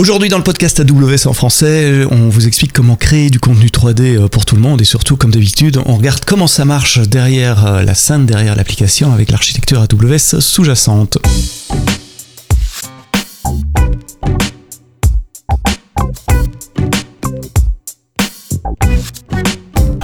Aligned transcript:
Aujourd'hui 0.00 0.30
dans 0.30 0.38
le 0.38 0.42
podcast 0.42 0.80
AWS 0.80 1.26
en 1.26 1.34
français, 1.34 2.06
on 2.10 2.30
vous 2.30 2.46
explique 2.46 2.72
comment 2.72 2.96
créer 2.96 3.28
du 3.28 3.38
contenu 3.38 3.66
3D 3.66 4.16
euh, 4.16 4.28
pour 4.28 4.46
tout 4.46 4.54
le 4.54 4.62
monde 4.62 4.80
et 4.80 4.86
surtout 4.86 5.18
comme 5.18 5.30
d'habitude, 5.30 5.78
on 5.84 5.96
regarde 5.96 6.24
comment 6.24 6.46
ça 6.46 6.64
marche 6.64 7.00
derrière 7.00 7.66
euh, 7.66 7.82
la 7.82 7.92
scène, 7.92 8.24
derrière 8.24 8.56
l'application 8.56 9.12
avec 9.12 9.30
l'architecture 9.30 9.82
AWS 9.82 10.40
sous-jacente. 10.40 11.18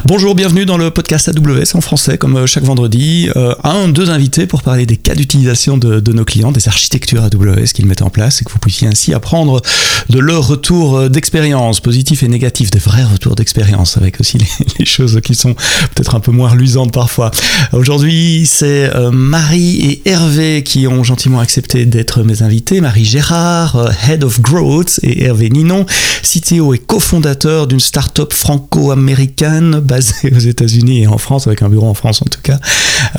Bonjour, 0.09 0.37
bienvenue 0.37 0.67
dans 0.67 0.79
le 0.79 0.93
podcast 0.93 1.29
AWS 1.29 1.75
en 1.75 1.81
français, 1.81 2.17
comme 2.17 2.37
euh, 2.37 2.47
chaque 2.47 2.63
vendredi. 2.63 3.29
Euh, 3.35 3.57
un, 3.65 3.89
deux 3.89 4.09
invités 4.09 4.47
pour 4.47 4.63
parler 4.63 4.87
des 4.87 4.97
cas 4.97 5.17
d'utilisation 5.17 5.79
de, 5.79 6.13
nos 6.13 6.25
clients, 6.25 6.53
des 6.53 6.69
architectures 6.69 7.25
AWS 7.25 7.73
qu'ils 7.75 7.87
mettent 7.87 8.03
en 8.03 8.11
place 8.11 8.41
et 8.41 8.45
que 8.45 8.53
vous 8.53 8.61
puissiez 8.61 8.87
ainsi 8.87 9.13
apprendre 9.15 9.61
de 10.09 10.19
leur 10.21 10.47
retour 10.47 10.97
euh, 10.97 11.09
d'expérience, 11.09 11.81
positif 11.81 12.23
et 12.23 12.29
négatif, 12.29 12.71
des 12.71 12.79
vrais 12.79 13.03
retours 13.03 13.35
d'expérience, 13.35 13.97
avec 13.97 14.21
aussi 14.21 14.39
les, 14.79 14.85
choses 14.85 15.21
qui 15.25 15.35
sont 15.35 15.55
peut-être 15.55 16.15
un 16.15 16.21
peu 16.21 16.31
moins 16.31 16.51
reluisantes 16.51 16.93
parfois. 16.93 17.33
Aujourd'hui, 17.73 18.47
c'est 18.47 18.89
Marie 19.11 19.81
et 19.81 20.09
Hervé 20.09 20.63
qui 20.63 20.87
ont 20.87 21.03
gentiment 21.03 21.41
accepté 21.41 21.85
d'être 21.85 22.23
mes 22.23 22.43
invités. 22.43 22.81
Marie 22.81 23.05
Gérard, 23.05 23.91
Head 24.09 24.23
of 24.23 24.41
Growth, 24.41 25.01
et 25.03 25.25
Hervé 25.25 25.51
Ninon, 25.51 25.85
CTO 26.23 26.75
et 26.75 26.79
cofondateur 26.79 27.67
d'une 27.67 27.81
start-up 27.81 28.33
franco-américaine 28.33 29.81
aux 30.25 30.39
États-Unis 30.39 31.03
et 31.03 31.07
en 31.07 31.19
France, 31.19 31.47
avec 31.47 31.63
un 31.63 31.69
bureau 31.69 31.87
en 31.87 31.95
France 31.95 32.23
en 32.23 32.27
tout 32.27 32.41
cas, 32.41 32.59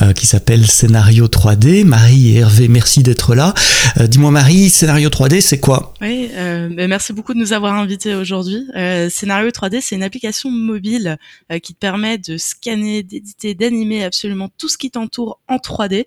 euh, 0.02 0.14
qui 0.14 0.26
s'appelle 0.26 0.66
Scénario 0.66 1.28
3D. 1.28 1.84
Marie 1.84 2.36
et 2.36 2.40
Hervé, 2.40 2.68
merci 2.68 3.04
d'être 3.04 3.36
là. 3.36 3.54
Euh, 4.00 4.08
dis-moi 4.08 4.32
Marie, 4.32 4.70
Scénario 4.70 5.10
3D, 5.10 5.42
c'est 5.42 5.60
quoi? 5.60 5.94
Oui, 6.02 6.30
euh, 6.34 6.70
ben, 6.70 6.88
merci 6.88 7.14
beaucoup 7.14 7.34
de 7.34 7.40
nous 7.40 7.54
avoir 7.54 7.74
invités 7.74 8.16
aujourd'hui. 8.16 8.68
Scénario 9.10 9.50
3D, 9.50 9.80
c'est 9.82 9.96
une 9.96 10.04
application 10.04 10.50
mobile 10.52 11.18
qui 11.62 11.74
te 11.74 11.80
permet 11.80 12.18
de 12.18 12.38
scanner, 12.38 13.04
d'éditer, 13.04 13.54
d'animer 13.54 14.04
absolument 14.04 14.50
tout 14.58 14.70
ce 14.70 14.78
qui 14.78 14.92
t'entoure 14.92 15.40
en 15.48 15.58
3D. 15.58 16.06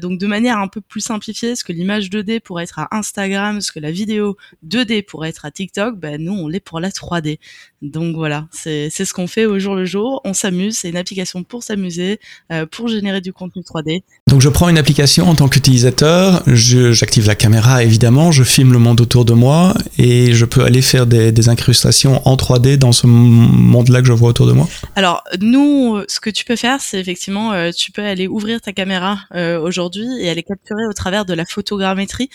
donc 0.00 0.18
de 0.18 0.26
manière 0.26 0.58
un 0.58 0.68
peu 0.68 0.80
plus 0.80 1.00
simplifiée, 1.00 1.56
ce 1.56 1.64
que 1.64 1.72
l'image 1.72 2.10
2D 2.10 2.40
pourrait 2.40 2.64
être 2.64 2.78
à 2.78 2.88
Instagram, 2.92 3.60
ce 3.60 3.72
que 3.72 3.80
la 3.80 3.90
vidéo 3.90 4.36
2D 4.66 5.04
pourrait 5.04 5.30
être 5.30 5.44
à 5.44 5.50
TikTok, 5.50 5.98
ben 5.98 6.22
nous 6.22 6.32
on 6.32 6.48
l'est 6.48 6.60
pour 6.60 6.80
la 6.80 6.90
3D. 6.90 7.38
Donc 7.80 8.16
voilà, 8.16 8.46
c'est 8.50 8.90
ce 8.90 9.12
qu'on 9.12 9.28
fait 9.28 9.46
au 9.46 9.60
jour 9.60 9.76
le 9.76 9.84
jour. 9.84 10.20
On 10.24 10.34
s'amuse, 10.34 10.78
c'est 10.78 10.88
une 10.88 10.96
application 10.96 11.44
pour 11.44 11.62
s'amuser, 11.62 12.18
euh, 12.50 12.66
pour 12.66 12.88
générer 12.88 13.20
du 13.20 13.32
contenu 13.32 13.62
3D. 13.62 14.02
Donc 14.26 14.40
je 14.40 14.48
prends 14.48 14.68
une 14.68 14.78
application 14.78 15.28
en 15.28 15.36
tant 15.36 15.48
qu'utilisateur, 15.48 16.42
j'active 16.46 17.28
la 17.28 17.36
caméra 17.36 17.84
évidemment, 17.84 18.32
je 18.32 18.42
filme 18.42 18.72
le 18.72 18.80
monde 18.80 19.00
autour 19.00 19.24
de 19.24 19.32
moi 19.32 19.74
et 19.96 20.32
je 20.32 20.44
peux 20.44 20.64
aller 20.64 20.82
faire 20.82 21.06
des, 21.06 21.30
des 21.30 21.48
incrustations 21.48 22.20
en 22.26 22.34
3D 22.34 22.78
dans 22.78 22.90
ce 22.90 23.06
monde-là 23.06 24.00
que 24.00 24.08
je 24.08 24.12
vois 24.12 24.30
autour 24.30 24.46
de 24.46 24.52
moi. 24.52 24.68
Alors 24.96 25.22
nous, 25.40 26.00
ce 26.08 26.18
que 26.18 26.30
tu 26.30 26.44
peux 26.44 26.56
faire, 26.56 26.80
c'est 26.80 26.98
effectivement, 26.98 27.52
euh, 27.52 27.70
tu 27.70 27.92
peux 27.92 28.02
aller 28.02 28.26
ouvrir 28.26 28.60
ta 28.60 28.72
caméra 28.72 29.20
euh, 29.34 29.60
aujourd'hui 29.60 30.06
et 30.20 30.28
aller 30.28 30.42
capturer 30.42 30.84
au 30.86 30.92
travers 30.92 31.24
de 31.24 31.32
la 31.32 31.44
photogrammétrie 31.46 32.28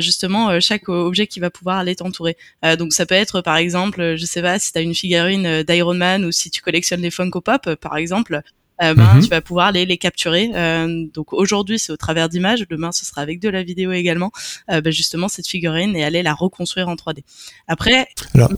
justement 0.00 0.58
chaque 0.60 0.88
objet 0.88 1.26
qui 1.26 1.40
va 1.40 1.50
pouvoir 1.50 1.78
aller 1.78 1.94
t'entourer. 1.94 2.36
donc 2.78 2.92
ça 2.92 3.04
peut 3.06 3.14
être 3.14 3.42
par 3.42 3.56
exemple, 3.56 4.16
je 4.16 4.24
sais 4.24 4.42
pas 4.42 4.58
si 4.58 4.72
tu 4.78 4.80
as 4.80 4.82
une 4.82 4.94
figurine 4.94 5.62
d'Iron 5.62 5.94
Man 5.94 6.24
ou 6.24 6.32
si 6.32 6.50
tu 6.50 6.62
collectionnes 6.62 7.02
les 7.02 7.10
Funko 7.10 7.40
Pop 7.40 7.74
par 7.76 7.96
exemple, 7.96 8.42
euh, 8.80 8.94
ben, 8.94 9.14
mhm. 9.14 9.22
tu 9.22 9.28
vas 9.28 9.40
pouvoir 9.40 9.72
les, 9.72 9.84
les 9.86 9.96
capturer. 9.96 10.50
Euh, 10.54 11.04
donc 11.12 11.32
aujourd'hui, 11.32 11.78
c'est 11.78 11.92
au 11.92 11.96
travers 11.96 12.28
d'images. 12.28 12.64
Demain, 12.68 12.92
ce 12.92 13.04
sera 13.04 13.22
avec 13.22 13.40
de 13.40 13.48
la 13.48 13.62
vidéo 13.62 13.92
également. 13.92 14.30
Euh, 14.70 14.80
ben, 14.80 14.92
justement, 14.92 15.28
cette 15.28 15.46
figurine 15.46 15.96
et 15.96 16.04
aller 16.04 16.22
la 16.22 16.34
reconstruire 16.34 16.88
en 16.88 16.94
3D. 16.94 17.22
Après. 17.66 18.06
Alors, 18.34 18.50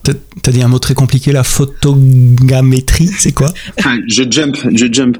t'as 0.42 0.52
dit 0.52 0.62
un 0.62 0.68
mot 0.68 0.78
très 0.78 0.94
compliqué, 0.94 1.32
la 1.32 1.44
photogrammétrie, 1.44 3.08
c'est 3.08 3.32
quoi? 3.32 3.52
Je 4.06 4.24
jump, 4.30 4.56
je 4.74 4.92
jump. 4.92 5.18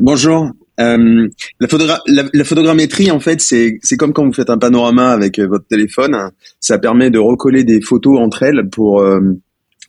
bonjour. 0.00 0.50
Euh, 0.80 1.28
la, 1.60 1.68
photogra 1.68 2.00
la, 2.06 2.24
la, 2.32 2.44
photogrammétrie, 2.44 3.10
en 3.10 3.20
fait, 3.20 3.40
c'est 3.42 3.78
comme 3.98 4.14
quand 4.14 4.24
vous 4.24 4.32
faites 4.32 4.48
un 4.48 4.58
panorama 4.58 5.12
avec 5.12 5.38
votre 5.38 5.66
téléphone. 5.66 6.16
Ça 6.60 6.78
permet 6.78 7.10
de 7.10 7.18
recoller 7.18 7.62
des 7.62 7.82
photos 7.82 8.18
entre 8.18 8.42
elles 8.42 8.68
pour 8.70 9.04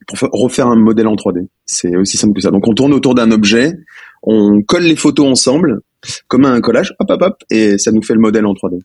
pour 0.08 0.18
refaire 0.32 0.68
un 0.68 0.76
modèle 0.76 1.08
en 1.08 1.16
3D. 1.16 1.48
C'est 1.66 1.96
aussi 1.96 2.18
simple 2.18 2.34
que 2.34 2.42
ça. 2.42 2.52
Donc 2.52 2.68
on 2.68 2.74
tourne 2.74 2.94
autour 2.94 3.16
d'un 3.16 3.32
objet, 3.32 3.74
on 4.22 4.62
colle 4.62 4.84
les 4.84 4.96
photos 4.96 5.28
ensemble, 5.28 5.82
comme 6.28 6.46
un 6.46 6.60
collage, 6.62 6.94
hop 7.00 7.10
hop 7.10 7.22
hop, 7.22 7.36
et 7.50 7.78
ça 7.78 7.92
nous 7.92 8.02
fait 8.02 8.14
le 8.14 8.20
modèle 8.20 8.46
en 8.46 8.54
3D. 8.54 8.80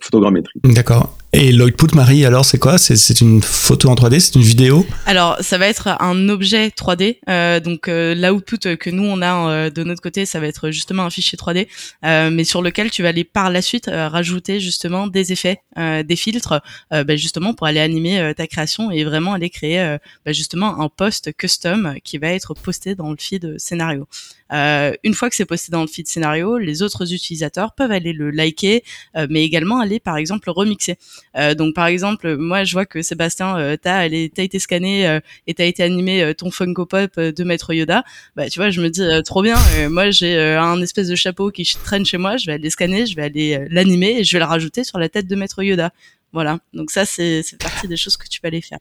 Photogrammétrie. 0.00 0.60
D'accord. 0.64 1.16
Et 1.34 1.50
l'output, 1.50 1.94
Marie, 1.94 2.26
alors 2.26 2.44
c'est 2.44 2.58
quoi? 2.58 2.76
C'est 2.76 3.22
une 3.22 3.40
photo 3.40 3.88
en 3.88 3.94
3D 3.94 4.20
C'est 4.20 4.34
une 4.34 4.42
vidéo? 4.42 4.86
Alors 5.06 5.38
ça 5.40 5.56
va 5.56 5.66
être 5.66 5.96
un 5.98 6.28
objet 6.28 6.68
3D. 6.68 7.20
Euh, 7.26 7.58
donc 7.58 7.88
euh, 7.88 8.14
l'output 8.14 8.76
que 8.76 8.90
nous 8.90 9.04
on 9.04 9.22
a 9.22 9.48
euh, 9.48 9.70
de 9.70 9.82
notre 9.82 10.02
côté, 10.02 10.26
ça 10.26 10.40
va 10.40 10.46
être 10.46 10.70
justement 10.70 11.04
un 11.04 11.10
fichier 11.10 11.38
3D, 11.38 11.68
euh, 12.04 12.28
mais 12.30 12.44
sur 12.44 12.60
lequel 12.60 12.90
tu 12.90 13.02
vas 13.02 13.08
aller 13.08 13.24
par 13.24 13.48
la 13.48 13.62
suite 13.62 13.88
euh, 13.88 14.08
rajouter 14.08 14.60
justement 14.60 15.06
des 15.06 15.32
effets, 15.32 15.62
des 15.74 16.16
filtres, 16.16 16.60
bah, 16.90 17.16
justement 17.16 17.54
pour 17.54 17.66
aller 17.66 17.80
animer 17.80 18.34
ta 18.36 18.46
création 18.46 18.90
et 18.90 19.02
vraiment 19.04 19.32
aller 19.32 19.48
créer 19.48 19.96
bah, 20.26 20.32
justement 20.32 20.82
un 20.82 20.90
post 20.90 21.34
custom 21.34 21.94
qui 22.04 22.18
va 22.18 22.28
être 22.28 22.52
posté 22.52 22.94
dans 22.94 23.10
le 23.10 23.16
feed 23.18 23.58
scénario. 23.58 24.06
une 24.50 25.14
fois 25.14 25.30
que 25.30 25.36
c'est 25.36 25.46
posté 25.46 25.72
dans 25.72 25.80
le 25.80 25.86
feed 25.86 26.06
scénario, 26.08 26.58
les 26.58 26.82
autres 26.82 27.14
utilisateurs 27.14 27.72
peuvent 27.74 27.90
aller 27.90 28.12
le 28.12 28.30
liker, 28.30 28.84
mais 29.30 29.44
également 29.44 29.80
aller 29.80 29.98
par 29.98 30.18
exemple 30.18 30.48
le 30.48 30.52
remixer. 30.52 30.98
Euh, 31.36 31.54
donc 31.54 31.74
par 31.74 31.86
exemple, 31.86 32.36
moi 32.36 32.64
je 32.64 32.72
vois 32.72 32.86
que 32.86 33.02
Sébastien, 33.02 33.58
euh, 33.58 33.76
t'as 33.80 34.06
été 34.06 34.58
scanné 34.58 35.08
euh, 35.08 35.20
et 35.46 35.54
t'as 35.54 35.64
été 35.64 35.82
animé 35.82 36.34
ton 36.36 36.50
Funko 36.50 36.86
Pop 36.86 37.18
de 37.18 37.44
Maître 37.44 37.72
Yoda. 37.72 38.04
Bah 38.36 38.48
tu 38.48 38.58
vois, 38.58 38.70
je 38.70 38.80
me 38.80 38.88
dis 38.90 39.02
trop 39.24 39.42
bien. 39.42 39.56
moi 39.88 40.10
j'ai 40.10 40.38
un 40.38 40.80
espèce 40.80 41.08
de 41.08 41.16
chapeau 41.16 41.50
qui 41.50 41.64
traîne 41.84 42.04
chez 42.04 42.18
moi. 42.18 42.36
Je 42.36 42.46
vais 42.46 42.52
aller 42.52 42.70
scanner, 42.70 43.06
je 43.06 43.16
vais 43.16 43.22
aller 43.22 43.66
l'animer 43.70 44.18
et 44.18 44.24
je 44.24 44.32
vais 44.32 44.40
le 44.40 44.46
rajouter 44.46 44.84
sur 44.84 44.98
la 44.98 45.08
tête 45.08 45.26
de 45.26 45.36
Maître 45.36 45.62
Yoda. 45.62 45.92
Voilà. 46.32 46.58
Donc 46.72 46.90
ça 46.90 47.04
c'est 47.04 47.42
partie 47.58 47.88
des 47.88 47.96
choses 47.96 48.16
que 48.16 48.28
tu 48.28 48.40
peux 48.40 48.48
aller 48.48 48.62
faire. 48.62 48.78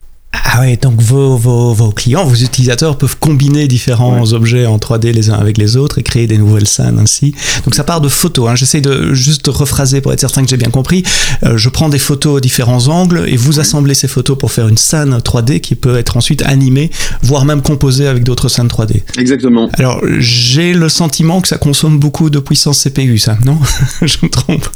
Ah 0.53 0.59
ouais, 0.59 0.75
donc 0.75 1.01
vos, 1.01 1.38
vos, 1.38 1.73
vos, 1.73 1.91
clients, 1.91 2.25
vos 2.25 2.35
utilisateurs 2.35 2.97
peuvent 2.97 3.16
combiner 3.17 3.69
différents 3.69 4.34
objets 4.34 4.66
en 4.66 4.78
3D 4.79 5.12
les 5.13 5.29
uns 5.29 5.35
avec 5.35 5.57
les 5.57 5.78
autres 5.78 5.97
et 6.00 6.03
créer 6.03 6.28
des 6.28 6.38
nouvelles 6.38 6.67
scènes 6.67 7.00
ainsi. 7.00 7.34
Donc 7.63 7.73
ça 7.73 7.85
part 7.85 8.01
de 8.01 8.09
photos. 8.09 8.50
Hein. 8.50 8.56
J'essaie 8.56 8.81
de 8.81 9.13
juste 9.13 9.47
rephraser 9.47 10.01
pour 10.01 10.11
être 10.11 10.19
certain 10.19 10.44
que 10.44 10.50
j'ai 10.50 10.57
bien 10.57 10.69
compris. 10.69 11.03
Euh, 11.44 11.57
je 11.57 11.69
prends 11.69 11.88
des 11.88 12.00
photos 12.00 12.40
à 12.40 12.41
différents 12.41 12.90
angles 12.90 13.23
et 13.28 13.38
vous 13.38 13.61
assemblez 13.61 13.94
ces 13.94 14.09
photos 14.09 14.38
pour 14.38 14.51
faire 14.51 14.67
une 14.67 14.78
scène 14.78 15.17
3D 15.19 15.61
qui 15.61 15.75
peut 15.75 15.95
être 15.97 16.17
ensuite 16.17 16.41
animée, 16.41 16.91
voire 17.22 17.45
même 17.45 17.61
composée 17.61 18.07
avec 18.07 18.23
d'autres 18.23 18.50
scènes 18.50 18.67
3D. 18.67 19.03
Exactement. 19.17 19.69
Alors 19.78 20.01
j'ai 20.17 20.73
le 20.73 20.90
sentiment 20.90 21.40
que 21.40 21.47
ça 21.47 21.59
consomme 21.59 21.97
beaucoup 21.97 22.29
de 22.29 22.40
puissance 22.40 22.84
CPU, 22.84 23.19
ça, 23.19 23.38
non? 23.45 23.57
Je 24.01 24.17
me 24.22 24.29
trompe 24.29 24.67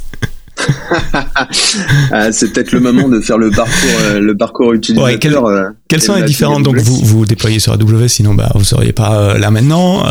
ah, 2.11 2.31
c'est 2.31 2.51
peut-être 2.51 2.71
le 2.71 2.79
moment 2.79 3.09
de 3.09 3.19
faire 3.19 3.37
le 3.37 3.51
parcours, 3.51 3.99
euh, 4.01 4.19
le 4.19 4.35
parcours 4.35 4.73
utilisateur. 4.73 5.43
Ouais, 5.43 5.51
euh, 5.51 5.69
quelles 5.87 6.01
sont 6.01 6.15
les 6.15 6.23
différentes 6.23 6.63
Donc 6.63 6.77
vous 6.77 6.99
vous 7.03 7.25
déployez 7.25 7.59
sur 7.59 7.73
AWS, 7.73 8.07
sinon 8.07 8.33
bah 8.33 8.51
vous 8.55 8.63
seriez 8.63 8.93
pas 8.93 9.15
euh, 9.15 9.37
là 9.37 9.51
maintenant. 9.51 10.03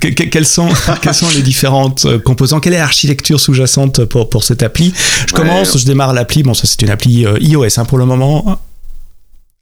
quelles 0.00 0.46
sont 0.46 0.68
quelles 1.02 1.14
sont 1.14 1.28
les 1.34 1.42
différentes 1.42 2.06
composants 2.22 2.60
Quelle 2.60 2.74
est 2.74 2.78
l'architecture 2.78 3.40
sous-jacente 3.40 4.04
pour 4.04 4.30
pour 4.30 4.44
cette 4.44 4.62
appli? 4.62 4.92
Je 5.26 5.32
commence, 5.32 5.78
je 5.78 5.84
démarre 5.84 6.12
l'appli. 6.12 6.42
Bon, 6.42 6.54
ça 6.54 6.66
c'est 6.66 6.82
une 6.82 6.90
appli 6.90 7.26
iOS 7.40 7.78
hein, 7.78 7.84
pour 7.84 7.98
le 7.98 8.06
moment. 8.06 8.60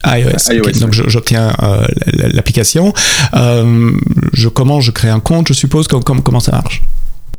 iOS. 0.05 0.79
Donc 0.79 0.93
j'obtiens 0.93 1.53
l'application. 2.13 2.93
je 3.33 4.47
commence, 4.47 4.85
je 4.85 4.91
crée 4.91 5.09
un 5.09 5.19
compte, 5.19 5.49
je 5.49 5.53
suppose. 5.53 5.87
Comment, 5.87 6.21
comment 6.21 6.39
ça 6.39 6.53
marche? 6.53 6.81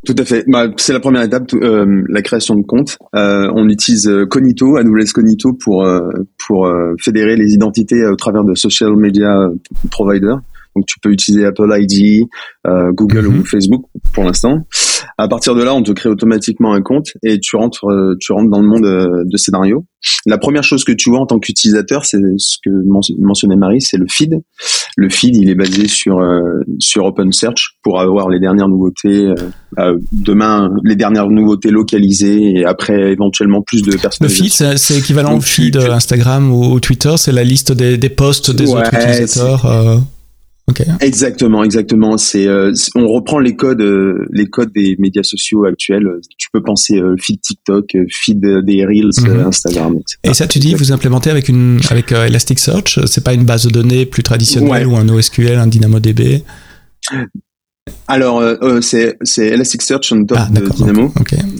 Tout 0.05 0.15
à 0.19 0.25
fait. 0.25 0.45
Bah, 0.49 0.67
c'est 0.77 0.93
la 0.93 1.01
première 1.01 1.23
étape, 1.23 1.53
euh, 1.55 2.03
la 2.09 2.23
création 2.23 2.57
de 2.57 2.63
compte. 2.63 2.99
Euh, 3.15 3.51
on 3.55 3.69
utilise 3.69 4.09
euh, 4.09 4.27
Cognito, 4.27 4.77
AWS 4.77 5.13
Cognito 5.15 5.53
pour 5.53 5.85
euh, 5.85 6.01
pour 6.47 6.67
euh, 6.67 6.95
fédérer 6.99 7.37
les 7.37 7.53
identités 7.53 8.05
au 8.07 8.17
travers 8.17 8.45
de 8.45 8.55
social 8.55 8.97
media 8.97 9.49
providers. 9.91 10.41
Donc 10.77 10.87
tu 10.87 10.99
peux 11.01 11.11
utiliser 11.11 11.45
Apple 11.45 11.71
ID, 11.71 12.27
Google 12.95 13.27
ou 13.27 13.33
mhm. 13.33 13.45
Facebook 13.45 13.85
pour 14.13 14.25
l'instant. 14.25 14.59
À 15.19 15.29
partir 15.29 15.55
de 15.55 15.63
là, 15.63 15.75
on 15.75 15.83
te 15.83 15.93
crée 15.93 16.09
automatiquement 16.09 16.73
un 16.73 16.83
compte 16.83 17.09
et 17.23 17.39
tu 17.39 17.57
rentres 17.57 17.87
tu 18.21 18.33
rentres 18.33 18.51
dans 18.51 18.61
le 18.61 18.69
monde 18.69 19.25
de 19.27 19.37
scénario. 19.37 19.85
La 20.27 20.39
première 20.39 20.65
chose 20.65 20.85
que 20.85 20.93
tu 20.93 21.11
vois 21.11 21.21
en 21.21 21.27
tant 21.27 21.39
qu'utilisateur, 21.39 22.05
c'est 22.05 22.19
ce 22.39 22.57
que 22.65 22.71
mentionnait 23.21 23.57
Marie, 23.57 23.81
c'est 23.81 23.97
le 23.97 24.07
feed. 24.09 24.41
Le 24.97 25.09
feed, 25.09 25.37
il 25.37 25.49
est 25.49 25.55
basé 25.55 25.87
sur 25.89 26.19
euh, 26.19 26.41
sur 26.79 27.05
OpenSearch 27.05 27.79
pour 27.83 28.01
avoir 28.01 28.29
les 28.29 28.41
dernières 28.41 28.69
nouveautés. 28.69 29.27
Euh, 29.27 29.35
euh, 29.79 29.99
demain, 30.13 30.71
les 30.85 30.97
dernières 30.97 31.29
nouveautés 31.29 31.71
localisées 31.71 32.59
et 32.59 32.65
après 32.65 33.13
éventuellement 33.13 33.63
plus 33.63 33.83
de 33.83 33.97
personnes. 33.97 34.27
Le 34.27 34.33
feed, 34.33 34.53
c'est 34.53 34.99
équivalent 34.99 35.37
au 35.37 35.41
feed 35.41 35.77
Instagram 35.77 36.53
ou, 36.53 36.79
Twitter. 36.81 37.15
C'est 37.17 37.33
la 37.33 37.45
liste 37.45 37.73
des, 37.73 37.97
des 37.97 38.11
posts 38.11 38.51
des 38.51 38.71
autres 38.71 38.93
utilisateurs. 38.93 40.03
Exactement, 41.01 41.65
exactement. 41.65 42.19
C'est, 42.19 42.49
on 42.95 43.09
reprend 43.09 43.39
les 43.39 43.57
codes, 43.57 43.83
les 44.31 44.47
codes 44.47 44.73
des 44.73 44.97
médias 44.99 45.23
sociaux 45.23 45.65
actuels. 45.65 46.09
Tu 46.39 46.49
peux 46.53 46.63
penser 46.63 47.01
feed 47.21 47.41
TikTok, 47.41 47.97
feed 48.11 48.41
des 48.41 48.85
Reels, 48.85 49.11
mhm. 49.21 49.47
Instagram, 49.47 49.95
etc. 49.95 50.19
Et 50.25 50.35
ça, 50.35 50.47
tu 50.47 50.59
dis, 50.59 50.75
vous 50.75 50.93
implémentez 50.93 51.31
avec 51.31 51.49
une, 51.49 51.81
avec 51.91 52.13
Elasticsearch. 52.13 53.01
C'est 53.07 53.25
pas 53.25 53.35
une 53.35 53.45
base 53.45 53.67
de 53.67 53.71
données 53.71 54.07
plus 54.07 54.23
traditionnelle 54.23 54.87
ou 54.87 54.97
un 54.97 55.05
NoSQL, 55.05 55.59
un 55.59 55.67
DynamoDB? 55.67 56.43
Alors, 58.07 58.41
euh, 58.41 58.57
euh, 58.63 58.81
c'est, 58.81 59.17
Elasticsearch 59.39 60.13
on 60.13 60.25
top 60.25 60.39
ah, 60.41 60.49
de 60.51 60.69
Dynamo. 60.69 61.13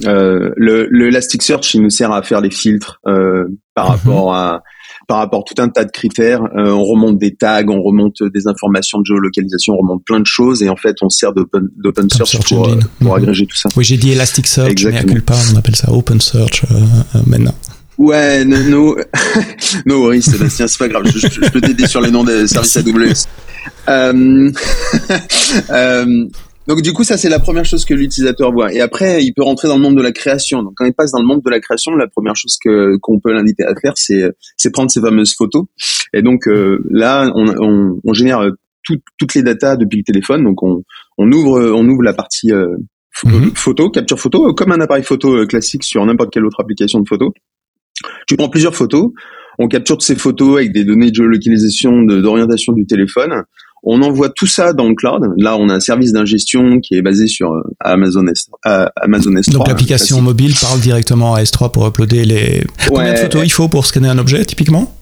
Euh, 0.05 0.51
le, 0.55 0.87
le 0.89 1.07
Elasticsearch, 1.07 1.73
il 1.73 1.81
nous 1.81 1.89
sert 1.89 2.11
à 2.11 2.21
faire 2.21 2.41
les 2.41 2.51
filtres 2.51 2.99
euh, 3.07 3.45
par 3.73 3.85
mhm. 3.85 3.91
rapport 3.91 4.35
à 4.35 4.63
par 5.07 5.17
rapport 5.17 5.41
à 5.41 5.43
tout 5.43 5.61
un 5.61 5.69
tas 5.69 5.85
de 5.85 5.91
critères. 5.91 6.41
on 6.55 6.83
remonte 6.83 7.17
des 7.17 7.35
tags, 7.35 7.67
on 7.67 7.81
remonte 7.81 8.23
des 8.23 8.47
informations 8.47 8.99
de 8.99 9.05
géolocalisation, 9.05 9.73
on 9.73 9.77
remonte 9.77 10.03
plein 10.05 10.19
de 10.19 10.25
choses 10.25 10.63
et 10.63 10.69
en 10.69 10.75
fait, 10.75 10.95
on 11.01 11.09
sert 11.09 11.33
d'open, 11.33 11.69
d'open 11.77 12.09
search, 12.09 12.39
pour, 12.47 12.69
pour 12.99 13.11
mhm. 13.11 13.11
agréger 13.11 13.45
tout 13.45 13.57
ça. 13.57 13.69
Oui, 13.75 13.83
j'ai 13.83 13.97
dit 13.97 14.11
Elasticsearch, 14.11 14.85
mais 14.85 14.97
à 14.97 15.03
culpa, 15.03 15.35
on 15.53 15.57
appelle 15.57 15.75
ça 15.75 15.91
Open 15.91 16.21
Search 16.21 16.65
maintenant. 17.25 17.55
Ouais, 17.97 18.43
no, 18.43 18.57
no, 18.63 18.97
no 19.85 20.01
worries, 20.01 20.23
Sébastien, 20.23 20.67
c'est 20.67 20.79
pas 20.79 20.87
grave. 20.87 21.03
Je, 21.05 21.19
je, 21.19 21.51
peux 21.51 21.61
t'aider 21.61 21.87
sur 21.87 22.01
les 22.01 22.09
noms 22.09 22.23
des 22.23 22.47
services 22.47 22.77
AWS. 22.77 23.27
Euh, 26.67 26.71
euh, 26.71 26.75
donc 26.75 26.81
du 26.81 26.93
coup, 26.93 27.03
ça 27.03 27.17
c'est 27.17 27.29
la 27.29 27.39
première 27.39 27.65
chose 27.65 27.85
que 27.85 27.93
l'utilisateur 27.93 28.51
voit. 28.51 28.73
Et 28.73 28.81
après, 28.81 29.23
il 29.23 29.33
peut 29.33 29.43
rentrer 29.43 29.67
dans 29.67 29.75
le 29.75 29.81
monde 29.81 29.97
de 29.97 30.01
la 30.01 30.11
création. 30.11 30.63
Donc 30.63 30.73
quand 30.75 30.85
il 30.85 30.93
passe 30.93 31.11
dans 31.11 31.21
le 31.21 31.27
monde 31.27 31.41
de 31.43 31.49
la 31.49 31.59
création, 31.59 31.95
la 31.95 32.07
première 32.07 32.35
chose 32.35 32.57
que 32.63 32.97
qu'on 32.97 33.19
peut 33.19 33.33
l'inviter 33.33 33.63
à 33.63 33.73
faire, 33.75 33.93
c'est 33.95 34.23
c'est 34.57 34.71
prendre 34.71 34.91
ses 34.91 35.01
fameuses 35.01 35.35
photos. 35.35 35.65
Et 36.13 36.21
donc 36.21 36.47
euh, 36.47 36.83
là, 36.89 37.31
on, 37.35 37.47
on, 37.59 37.99
on 38.03 38.13
génère 38.13 38.49
toutes 39.17 39.33
les 39.35 39.43
datas 39.43 39.77
depuis 39.77 39.97
le 39.99 40.03
téléphone. 40.03 40.43
Donc 40.43 40.63
on, 40.63 40.83
on 41.17 41.31
ouvre 41.31 41.71
on 41.73 41.87
ouvre 41.87 42.03
la 42.03 42.13
partie 42.13 42.51
euh, 42.51 42.75
mhm. 43.23 43.51
photo, 43.55 43.89
capture 43.89 44.19
photo, 44.19 44.53
comme 44.53 44.71
un 44.71 44.81
appareil 44.81 45.03
photo 45.03 45.45
classique 45.47 45.83
sur 45.83 46.05
n'importe 46.05 46.31
quelle 46.31 46.45
autre 46.45 46.61
application 46.61 46.99
de 46.99 47.07
photo. 47.07 47.33
Tu 48.27 48.35
prends 48.35 48.49
plusieurs 48.49 48.75
photos, 48.75 49.11
on 49.59 49.67
capture 49.67 50.01
ces 50.01 50.15
photos 50.15 50.57
avec 50.57 50.71
des 50.71 50.83
données 50.83 51.11
de 51.11 51.15
géolocalisation, 51.15 52.01
d'orientation 52.03 52.73
du 52.73 52.85
téléphone. 52.85 53.43
On 53.83 54.01
envoie 54.01 54.29
tout 54.29 54.47
ça 54.47 54.71
dans 54.71 54.87
le 54.87 54.95
cloud. 54.95 55.33
Là, 55.37 55.57
on 55.57 55.69
a 55.69 55.75
un 55.75 55.79
service 55.79 56.13
d'ingestion 56.13 56.79
qui 56.79 56.95
est 56.95 57.01
basé 57.01 57.27
sur 57.27 57.51
euh, 57.51 57.61
Amazon 57.81 58.25
S, 58.27 58.49
Amazon 58.95 59.31
S3. 59.31 59.51
Donc 59.51 59.67
l'application 59.67 60.21
mobile 60.21 60.53
parle 60.59 60.79
directement 60.79 61.35
à 61.35 61.43
S3 61.43 61.71
pour 61.71 61.85
uploader 61.85 62.25
les. 62.25 62.63
Combien 62.87 63.13
de 63.13 63.17
photos 63.17 63.43
il 63.43 63.51
faut 63.51 63.67
pour 63.67 63.85
scanner 63.85 64.07
un 64.07 64.17
objet 64.17 64.43
typiquement? 64.45 64.95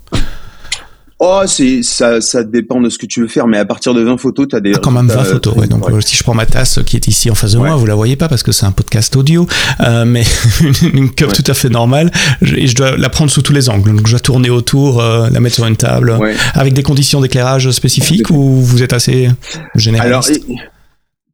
Oh, 1.23 1.43
c'est 1.45 1.83
ça, 1.83 2.19
ça 2.19 2.43
dépend 2.43 2.81
de 2.81 2.89
ce 2.89 2.97
que 2.97 3.05
tu 3.05 3.21
veux 3.21 3.27
faire, 3.27 3.45
mais 3.45 3.59
à 3.59 3.65
partir 3.65 3.93
de 3.93 4.01
20 4.01 4.17
photos, 4.17 4.47
tu 4.49 4.55
as 4.55 4.59
des. 4.59 4.73
Ah, 4.73 4.79
quand 4.81 4.89
même 4.89 5.07
20 5.07 5.23
photos, 5.23 5.55
ouais. 5.55 5.67
Donc 5.67 5.85
si 6.03 6.17
je 6.17 6.23
prends 6.23 6.33
ma 6.33 6.47
tasse 6.47 6.79
qui 6.83 6.95
est 6.95 7.07
ici 7.07 7.29
en 7.29 7.35
face 7.35 7.51
de 7.51 7.59
moi, 7.59 7.75
vous 7.75 7.85
la 7.85 7.93
voyez 7.93 8.15
pas 8.15 8.27
parce 8.27 8.41
que 8.41 8.51
c'est 8.51 8.65
un 8.65 8.71
podcast 8.71 9.15
audio, 9.15 9.45
euh, 9.81 10.03
mais 10.03 10.23
une 10.93 11.11
cup 11.11 11.31
tout 11.31 11.43
à 11.45 11.53
fait 11.53 11.69
normale, 11.69 12.09
et 12.41 12.65
je 12.65 12.73
dois 12.73 12.97
la 12.97 13.09
prendre 13.09 13.29
sous 13.29 13.43
tous 13.43 13.53
les 13.53 13.69
angles. 13.69 13.95
Donc 13.95 14.07
je 14.07 14.13
dois 14.13 14.19
tourner 14.19 14.49
autour, 14.49 14.99
euh, 14.99 15.29
la 15.29 15.39
mettre 15.39 15.53
sur 15.53 15.67
une 15.67 15.77
table, 15.77 16.17
avec 16.55 16.73
des 16.73 16.81
conditions 16.81 17.21
d'éclairage 17.21 17.69
spécifiques 17.69 18.31
ou 18.31 18.59
vous 18.59 18.81
êtes 18.81 18.93
assez 18.93 19.29
généraliste? 19.75 20.41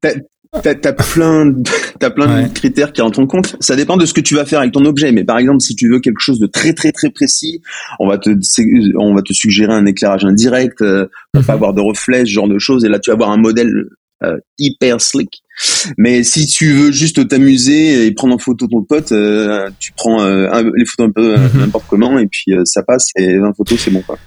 Alors, 0.04 0.16
T'as 0.64 0.72
as 0.72 0.94
plein, 0.94 1.54
t'as 2.00 2.10
plein 2.10 2.44
de 2.44 2.48
critères 2.54 2.94
qui 2.94 3.02
rentrent 3.02 3.20
en 3.20 3.28
compte. 3.28 3.56
Ça 3.60 3.76
dépend 3.76 3.98
de 3.98 4.06
ce 4.06 4.14
que 4.14 4.22
tu 4.22 4.36
vas 4.36 4.46
faire 4.46 4.60
avec 4.60 4.72
ton 4.72 4.86
objet. 4.86 5.12
Mais 5.12 5.24
par 5.24 5.38
exemple, 5.38 5.62
si 5.62 5.76
tu 5.76 5.90
veux 5.90 6.00
quelque 6.00 6.20
chose 6.20 6.40
de 6.40 6.48
très 6.48 6.74
très 6.74 6.92
très 6.92 7.10
précis, 7.10 7.62
on 8.00 8.08
va 8.08 8.18
te, 8.18 8.30
on 8.98 9.16
va 9.16 9.22
te 9.22 9.34
suggérer 9.34 9.74
un 9.74 9.86
éclairage 9.86 10.26
indirect 10.26 10.82
euh, 10.82 11.08
pour 11.34 11.44
pas 11.44 11.54
mhm. 11.54 11.58
avoir 11.58 11.74
de 11.74 11.82
reflets, 11.82 12.26
ce 12.26 12.32
genre 12.32 12.48
de 12.48 12.60
choses. 12.60 12.86
Et 12.86 12.90
là, 12.90 13.00
tu 13.00 13.10
vas 13.10 13.16
avoir 13.16 13.32
un 13.32 13.38
modèle 13.38 13.72
euh, 14.24 14.38
hyper 14.58 15.02
slick. 15.02 15.44
Mais 15.98 16.24
si 16.24 16.48
tu 16.48 16.74
veux 16.74 16.92
juste 16.92 17.28
t'amuser 17.28 18.06
et 18.06 18.12
prendre 18.12 18.36
en 18.36 18.38
photo 18.38 18.68
ton 18.68 18.84
pote, 18.84 19.12
euh, 19.12 19.70
tu 19.80 19.92
prends 19.96 20.24
les 20.26 20.86
photos 20.86 21.08
un 21.08 21.12
peu 21.12 21.38
mhm. 21.38 21.60
n'importe 21.60 21.86
comment 21.90 22.18
et 22.20 22.28
puis 22.28 22.54
ça 22.66 22.84
passe 22.84 23.10
et 23.16 23.38
20 23.40 23.54
photos 23.56 23.80
c'est 23.80 23.92
bon 23.92 24.02
quoi. 24.02 24.18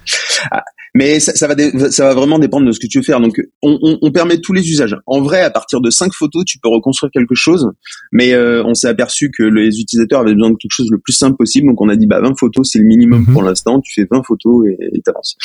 Mais 0.93 1.21
ça, 1.21 1.33
ça, 1.33 1.47
va 1.47 1.55
ça 1.89 2.05
va 2.05 2.13
vraiment 2.13 2.37
dépendre 2.37 2.67
de 2.67 2.71
ce 2.73 2.79
que 2.79 2.87
tu 2.87 2.99
veux 2.99 3.03
faire. 3.03 3.21
Donc, 3.21 3.39
on, 3.61 3.79
on, 3.81 3.97
on, 4.01 4.11
permet 4.11 4.39
tous 4.39 4.51
les 4.51 4.69
usages. 4.69 4.95
En 5.05 5.21
vrai, 5.21 5.41
à 5.41 5.49
partir 5.49 5.79
de 5.79 5.89
cinq 5.89 6.11
photos, 6.13 6.43
tu 6.45 6.59
peux 6.59 6.67
reconstruire 6.67 7.11
quelque 7.11 7.33
chose. 7.35 7.69
Mais 8.11 8.33
euh, 8.33 8.61
on 8.65 8.73
s'est 8.73 8.89
aperçu 8.89 9.31
que 9.31 9.43
les 9.43 9.79
utilisateurs 9.79 10.19
avaient 10.19 10.33
besoin 10.33 10.49
de 10.49 10.57
quelque 10.57 10.73
chose 10.73 10.89
le 10.91 10.99
plus 10.99 11.13
simple 11.13 11.37
possible. 11.37 11.67
Donc, 11.67 11.79
on 11.79 11.87
a 11.87 11.95
dit, 11.95 12.07
bah, 12.07 12.19
20 12.19 12.37
photos, 12.37 12.69
c'est 12.69 12.79
le 12.79 12.85
minimum 12.85 13.21
mhm. 13.21 13.33
pour 13.33 13.43
l'instant. 13.43 13.79
Tu 13.79 14.01
fais 14.01 14.07
20 14.09 14.23
photos 14.23 14.67
et 14.67 15.01
t'avances. 15.01 15.37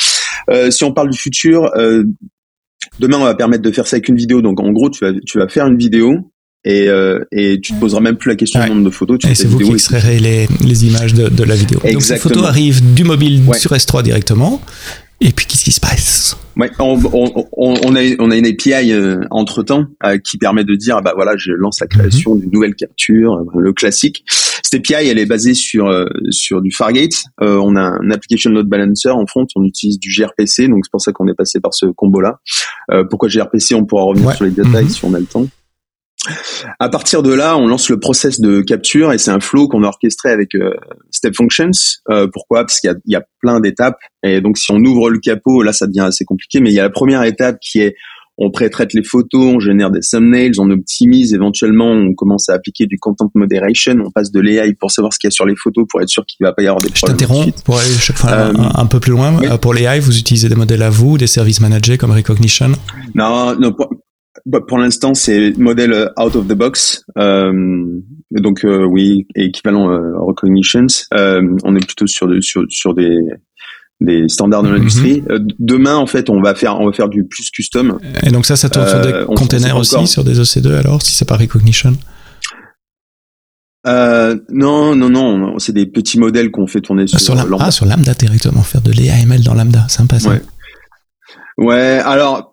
Euh, 0.49 0.69
si 0.69 0.83
on 0.83 0.91
parle 0.91 1.09
du 1.11 1.17
futur, 1.17 1.71
euh, 1.77 2.03
demain, 2.99 3.17
on 3.17 3.23
va 3.23 3.35
permettre 3.35 3.63
de 3.63 3.71
faire 3.71 3.87
ça 3.87 3.95
avec 3.95 4.09
une 4.09 4.17
vidéo. 4.17 4.41
Donc, 4.41 4.59
en 4.59 4.71
gros, 4.73 4.89
tu 4.89 5.05
vas, 5.05 5.13
tu 5.25 5.37
vas 5.37 5.47
faire 5.47 5.67
une 5.67 5.77
vidéo. 5.77 6.31
Et, 6.65 6.89
euh, 6.89 7.19
et 7.31 7.61
tu 7.61 7.71
te 7.71 7.79
poseras 7.79 8.01
même 8.01 8.17
plus 8.17 8.29
la 8.29 8.35
question 8.35 8.61
du 8.61 8.69
nombre 8.69 8.83
de 8.83 8.89
photos. 8.89 9.19
Tu 9.19 9.27
et 9.27 9.35
c'est 9.35 9.47
vous 9.47 9.59
qui 9.59 9.71
extrairez 9.71 10.19
les, 10.19 10.47
les 10.65 10.85
images 10.85 11.13
de, 11.13 11.29
de 11.29 11.43
la 11.45 11.55
vidéo. 11.55 11.79
Exactement. 11.79 11.93
Donc 11.93 12.01
ces 12.01 12.17
photos 12.17 12.45
arrivent 12.45 12.93
du 12.93 13.05
mobile 13.05 13.41
sur 13.57 13.71
S3 13.71 14.03
directement. 14.03 14.61
Et 15.19 15.31
puis, 15.31 15.47
qu'est-ce 15.47 15.63
qui 15.63 15.71
se 15.71 15.79
passe? 15.79 16.37
Ouais, 16.57 16.69
on, 16.79 16.99
on, 17.13 17.47
on, 17.53 17.95
a, 17.95 18.01
on 18.19 18.31
a 18.31 18.35
une 18.35 18.45
API 18.45 18.91
euh, 18.91 19.21
entre 19.31 19.63
temps 19.63 19.85
euh, 20.05 20.17
qui 20.17 20.37
permet 20.37 20.63
de 20.63 20.75
dire, 20.75 21.01
bah 21.01 21.13
voilà, 21.15 21.33
je 21.37 21.51
lance 21.51 21.79
la 21.81 21.87
création 21.87 22.35
mhm. 22.35 22.41
d'une 22.41 22.51
nouvelle 22.51 22.75
capture, 22.75 23.33
euh, 23.33 23.59
le 23.59 23.73
classique. 23.73 24.23
Cette 24.63 24.75
API, 24.75 25.07
elle 25.07 25.17
est 25.17 25.25
basée 25.25 25.53
sur 25.53 25.89
sur 26.29 26.61
du 26.61 26.71
Fargate. 26.71 27.23
on 27.39 27.75
a 27.77 27.81
un 27.81 28.11
application 28.11 28.49
load 28.49 28.67
balancer 28.67 29.09
en 29.09 29.25
front, 29.25 29.45
on 29.55 29.63
utilise 29.63 29.97
du 29.97 30.09
gRPC, 30.09 30.67
donc 30.67 30.83
c'est 30.83 30.91
pour 30.91 30.99
ça 30.99 31.13
qu'on 31.13 31.27
est 31.27 31.33
passé 31.35 31.61
par 31.61 31.73
ce 31.73 31.85
combo-là. 31.85 32.39
pourquoi 33.09 33.29
gRPC 33.29 33.75
On 33.75 33.85
pourra 33.85 34.03
revenir 34.03 34.33
sur 34.33 34.43
les 34.43 34.51
détails 34.51 34.85
mhm. 34.85 34.89
si 34.89 35.05
on 35.05 35.13
a 35.13 35.19
le 35.19 35.25
temps. 35.25 35.47
À 36.79 36.89
partir 36.89 37.23
de 37.23 37.33
là, 37.33 37.57
on 37.57 37.67
lance 37.67 37.89
le 37.89 37.99
process 37.99 38.39
de 38.39 38.61
capture 38.61 39.13
et 39.13 39.17
c'est 39.17 39.31
un 39.31 39.39
flow 39.39 39.67
qu'on 39.67 39.83
a 39.83 39.87
orchestré 39.87 40.29
avec 40.29 40.55
euh, 40.55 40.73
Step 41.11 41.35
Functions. 41.35 41.71
Euh, 42.09 42.27
pourquoi? 42.31 42.61
Parce 42.61 42.79
qu'il 42.79 42.93
y, 43.05 43.15
a, 43.15 43.23
plein 43.39 43.59
d'étapes 43.59 43.99
et 44.23 44.41
donc 44.41 44.57
si 44.57 44.71
on 44.71 44.77
ouvre 44.77 45.09
le 45.09 45.19
capot, 45.19 45.61
là 45.61 45.73
ça 45.73 45.85
devient 45.87 46.01
assez 46.01 46.25
compliqué. 46.25 46.59
Mais 46.59 46.71
il 46.71 46.75
y 46.75 46.79
a 46.79 46.83
la 46.83 46.89
première 46.89 47.23
étape 47.23 47.59
qui 47.61 47.81
est 47.81 47.95
on 48.39 48.51
pré-traite 48.51 48.93
les 48.93 49.03
photos, 49.03 49.55
on 49.55 49.59
génère 49.59 49.89
des 49.89 50.01
thumbnails, 50.01 50.53
on 50.59 50.69
optimise, 50.69 51.33
éventuellement 51.33 51.91
on 51.91 52.13
commence 52.13 52.49
à 52.49 52.53
appliquer 52.53 52.85
du 52.85 52.99
content 52.99 53.31
moderation, 53.33 53.95
on 54.05 54.11
passe 54.11 54.31
de 54.31 54.39
l'AI 54.39 54.73
pour 54.73 54.91
savoir 54.91 55.11
ce 55.11 55.19
qu'il 55.19 55.27
y 55.27 55.29
a 55.29 55.31
sur 55.31 55.45
les 55.45 55.55
photos 55.55 55.85
pour 55.89 56.01
être 56.01 56.09
sûr 56.09 56.23
qu'il 56.25 56.43
ne 56.43 56.47
va 56.49 56.53
pas 56.53 56.61
y 56.61 56.67
avoir 56.67 56.81
des 56.81 56.89
problèmes. 56.89 57.17
Je 57.17 57.25
t'interromps 57.25 57.61
pour 57.63 57.79
aller 57.79 57.93
chaque 57.93 58.17
fois 58.17 58.31
un, 58.31 58.55
euh, 58.55 58.69
un, 58.75 58.85
peu 58.85 58.99
plus 58.99 59.11
loin. 59.11 59.57
Pour 59.57 59.73
l'AI, 59.73 59.99
vous 59.99 60.17
utilisez 60.17 60.49
des 60.49 60.55
modèles 60.55 60.83
à 60.83 60.89
vous, 60.89 61.17
des 61.17 61.27
services 61.27 61.61
managés 61.61 61.97
comme 61.97 62.11
Recognition? 62.11 62.71
Non, 63.15 63.55
non 63.59 63.75
pour 64.67 64.77
l'instant, 64.77 65.13
c'est 65.13 65.57
modèle 65.57 65.93
euh, 65.93 66.09
out 66.19 66.35
of 66.35 66.47
the 66.47 66.53
box. 66.53 67.03
Euh, 67.17 68.01
donc 68.31 68.65
euh, 68.65 68.85
oui, 68.85 69.27
équivalent 69.35 69.91
euh, 69.91 70.17
recognitions. 70.19 70.87
On 71.11 71.75
est 71.75 71.85
plutôt 71.85 72.07
sur, 72.07 72.27
de, 72.27 72.41
sur, 72.41 72.63
sur 72.69 72.93
des 72.93 73.19
des 73.99 74.29
standards 74.29 74.61
de 74.61 74.69
l'industrie. 74.69 75.23
Mhm. 75.27 75.47
demain, 75.57 75.95
en 75.95 76.05
fait, 76.05 76.29
on 76.29 76.39
va 76.39 76.53
faire 76.53 76.79
on 76.79 76.85
va 76.85 76.93
faire 76.93 77.09
du 77.09 77.23
plus 77.25 77.49
custom. 77.49 77.97
Et 78.23 78.29
donc 78.29 78.45
ça, 78.45 78.55
ça 78.55 78.69
tourne 78.69 78.87
sur 78.87 79.01
des 79.01 79.25
containers 79.35 79.77
aussi, 79.77 80.05
sur 80.07 80.23
des 80.23 80.39
EC2 80.39 80.71
alors, 80.75 81.01
si 81.01 81.13
c'est 81.13 81.27
pas 81.27 81.37
recognition? 81.37 81.93
Non, 83.85 84.95
non, 84.95 85.09
non, 85.09 85.59
c'est 85.59 85.73
des 85.73 85.85
petits 85.85 86.19
modèles 86.19 86.51
qu'on 86.51 86.67
fait 86.67 86.81
tourner 86.81 87.07
sur, 87.07 87.19
sur 87.19 87.35
Lambda. 87.35 87.57
Ah, 87.59 87.71
sur 87.71 87.85
Lambda 87.85 88.13
directement, 88.13 88.61
faire 88.61 88.81
de 88.81 88.91
l'AML 88.91 89.41
dans 89.43 89.53
Lambda, 89.53 89.87
sympa 89.87 90.19
ça. 90.19 90.29
Ouais. 90.29 90.41
ouais, 91.57 92.01
alors 92.03 92.46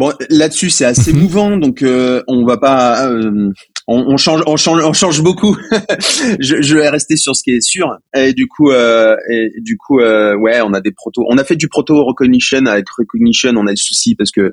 Bon, 0.00 0.14
là-dessus 0.30 0.70
c'est 0.70 0.86
assez 0.86 1.12
mhm. 1.12 1.20
mouvant, 1.20 1.56
donc 1.58 1.82
euh, 1.82 2.22
on 2.26 2.46
va 2.46 2.56
pas, 2.56 3.06
euh, 3.06 3.50
on, 3.86 4.16
change, 4.16 4.42
on 4.46 4.56
change, 4.56 4.82
on 4.82 4.94
change 4.94 5.20
beaucoup. 5.22 5.54
je, 6.40 6.62
je, 6.62 6.74
vais 6.74 6.88
rester 6.88 7.16
sur 7.16 7.36
ce 7.36 7.42
qui 7.42 7.50
est 7.50 7.60
sûr. 7.60 7.86
Et 8.16 8.32
du 8.32 8.48
coup, 8.48 8.70
euh, 8.70 9.14
et 9.30 9.50
du 9.60 9.76
coup, 9.76 9.98
ouais, 9.98 10.62
on 10.62 10.72
a 10.72 10.80
des 10.80 10.92
protos. 10.92 11.26
On 11.28 11.36
a 11.36 11.44
fait 11.44 11.56
du 11.56 11.68
proto 11.68 12.02
recognition 12.02 12.64
avec 12.64 12.88
recognition. 12.88 13.52
On 13.56 13.66
a 13.66 13.72
des 13.72 13.76
soucis 13.76 14.14
parce 14.14 14.30
que 14.30 14.52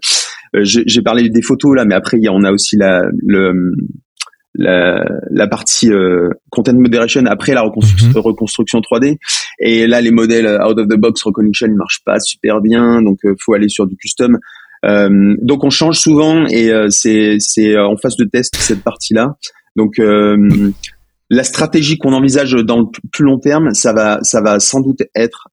j'ai 0.53 1.01
parlé 1.01 1.29
des 1.29 1.41
photos 1.41 1.77
là, 1.77 1.85
mais 1.85 1.95
après, 1.95 2.19
on 2.29 2.43
a 2.43 2.51
aussi 2.51 2.75
la 2.75 3.03
le 3.25 3.53
la, 4.53 5.05
la 5.31 5.47
partie 5.47 5.91
content 6.49 6.73
moderation 6.73 7.25
après 7.25 7.53
la 7.53 7.61
reconstruction, 7.61 8.09
mhm. 8.09 8.17
reconstruction 8.17 8.81
3D. 8.81 9.15
Et 9.59 9.87
là, 9.87 10.01
les 10.01 10.11
modèles 10.11 10.59
out 10.61 10.77
of 10.77 10.89
the 10.89 10.99
box 10.99 11.23
recognition, 11.23 11.67
ils 11.67 11.77
marchent 11.77 12.03
pas 12.05 12.19
super 12.19 12.59
bien, 12.59 13.01
donc 13.01 13.19
faut 13.39 13.53
aller 13.53 13.69
sur 13.69 13.87
du 13.87 13.95
custom. 13.95 14.39
Euh, 14.85 15.35
donc 15.41 15.63
on 15.63 15.69
change 15.69 15.97
souvent 15.97 16.45
et 16.47 16.71
euh, 16.71 16.87
c'est 16.89 17.37
c'est 17.39 17.77
en 17.77 17.97
phase 17.97 18.15
de 18.15 18.25
test 18.25 18.55
cette 18.55 18.83
partie-là. 18.83 19.35
Donc 19.75 19.99
euh, 19.99 20.71
la 21.29 21.43
stratégie 21.43 21.97
qu'on 21.97 22.13
envisage 22.13 22.53
dans 22.53 22.81
le 22.81 22.85
plus 23.11 23.25
long 23.25 23.39
terme, 23.39 23.73
ça 23.73 23.93
va 23.93 24.19
ça 24.21 24.41
va 24.41 24.59
sans 24.59 24.81
doute 24.81 25.01
être 25.15 25.47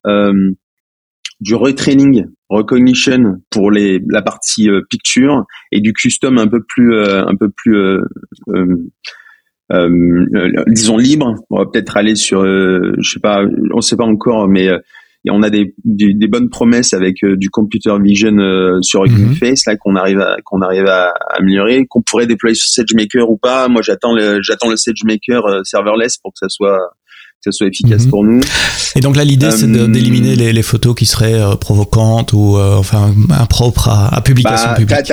du 1.40 1.54
retraining, 1.54 2.26
recognition 2.48 3.36
pour 3.50 3.70
les 3.70 4.00
la 4.08 4.22
partie 4.22 4.68
picture 4.88 5.44
et 5.72 5.80
du 5.80 5.92
custom 5.92 6.38
un 6.38 6.46
peu 6.46 6.62
plus 6.62 6.96
un 6.96 7.34
peu 7.36 7.50
plus 7.50 8.00
disons 10.68 10.96
libre. 10.96 11.34
On 11.50 11.58
va 11.58 11.66
peut-être 11.66 11.96
aller 11.96 12.14
sur 12.14 12.44
je 12.44 13.10
sais 13.10 13.20
pas, 13.20 13.42
on 13.72 13.80
sait 13.80 13.96
pas 13.96 14.04
encore, 14.04 14.48
mais 14.48 14.68
et 15.24 15.30
on 15.30 15.42
a 15.42 15.50
des, 15.50 15.74
des, 15.84 16.28
bonnes 16.28 16.50
promesses 16.50 16.92
avec 16.92 17.16
du 17.24 17.48
computer 17.48 17.94
vision 18.02 18.36
sur 18.82 19.04
Hugging 19.04 19.28
mhm. 19.28 19.34
Face 19.36 19.66
là 19.66 19.76
qu'on 19.76 19.96
arrive 19.96 20.20
à 20.20 20.36
qu'on 20.44 20.60
arrive 20.60 20.86
à, 20.86 21.14
améliorer, 21.38 21.86
qu'on 21.86 22.02
pourrait 22.02 22.26
déployer 22.26 22.54
sur 22.54 22.68
SageMaker 22.68 23.30
ou 23.30 23.36
pas. 23.36 23.68
Moi, 23.68 23.82
j'attends 23.82 24.14
le 24.14 24.42
j'attends 24.42 24.68
le 24.68 24.76
SageMaker 24.76 25.64
serverless 25.64 26.18
pour 26.18 26.32
que 26.32 26.38
ça 26.40 26.48
soit 26.48 26.78
que 27.42 27.50
ça 27.50 27.52
soit 27.52 27.68
efficace 27.68 28.04
mhm. 28.04 28.10
pour 28.10 28.24
nous. 28.24 28.40
Et 28.96 29.00
donc 29.00 29.16
là, 29.16 29.24
l'idée, 29.24 29.50
c'est 29.50 29.66
d'éliminer 29.66 30.36
les, 30.36 30.52
les, 30.52 30.62
photos 30.62 30.94
qui 30.94 31.06
seraient 31.06 31.40
provocantes 31.58 32.32
ou 32.32 32.58
enfin 32.58 33.12
impropres 33.30 33.88
à, 33.88 34.14
à 34.14 34.20
publication 34.20 34.68
bah, 34.68 34.74
publique. 34.76 35.12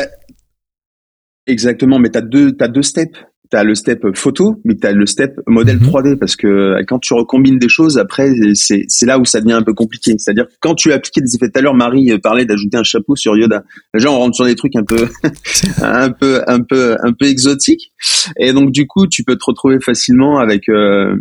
Exactement, 1.47 1.99
mais 1.99 2.09
tu 2.09 2.17
as 2.17 2.21
deux, 2.21 2.55
as 2.59 2.67
deux 2.67 2.83
steps. 2.83 3.17
Tu 3.51 3.57
as 3.57 3.63
le 3.63 3.75
step 3.75 3.99
photo, 4.15 4.61
mais 4.63 4.75
tu 4.75 4.87
as 4.87 4.93
le 4.93 5.05
step 5.05 5.33
modèle 5.47 5.77
3D, 5.77 6.11
mhm. 6.11 6.19
parce 6.19 6.35
que 6.35 6.75
quand 6.87 6.99
tu 6.99 7.13
recombines 7.13 7.59
des 7.59 7.69
choses, 7.69 7.97
après, 7.97 8.31
c'est 8.53 9.05
là 9.05 9.19
où 9.19 9.25
ça 9.25 9.41
devient 9.41 9.53
un 9.53 9.63
peu 9.63 9.73
compliqué. 9.73 10.15
C'est-à-dire 10.17 10.45
quand 10.61 10.75
tu 10.75 10.91
as 10.91 10.95
appliqué 10.95 11.21
des 11.21 11.35
effets, 11.35 11.49
tout 11.49 11.59
à 11.59 11.61
l'heure, 11.61 11.75
Marie 11.75 12.17
parlait 12.19 12.45
d'ajouter 12.45 12.77
un 12.77 12.83
chapeau 12.83 13.15
sur 13.15 13.35
Yoda. 13.35 13.63
Déjà, 13.93 14.09
on 14.09 14.17
rentre 14.19 14.35
sur 14.35 14.45
des 14.45 14.55
trucs 14.55 14.75
un 14.75 14.83
peu, 14.83 15.07
un 15.81 16.11
peu, 16.11 16.41
un 16.47 16.61
peu, 16.61 16.95
un 17.03 17.13
peu 17.13 17.25
exotiques. 17.25 17.91
Et 18.39 18.53
donc, 18.53 18.71
du 18.71 18.87
coup, 18.87 19.07
tu 19.07 19.23
peux 19.23 19.35
te 19.35 19.45
retrouver 19.45 19.79
facilement 19.79 20.39
avec... 20.39 20.69
Euh, 20.69 21.15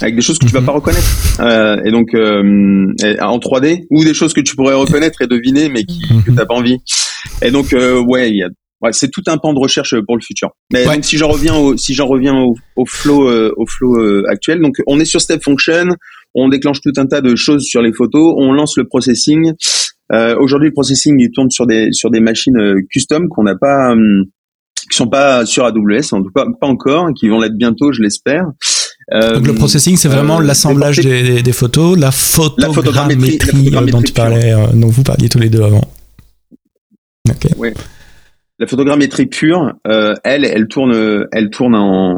avec 0.00 0.14
des 0.14 0.22
choses 0.22 0.38
que 0.38 0.46
tu 0.46 0.52
vas 0.52 0.60
mhm. 0.60 0.66
pas 0.66 0.72
reconnaître 0.72 1.08
euh, 1.40 1.82
et 1.84 1.90
donc 1.90 2.14
euh, 2.14 2.86
en 3.20 3.38
3D 3.38 3.86
ou 3.90 4.04
des 4.04 4.14
choses 4.14 4.32
que 4.32 4.40
tu 4.40 4.54
pourrais 4.54 4.74
reconnaître 4.74 5.22
et 5.22 5.26
deviner 5.26 5.68
mais 5.68 5.84
qui, 5.84 6.00
que 6.24 6.30
mhm. 6.30 6.36
t'as 6.36 6.46
pas 6.46 6.54
envie 6.54 6.78
et 7.42 7.50
donc 7.50 7.72
euh, 7.72 8.00
ouais 8.00 8.30
il 8.30 8.36
y 8.36 8.42
a 8.42 8.48
ouais, 8.82 8.92
c'est 8.92 9.10
tout 9.10 9.22
un 9.26 9.38
pan 9.38 9.52
de 9.52 9.58
recherche 9.58 9.94
pour 10.06 10.16
le 10.16 10.22
futur. 10.22 10.50
Mais 10.72 10.84
donc 10.84 11.04
si 11.04 11.16
j'en 11.18 11.28
reviens 11.28 11.56
au, 11.56 11.76
si 11.76 11.94
j'en 11.94 12.06
reviens 12.06 12.34
au, 12.34 12.54
au 12.76 12.86
flow 12.86 13.28
euh, 13.28 13.52
au 13.56 13.66
flow 13.66 13.96
euh, 13.96 14.22
actuel, 14.28 14.60
donc 14.60 14.74
on 14.86 15.00
est 15.00 15.04
sur 15.04 15.20
Step 15.20 15.42
Function, 15.42 15.88
on 16.34 16.48
déclenche 16.48 16.80
tout 16.80 16.92
un 16.96 17.06
tas 17.06 17.20
de 17.20 17.34
choses 17.36 17.64
sur 17.64 17.82
les 17.82 17.92
photos, 17.92 18.34
on 18.36 18.52
lance 18.52 18.76
le 18.76 18.86
processing. 18.86 19.52
Euh, 20.12 20.36
Aujourd'hui, 20.38 20.68
le 20.68 20.74
processing 20.74 21.16
il 21.18 21.30
tourne 21.30 21.50
sur 21.50 21.66
des 21.66 21.88
sur 21.92 22.10
des 22.10 22.20
machines 22.20 22.56
euh, 22.56 22.80
custom 22.90 23.28
qu'on 23.28 23.44
n'a 23.44 23.56
pas 23.56 23.92
hum, 23.92 24.24
qui 24.90 24.96
sont 24.96 25.08
pas 25.08 25.44
sur 25.44 25.64
AWS, 25.64 26.12
en 26.12 26.22
tout 26.22 26.30
cas 26.34 26.44
pas 26.60 26.66
encore, 26.66 27.08
qui 27.18 27.28
vont 27.28 27.40
l'être 27.40 27.56
bientôt, 27.56 27.92
je 27.92 28.02
l'espère. 28.02 28.44
Donc 29.10 29.46
le 29.46 29.54
processing, 29.54 29.96
c'est 29.96 30.08
vraiment 30.08 30.38
l'assemblage 30.38 30.98
des, 30.98 31.40
des, 31.40 31.52
photos, 31.52 31.98
la 31.98 32.10
photogrammétrie, 32.10 33.70
la 33.70 33.80
dont 33.86 34.02
tu 34.02 34.12
parlais, 34.12 34.54
dont 34.74 34.88
vous 34.88 35.02
parliez 35.02 35.30
tous 35.30 35.38
les 35.38 35.48
deux 35.48 35.62
avant. 35.62 35.80
Okay. 37.30 37.54
Ouais. 37.56 37.72
La 38.58 38.66
photogrammétrie 38.66 39.26
pure, 39.26 39.74
euh, 39.86 40.14
elle, 40.24 40.44
elle 40.44 40.66
tourne, 40.66 41.26
elle 41.32 41.50
tourne 41.50 41.76
en, 41.76 42.16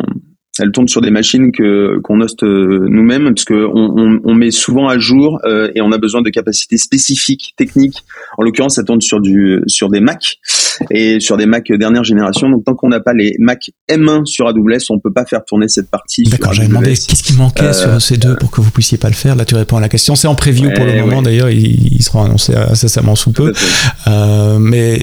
elle 0.58 0.72
tourne 0.72 0.88
sur 0.88 1.00
des 1.00 1.10
machines 1.10 1.52
que 1.52 1.98
qu'on 2.00 2.20
hoste 2.20 2.42
euh, 2.42 2.86
nous-mêmes 2.88 3.24
parce 3.34 3.44
que 3.44 3.54
on, 3.54 4.20
on, 4.24 4.34
met 4.34 4.50
souvent 4.50 4.88
à 4.88 4.98
jour 4.98 5.40
euh, 5.44 5.70
et 5.74 5.80
on 5.80 5.92
a 5.92 5.98
besoin 5.98 6.22
de 6.22 6.30
capacités 6.30 6.76
spécifiques 6.76 7.54
techniques. 7.56 8.02
En 8.36 8.42
l'occurrence, 8.42 8.76
ça 8.76 8.84
tourne 8.84 9.00
sur 9.00 9.20
du 9.20 9.60
sur 9.66 9.88
des 9.88 10.00
Mac 10.00 10.38
et 10.90 11.20
sur 11.20 11.36
des 11.36 11.46
Mac 11.46 11.64
dernière 11.70 12.04
génération. 12.04 12.48
Donc 12.48 12.64
tant 12.64 12.74
qu'on 12.74 12.88
n'a 12.88 13.00
pas 13.00 13.12
les 13.12 13.34
Mac 13.38 13.70
M1 13.90 14.24
sur 14.24 14.46
AWS, 14.48 14.90
on 14.90 14.98
peut 14.98 15.12
pas 15.12 15.24
faire 15.24 15.44
tourner 15.46 15.68
cette 15.68 15.90
partie. 15.90 16.24
D'accord, 16.24 16.52
j'avais 16.52 16.68
demandé 16.68 16.90
qu'est-ce 16.90 17.22
qui 17.22 17.34
manquait 17.34 17.72
sur 17.72 18.00
ces 18.00 18.16
deux 18.16 18.36
pour 18.36 18.50
que 18.50 18.60
vous 18.60 18.70
puissiez 18.70 18.98
pas 18.98 19.08
le 19.08 19.14
faire. 19.14 19.36
Là, 19.36 19.44
tu 19.44 19.54
réponds 19.54 19.76
à 19.76 19.80
la 19.80 19.88
question. 19.88 20.14
C'est 20.14 20.28
en 20.28 20.34
preview 20.34 20.70
pour 20.74 20.84
le 20.84 21.00
moment. 21.00 21.22
D'ailleurs, 21.22 21.50
il, 21.50 22.02
sera 22.02 22.24
annoncé 22.24 22.54
incessamment 22.54 23.14
sous 23.14 23.32
peu. 23.32 23.52
Euh, 24.08 24.58
mais 24.58 25.00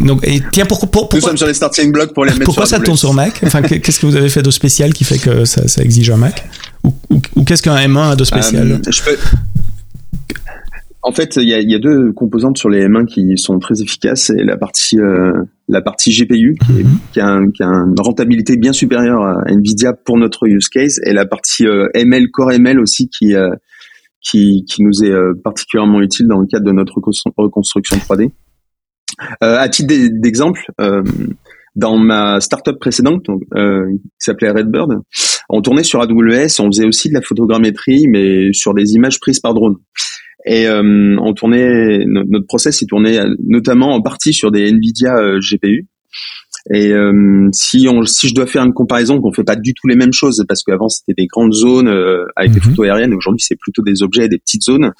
donc, 0.00 0.26
et 0.26 0.40
tiens, 0.52 0.66
pourquoi, 0.66 0.90
pour, 0.90 1.08
pourquoi 1.08 1.18
Nous 1.18 1.26
sommes 1.26 1.36
sur 1.36 1.46
les 1.46 1.54
starting 1.54 1.92
blocks 1.92 2.12
pour 2.12 2.24
les 2.24 2.32
mettre 2.32 2.44
Pourquoi 2.44 2.66
ça 2.66 2.80
tourne 2.80 2.96
sur 2.96 3.14
Mac? 3.14 3.40
Enfin, 3.44 3.62
qu'est-ce 3.62 4.00
que 4.00 4.06
vous 4.06 4.16
avez 4.16 4.28
fait 4.28 4.42
de 4.42 4.50
spécial 4.50 4.92
qui 4.92 5.04
fait 5.04 5.18
que 5.18 5.44
ça, 5.44 5.66
ça 5.68 5.82
exige 5.82 6.10
un 6.10 6.16
Mac? 6.16 6.44
Ou, 6.84 6.94
ou, 7.36 7.44
qu'est-ce 7.44 7.62
qu'un 7.62 7.76
M1 7.76 8.12
a 8.12 8.16
de 8.16 8.24
spécial? 8.24 8.72
Euh, 8.72 8.90
je 8.90 9.02
peux... 9.02 9.16
En 11.08 11.12
fait, 11.12 11.36
il 11.36 11.48
y 11.48 11.54
a, 11.54 11.60
y 11.62 11.74
a, 11.74 11.78
deux 11.78 12.12
composantes 12.12 12.58
sur 12.58 12.68
les 12.68 12.86
M1 12.86 13.06
qui 13.06 13.38
sont 13.38 13.58
très 13.58 13.80
efficaces. 13.80 14.24
C'est 14.24 14.44
la 14.44 14.58
partie 14.58 15.00
euh, 15.00 15.32
la 15.66 15.80
partie 15.80 16.10
GPU 16.10 16.54
qui, 16.66 16.80
est, 16.80 16.84
mhm. 16.84 16.98
qui, 17.14 17.20
a 17.20 17.40
qui, 17.54 17.62
a 17.62 17.66
une 17.66 17.98
rentabilité 17.98 18.58
bien 18.58 18.74
supérieure 18.74 19.22
à 19.22 19.50
Nvidia 19.50 19.94
pour 19.94 20.18
notre 20.18 20.46
use 20.46 20.68
case, 20.68 21.00
et 21.06 21.14
la 21.14 21.24
partie 21.24 21.66
euh, 21.66 21.88
ML 21.94 22.30
Core 22.30 22.52
ML 22.52 22.78
aussi 22.78 23.08
qui 23.08 23.34
euh, 23.34 23.48
qui, 24.20 24.66
qui 24.68 24.82
nous 24.82 25.02
est 25.02 25.14
particulièrement 25.42 26.02
utile 26.02 26.26
dans 26.26 26.40
le 26.40 26.46
cadre 26.46 26.66
de 26.66 26.72
notre 26.72 27.00
reconstruction 27.38 27.96
3D. 27.96 28.30
à 29.40 29.66
titre 29.70 29.94
d'exemple, 30.20 30.60
dans 31.74 31.96
ma 31.96 32.40
startup 32.40 32.78
précédente, 32.78 33.22
donc, 33.26 33.42
qui 33.44 34.18
s'appelait 34.18 34.50
Redbird, 34.50 34.90
on 35.48 35.62
tournait 35.62 35.84
sur 35.84 36.02
AWS, 36.02 36.60
on 36.60 36.66
faisait 36.66 36.84
aussi 36.84 37.08
de 37.08 37.14
la 37.14 37.22
photogrammétrie, 37.22 38.08
mais 38.08 38.52
sur 38.52 38.74
des 38.74 38.92
images 38.94 39.20
prises 39.20 39.40
par 39.40 39.54
drone. 39.54 39.76
Et 40.46 40.66
euh, 40.66 41.16
on 41.20 41.32
tournait 41.34 42.04
notre 42.06 42.46
process 42.46 42.80
est 42.82 42.86
tourné 42.86 43.20
notamment 43.46 43.94
en 43.94 44.02
partie 44.02 44.32
sur 44.32 44.50
des 44.50 44.68
Nvidia 44.68 45.16
euh, 45.16 45.40
GPU. 45.40 45.86
Et 46.74 46.92
euh, 46.92 47.48
si 47.52 47.88
on, 47.88 48.04
si 48.04 48.28
je 48.28 48.34
dois 48.34 48.46
faire 48.46 48.62
une 48.62 48.74
comparaison, 48.74 49.20
qu'on 49.20 49.32
fait 49.32 49.44
pas 49.44 49.56
du 49.56 49.72
tout 49.74 49.86
les 49.86 49.96
mêmes 49.96 50.12
choses, 50.12 50.44
parce 50.46 50.62
qu'avant 50.62 50.88
c'était 50.88 51.14
des 51.16 51.26
grandes 51.26 51.52
zones 51.52 51.88
avec 52.36 52.52
des 52.52 52.60
mhm. 52.60 52.64
photos 52.64 52.86
aériennes, 52.86 53.14
aujourd'hui 53.14 53.42
c'est 53.42 53.56
plutôt 53.56 53.82
des 53.82 54.02
objets 54.02 54.26
et 54.26 54.28
des 54.28 54.38
petites 54.38 54.62
zones. 54.62 54.92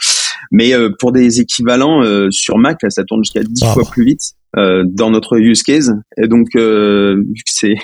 Mais 0.50 0.73
pour 0.99 1.12
des 1.12 1.40
équivalents 1.40 2.02
sur 2.30 2.57
Mac, 2.57 2.78
là, 2.83 2.90
ça 2.90 3.04
tourne 3.04 3.23
jusqu'à 3.23 3.42
10 3.42 3.64
fois 3.75 3.85
plus 3.90 4.04
vite 4.04 4.21
dans 4.54 5.11
notre 5.11 5.38
use 5.38 5.62
case. 5.62 5.92
Et 6.16 6.26
donc 6.26 6.47
vu 6.54 7.42
que 7.45 7.45
c'est 7.45 7.75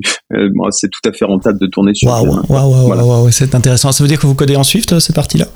c'est 0.70 0.90
tout 0.90 1.08
à 1.08 1.12
fait 1.12 1.26
rentable 1.26 1.58
de 1.58 1.66
tourner 1.66 1.92
sur. 1.94 2.08
Waouh, 2.08 2.42
waouh, 2.48 2.88
waouh, 2.88 3.30
c'est 3.32 3.54
intéressant. 3.54 3.92
Ça 3.92 4.02
veut 4.02 4.08
dire 4.08 4.20
que 4.20 4.26
vous 4.26 4.34
codez 4.34 4.56
en 4.56 4.64
Swift 4.64 4.98
cette 4.98 5.16
partie-là? 5.16 5.46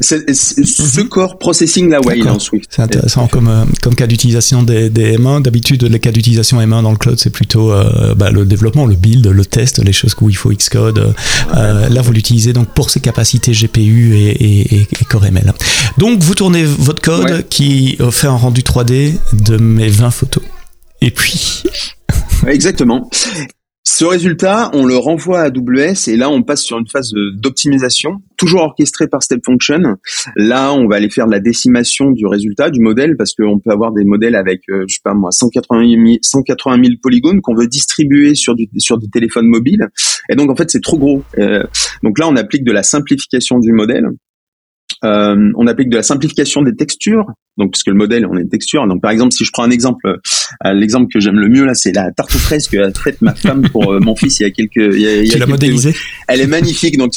Ce 0.00 1.00
corps 1.02 1.38
processing 1.38 1.88
là, 1.88 2.00
ouais, 2.04 2.18
il 2.18 2.26
est 2.26 2.30
en 2.30 2.38
Swift. 2.38 2.66
C'est 2.70 2.82
intéressant 2.82 3.26
comme, 3.28 3.48
euh, 3.48 3.64
comme 3.82 3.94
cas 3.94 4.06
d'utilisation 4.06 4.62
des, 4.62 4.90
des, 4.90 5.16
M1. 5.16 5.42
D'habitude, 5.42 5.82
les 5.84 6.00
cas 6.00 6.12
d'utilisation 6.12 6.60
M1 6.60 6.82
dans 6.82 6.90
le 6.90 6.96
cloud, 6.96 7.18
c'est 7.18 7.30
plutôt 7.30 7.72
euh, 7.72 8.14
bah, 8.14 8.30
le 8.30 8.44
développement, 8.44 8.86
le 8.86 8.94
build, 8.94 9.26
le 9.26 9.44
test, 9.44 9.82
les 9.82 9.92
choses 9.92 10.14
où 10.20 10.28
il 10.28 10.36
faut 10.36 10.50
Xcode. 10.50 11.14
Euh, 11.54 11.88
là, 11.88 12.02
vous 12.02 12.12
l'utilisez 12.12 12.52
donc 12.52 12.68
pour 12.68 12.90
ses 12.90 13.00
capacités 13.00 13.52
GPU 13.52 14.14
et, 14.16 14.30
et, 14.30 14.82
et, 14.82 15.04
Core 15.08 15.26
ML. 15.26 15.52
Donc, 15.96 16.22
vous 16.22 16.34
tournez 16.34 16.64
votre 16.64 17.02
code 17.02 17.48
qui 17.48 17.98
fait 18.10 18.26
un 18.26 18.36
rendu 18.36 18.60
3D 18.60 19.14
de 19.32 19.56
mes 19.56 19.88
20 19.88 20.10
photos. 20.10 20.42
Et 21.00 21.10
puis. 21.10 21.62
Exactement. 22.46 23.08
Ce 23.90 24.04
résultat, 24.04 24.70
on 24.74 24.84
le 24.84 24.96
renvoie 24.96 25.40
à 25.40 25.44
AWS 25.44 26.08
et 26.08 26.16
là, 26.18 26.28
on 26.28 26.42
passe 26.42 26.62
sur 26.62 26.78
une 26.78 26.86
phase 26.86 27.10
d'optimisation, 27.32 28.20
toujours 28.36 28.60
orchestrée 28.60 29.08
par 29.08 29.22
Step 29.22 29.40
Function. 29.42 29.80
Là, 30.36 30.74
on 30.74 30.86
va 30.86 30.96
aller 30.96 31.08
faire 31.08 31.24
de 31.24 31.30
la 31.30 31.40
décimation 31.40 32.10
du 32.10 32.26
résultat, 32.26 32.68
du 32.68 32.80
modèle, 32.80 33.16
parce 33.16 33.32
qu'on 33.32 33.58
peut 33.58 33.70
avoir 33.70 33.92
des 33.92 34.04
modèles 34.04 34.34
avec, 34.34 34.60
euh, 34.68 34.84
je 34.86 34.96
sais 34.96 35.00
pas 35.02 35.14
moi, 35.14 35.30
180 35.32 35.88
000, 35.88 36.18
180 36.20 36.84
000 36.84 36.96
polygones 37.02 37.40
qu'on 37.40 37.54
veut 37.54 37.66
distribuer 37.66 38.34
sur 38.34 38.54
du, 38.54 38.68
téléphone 39.10 39.46
mobile. 39.46 39.88
Et 40.30 40.36
donc, 40.36 40.50
en 40.50 40.54
fait, 40.54 40.70
c'est 40.70 40.82
trop 40.82 40.98
gros. 40.98 41.22
Euh, 41.38 41.64
donc 42.02 42.18
là, 42.18 42.28
on 42.28 42.36
applique 42.36 42.64
de 42.64 42.72
la 42.72 42.82
simplification 42.82 43.58
du 43.58 43.72
modèle. 43.72 44.06
Euh, 45.04 45.52
on 45.56 45.66
applique 45.66 45.90
de 45.90 45.96
la 45.96 46.02
simplification 46.02 46.62
des 46.62 46.74
textures, 46.74 47.26
donc 47.56 47.72
puisque 47.72 47.86
le 47.86 47.94
modèle 47.94 48.26
on 48.26 48.36
est 48.36 48.42
une 48.42 48.48
texture. 48.48 48.86
Donc 48.86 49.00
par 49.00 49.10
exemple, 49.10 49.32
si 49.32 49.44
je 49.44 49.50
prends 49.52 49.62
un 49.62 49.70
exemple, 49.70 50.06
euh, 50.06 50.72
l'exemple 50.72 51.06
que 51.12 51.20
j'aime 51.20 51.36
le 51.36 51.48
mieux 51.48 51.64
là, 51.64 51.74
c'est 51.74 51.92
la 51.92 52.10
tarte 52.10 52.34
aux 52.34 52.38
fraises 52.38 52.68
que 52.68 52.78
a 52.78 52.92
faite 52.92 53.22
ma 53.22 53.34
femme 53.34 53.62
pour 53.70 53.92
euh, 53.92 54.00
mon 54.00 54.16
fils 54.16 54.40
il 54.40 54.42
y 54.42 54.46
a 54.46 54.50
quelques. 54.50 54.94
Il 54.94 55.00
y 55.00 55.06
a, 55.06 55.16
il 55.16 55.26
y 55.26 55.30
a 55.30 55.34
tu 55.34 55.38
l'as 55.38 55.46
modélisé 55.46 55.94
Elle 56.26 56.40
est 56.40 56.46
magnifique, 56.46 56.96
donc 56.98 57.12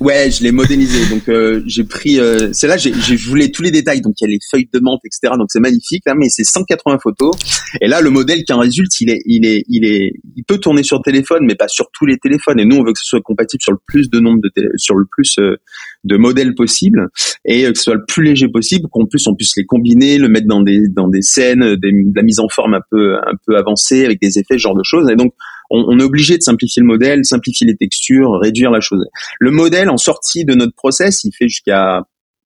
Ouais, 0.00 0.30
je 0.30 0.42
l'ai 0.42 0.50
modélisé. 0.50 1.08
Donc 1.14 1.28
euh, 1.28 1.62
j'ai 1.66 1.84
pris, 1.84 2.18
euh, 2.18 2.52
c'est 2.52 2.66
là 2.66 2.76
j'ai 2.78 3.16
voulu 3.16 3.52
tous 3.52 3.62
les 3.62 3.70
détails. 3.70 4.00
Donc 4.00 4.14
il 4.20 4.24
y 4.24 4.26
a 4.26 4.30
les 4.30 4.38
feuilles 4.50 4.68
de 4.72 4.80
menthe, 4.80 5.00
etc. 5.04 5.34
Donc 5.38 5.48
c'est 5.50 5.60
magnifique 5.60 6.02
là, 6.06 6.14
mais 6.16 6.28
c'est 6.30 6.44
180 6.44 6.98
photos. 7.00 7.36
Et 7.80 7.86
là 7.86 8.00
le 8.00 8.10
modèle 8.10 8.44
qui 8.44 8.52
en 8.52 8.58
résulte, 8.58 9.00
il 9.00 9.10
est, 9.10 9.20
il 9.26 9.46
est, 9.46 9.64
il 9.68 9.84
est, 9.84 10.12
il 10.36 10.44
peut 10.44 10.58
tourner 10.58 10.82
sur 10.82 11.00
téléphone, 11.02 11.44
mais 11.46 11.54
pas 11.54 11.68
sur 11.68 11.90
tous 11.92 12.06
les 12.06 12.16
téléphones. 12.16 12.58
Et 12.58 12.64
nous 12.64 12.76
on 12.76 12.82
veut 12.82 12.92
que 12.92 12.98
ce 12.98 13.06
soit 13.06 13.20
compatible 13.20 13.62
sur 13.62 13.72
le 13.72 13.78
plus 13.86 14.10
de 14.10 14.18
nombre 14.18 14.40
de 14.42 14.50
sur 14.76 14.96
le 14.96 15.04
plus 15.04 15.38
euh, 15.38 15.56
de 16.04 16.16
modèles 16.16 16.54
possible 16.54 17.08
et 17.44 17.64
que 17.64 17.76
ce 17.76 17.84
soit 17.84 17.94
le 17.94 18.04
plus 18.08 18.24
léger 18.24 18.48
possible, 18.48 18.88
qu'on 18.90 19.06
puisse 19.06 19.26
on 19.26 19.34
puisse 19.34 19.56
les 19.56 19.66
combiner, 19.66 20.18
le 20.18 20.28
mettre 20.28 20.48
dans 20.48 20.62
des 20.62 20.88
dans 20.88 21.08
des 21.08 21.22
scènes, 21.22 21.76
des, 21.76 21.92
de 21.92 22.16
la 22.16 22.22
mise 22.22 22.40
en 22.40 22.48
forme 22.48 22.74
un 22.74 22.82
peu 22.90 23.16
un 23.16 23.34
peu 23.46 23.56
avancée 23.56 24.04
avec 24.04 24.20
des 24.20 24.38
effets, 24.38 24.54
ce 24.54 24.58
genre 24.58 24.76
de 24.76 24.82
choses. 24.82 25.08
Et 25.10 25.16
donc 25.16 25.34
on, 25.70 25.98
est 25.98 26.02
obligé 26.02 26.36
de 26.36 26.42
simplifier 26.42 26.80
le 26.80 26.86
modèle, 26.86 27.24
simplifier 27.24 27.66
les 27.66 27.76
textures, 27.76 28.38
réduire 28.40 28.70
la 28.70 28.80
chose. 28.80 29.04
Le 29.38 29.50
modèle 29.50 29.90
en 29.90 29.98
sortie 29.98 30.44
de 30.44 30.54
notre 30.54 30.74
process, 30.74 31.24
il 31.24 31.32
fait 31.32 31.48
jusqu'à 31.48 32.02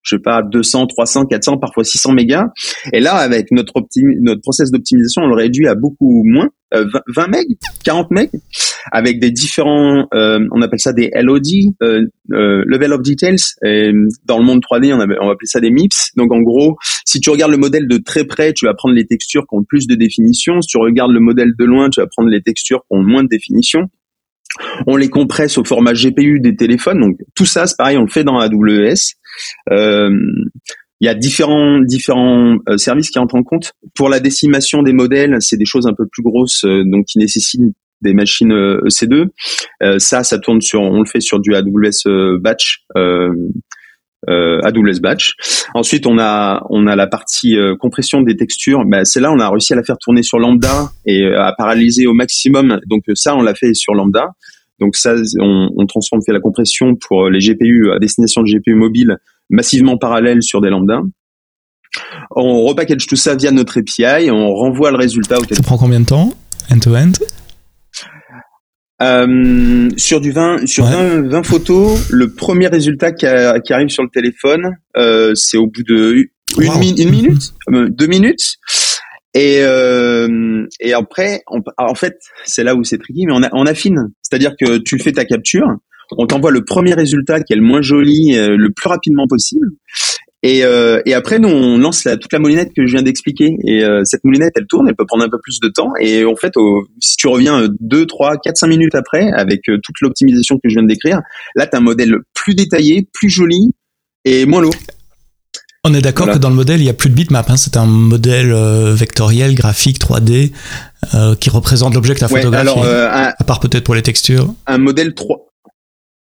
je 0.05 0.15
sais 0.15 0.21
pas 0.21 0.41
200, 0.43 0.87
300, 0.87 1.25
400, 1.25 1.57
parfois 1.57 1.83
600 1.83 2.13
mégas. 2.13 2.47
Et 2.93 2.99
là, 2.99 3.15
avec 3.15 3.51
notre 3.51 3.73
notre 4.21 4.41
process 4.41 4.71
d'optimisation, 4.71 5.23
on 5.23 5.27
le 5.27 5.35
réduit 5.35 5.67
à 5.67 5.75
beaucoup 5.75 6.23
moins, 6.23 6.49
20, 6.71 6.79
euh, 6.79 7.01
20 7.15 7.27
MB, 7.27 7.35
40 7.83 8.11
MB 8.11 8.27
avec 8.91 9.19
des 9.19 9.31
différents, 9.31 10.07
euh, 10.13 10.39
on 10.51 10.61
appelle 10.61 10.79
ça 10.79 10.93
des 10.93 11.09
LOD, 11.13 11.45
euh, 11.81 12.05
euh, 12.31 12.63
level 12.67 12.93
of 12.93 13.01
details. 13.01 13.37
Et 13.63 13.91
dans 14.25 14.37
le 14.37 14.45
monde 14.45 14.61
3D, 14.61 14.93
on, 14.93 14.99
avait, 14.99 15.15
on 15.19 15.27
va 15.27 15.35
ça 15.43 15.59
des 15.59 15.71
MIPS. 15.71 16.11
Donc 16.15 16.31
en 16.31 16.41
gros, 16.41 16.77
si 17.05 17.19
tu 17.19 17.29
regardes 17.29 17.51
le 17.51 17.57
modèle 17.57 17.87
de 17.87 17.97
très 17.97 18.25
près, 18.25 18.53
tu 18.53 18.65
vas 18.65 18.73
prendre 18.73 18.95
les 18.95 19.05
textures 19.05 19.45
qui 19.47 19.55
ont 19.55 19.63
plus 19.63 19.87
de 19.87 19.95
définition. 19.95 20.61
Si 20.61 20.67
tu 20.67 20.77
regardes 20.77 21.11
le 21.11 21.19
modèle 21.19 21.51
de 21.57 21.65
loin, 21.65 21.89
tu 21.89 21.99
vas 21.99 22.07
prendre 22.07 22.29
les 22.29 22.41
textures 22.41 22.81
qui 22.81 22.97
ont 22.97 23.03
moins 23.03 23.23
de 23.23 23.29
définition. 23.29 23.81
On 24.87 24.95
les 24.95 25.09
compresse 25.09 25.57
au 25.57 25.63
format 25.63 25.93
GPU 25.93 26.39
des 26.39 26.55
téléphones. 26.55 27.01
Donc 27.01 27.17
tout 27.35 27.45
ça, 27.45 27.67
c'est 27.67 27.75
pareil, 27.77 27.97
on 27.97 28.03
le 28.03 28.09
fait 28.09 28.23
dans 28.23 28.37
AWS. 28.37 29.15
Euh, 29.71 30.09
il 31.01 31.05
y 31.05 31.09
a 31.09 31.13
différents 31.13 31.79
différents 31.81 32.57
euh, 32.69 32.77
services 32.77 33.09
qui 33.09 33.19
entrent 33.19 33.35
en 33.35 33.43
compte. 33.43 33.73
Pour 33.95 34.09
la 34.09 34.19
décimation 34.19 34.81
des 34.81 34.93
modèles, 34.93 35.37
c'est 35.39 35.57
des 35.57 35.65
choses 35.65 35.87
un 35.87 35.93
peu 35.93 36.05
plus 36.09 36.23
grosses, 36.23 36.63
euh, 36.65 36.83
donc 36.85 37.05
qui 37.05 37.19
nécessitent 37.19 37.61
des 38.01 38.13
machines 38.13 38.51
EC2. 38.51 39.27
ça, 39.99 40.23
ça 40.23 40.37
tourne 40.37 40.61
sur, 40.61 40.81
on 40.81 40.99
le 40.99 41.05
fait 41.05 41.21
sur 41.21 41.39
du 41.39 41.55
AWS 41.55 42.39
Batch. 42.39 42.83
AWS 44.27 44.99
Batch. 45.01 45.33
Ensuite, 45.73 46.05
on 46.05 46.19
a 46.19 46.61
on 46.69 46.87
a 46.87 46.95
la 46.95 47.07
partie 47.07 47.55
compression 47.79 48.21
des 48.21 48.35
textures. 48.35 48.83
Ben, 48.85 49.05
c'est 49.05 49.21
là 49.21 49.31
on 49.31 49.39
a 49.39 49.49
réussi 49.49 49.73
à 49.73 49.77
la 49.77 49.83
faire 49.83 49.97
tourner 49.97 50.23
sur 50.23 50.39
Lambda 50.39 50.91
et 51.05 51.25
à 51.25 51.53
paralyser 51.57 52.05
au 52.05 52.13
maximum. 52.13 52.79
Donc 52.85 53.03
ça, 53.15 53.35
on 53.35 53.41
l'a 53.41 53.55
fait 53.55 53.73
sur 53.73 53.95
Lambda. 53.95 54.27
Donc 54.79 54.95
ça, 54.95 55.15
on, 55.39 55.69
on 55.75 55.85
transforme, 55.85 56.21
fait 56.25 56.33
la 56.33 56.39
compression 56.39 56.95
pour 56.95 57.29
les 57.29 57.39
GPU 57.39 57.91
à 57.95 57.99
destination 57.99 58.41
de 58.41 58.47
GPU 58.47 58.75
mobile 58.75 59.17
massivement 59.49 59.97
parallèle 59.97 60.41
sur 60.41 60.61
des 60.61 60.69
lambdas. 60.69 61.01
On 62.31 62.63
repackage 62.63 63.07
tout 63.07 63.15
ça 63.15 63.35
via 63.35 63.51
notre 63.51 63.79
API, 63.79 64.29
on 64.31 64.53
renvoie 64.53 64.91
le 64.91 64.97
résultat 64.97 65.37
au 65.37 65.41
téléphone. 65.41 65.63
Ça 65.63 65.63
prend 65.63 65.77
combien 65.77 66.01
de 66.01 66.05
temps, 66.05 66.33
end-to-end? 66.69 67.11
Euh, 69.01 69.89
sur 69.97 70.21
du 70.21 70.31
20 70.31 70.67
sur 70.67 70.85
20, 70.85 71.43
photos, 71.43 72.09
le 72.11 72.33
premier 72.33 72.67
résultat 72.67 73.11
qui, 73.11 73.25
arrive 73.25 73.89
sur 73.89 74.03
le 74.03 74.09
téléphone, 74.09 74.71
euh, 74.97 75.33
c'est 75.35 75.57
au 75.57 75.67
bout 75.67 75.83
de 75.83 76.29
une, 76.57 77.09
minute, 77.09 77.53
euh, 77.73 77.89
deux 77.89 78.07
minutes. 78.07 78.55
Et, 79.35 79.59
et 80.79 80.93
après, 80.93 81.43
en 81.77 81.95
fait, 81.95 82.17
c'est 82.45 82.63
là 82.63 82.73
où 82.73 82.83
c'est 82.83 82.97
tricky, 82.97 83.25
mais 83.27 83.33
on, 83.51 83.65
affine. 83.65 84.11
C'est-à-dire 84.21 84.53
que 84.59 84.77
tu 84.77 84.97
fais 84.97 85.11
ta 85.11 85.25
capture, 85.25 85.67
on 86.11 86.27
t'envoie 86.27 86.51
le 86.51 86.63
premier 86.63 86.93
résultat 86.93 87.41
qui 87.41 87.53
est 87.53 87.55
le 87.55 87.61
moins 87.61 87.81
joli 87.81 88.37
euh, 88.37 88.55
le 88.57 88.71
plus 88.71 88.87
rapidement 88.87 89.27
possible. 89.27 89.67
Et, 90.43 90.63
euh, 90.63 91.01
et 91.07 91.15
après, 91.15 91.39
nous, 91.39 91.49
on 91.49 91.79
lance 91.79 92.03
la, 92.03 92.17
toute 92.17 92.31
la 92.31 92.37
moulinette 92.37 92.71
que 92.75 92.85
je 92.85 92.93
viens 92.93 93.01
d'expliquer. 93.01 93.55
Et 93.65 93.83
euh, 93.83 94.01
cette 94.03 94.23
moulinette, 94.23 94.53
elle 94.55 94.67
tourne, 94.67 94.87
elle 94.87 94.95
peut 94.95 95.05
prendre 95.07 95.23
un 95.23 95.29
peu 95.29 95.39
plus 95.41 95.59
de 95.59 95.69
temps. 95.69 95.91
Et 95.99 96.23
en 96.23 96.35
fait, 96.35 96.53
si 96.99 97.17
tu 97.17 97.27
reviens 97.27 97.67
2, 97.79 98.05
3, 98.05 98.37
4, 98.37 98.55
5 98.55 98.67
minutes 98.67 98.93
après, 98.93 99.31
avec 99.31 99.61
toute 99.63 99.95
l'optimisation 100.01 100.57
que 100.57 100.69
je 100.69 100.75
viens 100.75 100.83
de 100.83 100.87
décrire, 100.87 101.21
là, 101.55 101.65
tu 101.65 101.75
as 101.75 101.79
un 101.79 101.81
modèle 101.81 102.17
plus 102.35 102.53
détaillé, 102.53 103.07
plus 103.11 103.29
joli 103.29 103.71
et 104.23 104.45
moins 104.45 104.61
lourd. 104.61 104.75
On 105.85 105.93
est 105.93 106.01
d'accord 106.01 106.27
que 106.27 106.37
dans 106.37 106.49
le 106.49 106.55
modèle, 106.55 106.81
il 106.81 106.83
n'y 106.83 106.89
a 106.89 106.93
plus 106.93 107.09
de 107.09 107.15
bitmap. 107.15 107.49
Hein. 107.49 107.57
C'est 107.57 107.77
un 107.77 107.85
modèle 107.85 108.53
vectoriel, 108.93 109.55
graphique, 109.55 109.99
3D, 109.99 110.51
qui 111.39 111.49
représente 111.49 111.93
l'objet 111.93 112.13
que 112.13 112.19
tu 112.19 112.25
as 112.25 112.27
photographié, 112.27 112.81
à 112.83 113.43
part 113.45 113.59
peut-être 113.59 113.83
pour 113.83 113.95
les 113.95 114.01
textures. 114.01 114.53
Un 114.67 114.79
modèle 114.79 115.13
3, 115.13 115.45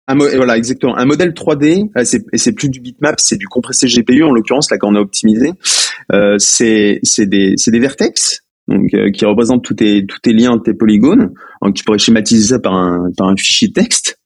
un 0.08 0.16
voilà, 0.16 0.56
exactement. 0.56 0.96
Un 0.96 1.04
modèle 1.04 1.30
3D, 1.30 1.90
euh, 1.96 2.18
et 2.32 2.38
c'est 2.38 2.52
plus 2.52 2.68
du 2.68 2.80
bitmap, 2.80 3.20
c'est 3.20 3.36
du 3.36 3.46
compressé 3.46 3.86
GPU 3.86 4.24
en 4.24 4.32
l'occurrence 4.32 4.70
là 4.70 4.78
qu'on 4.78 4.94
a 4.94 5.00
optimisé. 5.00 5.52
Euh, 6.12 6.36
c'est 6.38 7.00
des 7.18 7.54
des 7.64 7.78
vertex 7.78 8.40
donc 8.68 8.92
euh, 8.94 9.10
qui 9.10 9.24
représentent 9.24 9.64
tous 9.64 9.74
tes 9.74 10.04
tous 10.06 10.18
tes 10.20 10.32
liens, 10.32 10.58
tes 10.58 10.74
polygones. 10.74 11.32
Donc 11.62 11.74
tu 11.74 11.84
pourrais 11.84 11.98
schématiser 11.98 12.48
ça 12.48 12.58
par 12.58 12.74
un 12.74 13.10
par 13.16 13.28
un 13.28 13.36
fichier 13.36 13.72
texte. 13.72 14.18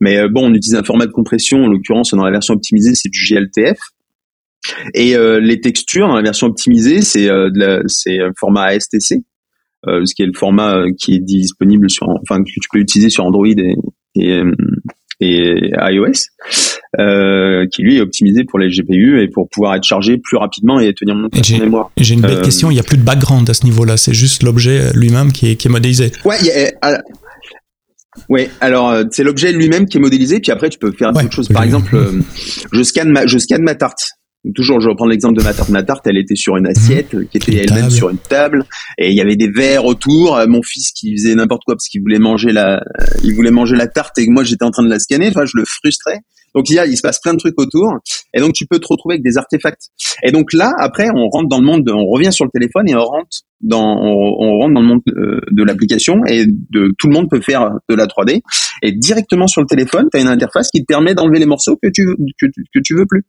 Mais 0.00 0.18
euh, 0.18 0.28
bon, 0.28 0.46
on 0.46 0.54
utilise 0.54 0.76
un 0.76 0.84
format 0.84 1.06
de 1.06 1.12
compression. 1.12 1.64
En 1.64 1.68
l'occurrence, 1.68 2.12
dans 2.12 2.24
la 2.24 2.30
version 2.30 2.54
optimisée, 2.54 2.94
c'est 2.94 3.08
du 3.08 3.20
GLTF. 3.28 3.78
Et 4.94 5.16
les 5.40 5.60
textures 5.60 6.08
dans 6.08 6.16
la 6.16 6.22
version 6.22 6.46
optimisée, 6.46 7.02
c'est 7.02 7.28
c'est 7.86 8.20
un 8.20 8.32
format 8.38 8.64
ASTC, 8.64 9.22
ce 9.86 10.14
qui 10.14 10.22
est 10.22 10.26
le 10.26 10.32
format 10.34 10.84
qui 10.98 11.14
est 11.14 11.20
disponible 11.20 11.88
sur, 11.88 12.08
enfin 12.08 12.42
que 12.42 12.50
tu 12.50 12.68
peux 12.72 12.78
utiliser 12.78 13.08
sur 13.08 13.24
Android 13.24 13.46
et, 13.46 13.76
et, 14.16 14.42
et 15.20 15.72
iOS, 15.76 16.12
euh, 16.98 17.66
qui 17.72 17.82
lui 17.82 17.96
est 17.96 18.00
optimisé 18.00 18.44
pour 18.44 18.58
les 18.58 18.68
GPU 18.68 19.20
et 19.20 19.28
pour 19.28 19.48
pouvoir 19.48 19.74
être 19.74 19.84
chargé 19.84 20.18
plus 20.18 20.36
rapidement 20.36 20.80
et 20.80 20.92
tenir 20.94 21.14
mon 21.14 21.26
en 21.26 21.58
mémoire. 21.58 21.90
J'ai 21.96 22.14
une 22.14 22.20
belle 22.20 22.38
euh, 22.38 22.42
question, 22.42 22.70
il 22.70 22.74
n'y 22.74 22.80
a 22.80 22.84
plus 22.84 22.98
de 22.98 23.02
background 23.02 23.48
à 23.50 23.54
ce 23.54 23.64
niveau-là, 23.64 23.96
c'est 23.96 24.14
juste 24.14 24.42
l'objet 24.42 24.92
lui-même 24.94 25.32
qui 25.32 25.50
est, 25.50 25.56
qui 25.56 25.68
est 25.68 25.70
modélisé. 25.70 26.12
Ouais, 26.24 26.36
euh, 26.84 26.96
Ouais, 28.28 28.50
alors 28.60 28.90
euh, 28.90 29.04
c'est 29.12 29.22
l'objet 29.22 29.52
lui-même 29.52 29.86
qui 29.86 29.98
est 29.98 30.00
modélisé, 30.00 30.40
puis 30.40 30.50
après 30.50 30.68
tu 30.70 30.78
peux 30.78 30.90
faire 30.92 31.12
d'autres 31.12 31.32
choses. 31.32 31.48
Par 31.48 31.62
exemple, 31.62 31.96
je 32.72 32.82
scanne 32.82 33.10
ma, 33.10 33.26
je 33.26 33.38
scanne 33.38 33.62
ma 33.62 33.74
tarte. 33.74 34.17
Toujours, 34.54 34.80
je 34.80 34.88
reprends 34.88 35.06
l'exemple 35.06 35.36
de 35.36 35.42
ma 35.42 35.52
tarte. 35.52 35.68
Ma 35.68 35.82
tarte, 35.82 36.06
elle 36.06 36.16
était 36.16 36.36
sur 36.36 36.56
une 36.56 36.66
assiette, 36.66 37.14
qui 37.30 37.36
était 37.38 37.56
elle-même 37.56 37.90
sur 37.90 38.08
une 38.08 38.18
table, 38.18 38.64
et 38.96 39.10
il 39.10 39.16
y 39.16 39.20
avait 39.20 39.36
des 39.36 39.50
verres 39.50 39.84
autour. 39.84 40.36
Euh, 40.36 40.46
mon 40.46 40.62
fils 40.62 40.92
qui 40.92 41.16
faisait 41.16 41.34
n'importe 41.34 41.62
quoi 41.66 41.74
parce 41.74 41.88
qu'il 41.88 42.00
voulait 42.00 42.20
manger 42.20 42.52
la, 42.52 42.76
euh, 42.76 43.04
il 43.24 43.34
voulait 43.34 43.50
manger 43.50 43.76
la 43.76 43.88
tarte 43.88 44.16
et 44.18 44.26
que 44.26 44.30
moi 44.30 44.44
j'étais 44.44 44.64
en 44.64 44.70
train 44.70 44.84
de 44.84 44.90
la 44.90 45.00
scanner. 45.00 45.28
Enfin, 45.28 45.44
je 45.44 45.56
le 45.56 45.64
frustrais. 45.66 46.20
Donc 46.54 46.70
il 46.70 46.74
y 46.74 46.78
a, 46.78 46.86
il 46.86 46.96
se 46.96 47.02
passe 47.02 47.20
plein 47.20 47.34
de 47.34 47.38
trucs 47.38 47.58
autour, 47.60 47.94
et 48.34 48.40
donc 48.40 48.52
tu 48.52 48.66
peux 48.66 48.78
te 48.78 48.86
retrouver 48.88 49.14
avec 49.14 49.24
des 49.24 49.36
artefacts. 49.36 49.88
Et 50.22 50.32
donc 50.32 50.52
là, 50.52 50.72
après, 50.78 51.08
on 51.14 51.28
rentre 51.28 51.48
dans 51.48 51.60
le 51.60 51.66
monde, 51.66 51.88
on 51.90 52.06
revient 52.06 52.32
sur 52.32 52.44
le 52.44 52.50
téléphone 52.50 52.88
et 52.88 52.94
on 52.94 53.04
rentre 53.04 53.42
dans, 53.60 53.96
on, 54.00 54.58
rentre 54.60 54.74
dans 54.74 54.80
le 54.80 54.86
monde 54.86 55.00
euh, 55.08 55.40
de, 55.50 55.62
l'application 55.64 56.24
et 56.26 56.46
de 56.46 56.94
tout 56.96 57.08
le 57.08 57.14
monde 57.14 57.28
peut 57.28 57.40
faire 57.40 57.70
de 57.88 57.94
la 57.94 58.06
3D. 58.06 58.40
Et 58.82 58.92
directement 58.92 59.48
sur 59.48 59.60
le 59.60 59.66
téléphone, 59.66 60.06
tu 60.12 60.18
as 60.18 60.20
une 60.20 60.28
interface 60.28 60.70
qui 60.70 60.80
te 60.80 60.86
permet 60.86 61.14
d'enlever 61.14 61.40
les 61.40 61.46
morceaux 61.46 61.76
que 61.82 61.88
tu 61.88 62.04
que, 62.40 62.46
que 62.46 62.80
tu 62.84 62.94
veux 62.94 63.06
plus. 63.06 63.24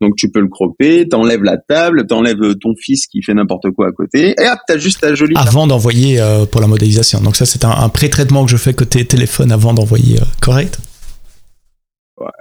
Donc 0.00 0.14
tu 0.16 0.30
peux 0.30 0.40
le 0.40 0.48
cropper, 0.48 1.08
t'enlèves 1.08 1.42
la 1.42 1.56
table, 1.56 2.06
t'enlèves 2.06 2.54
ton 2.60 2.74
fils 2.80 3.06
qui 3.06 3.22
fait 3.22 3.34
n'importe 3.34 3.70
quoi 3.70 3.88
à 3.88 3.92
côté, 3.92 4.34
et 4.40 4.48
hop, 4.48 4.58
t'as 4.66 4.78
juste 4.78 5.00
ta 5.00 5.14
jolie. 5.14 5.34
Avant 5.36 5.66
d'envoyer 5.66 6.20
euh, 6.20 6.46
pour 6.46 6.60
la 6.60 6.66
modélisation. 6.66 7.20
Donc 7.20 7.36
ça, 7.36 7.46
c'est 7.46 7.64
un, 7.64 7.70
un 7.70 7.88
pré-traitement 7.88 8.44
que 8.44 8.50
je 8.50 8.56
fais 8.56 8.74
côté 8.74 9.04
téléphone 9.04 9.50
avant 9.50 9.74
d'envoyer. 9.74 10.20
Euh, 10.20 10.24
correct? 10.40 10.78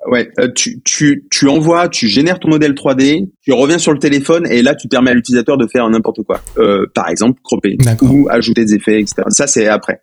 Ouais, 0.06 0.30
euh, 0.40 0.50
tu, 0.54 0.82
tu, 0.84 1.26
tu 1.32 1.48
envoies, 1.48 1.90
tu 1.90 2.08
génères 2.08 2.40
ton 2.40 2.50
modèle 2.50 2.74
3D, 2.74 3.28
tu 3.42 3.54
reviens 3.54 3.80
sur 3.80 3.92
le 3.92 3.98
téléphone 3.98 4.46
et 4.48 4.62
là 4.62 4.76
tu 4.76 4.88
permets 4.88 5.12
à 5.12 5.14
l'utilisateur 5.16 5.58
de 5.58 5.66
faire 5.66 5.90
n'importe 5.90 6.22
quoi. 6.24 6.42
Euh, 6.60 6.86
par 6.94 7.10
exemple, 7.10 7.40
cropper 7.44 7.78
ou 8.04 8.28
ajouter 8.30 8.66
des 8.66 8.76
effets, 8.76 9.00
etc. 9.00 9.24
Ça 9.30 9.48
c'est 9.48 9.68
après. 9.68 10.02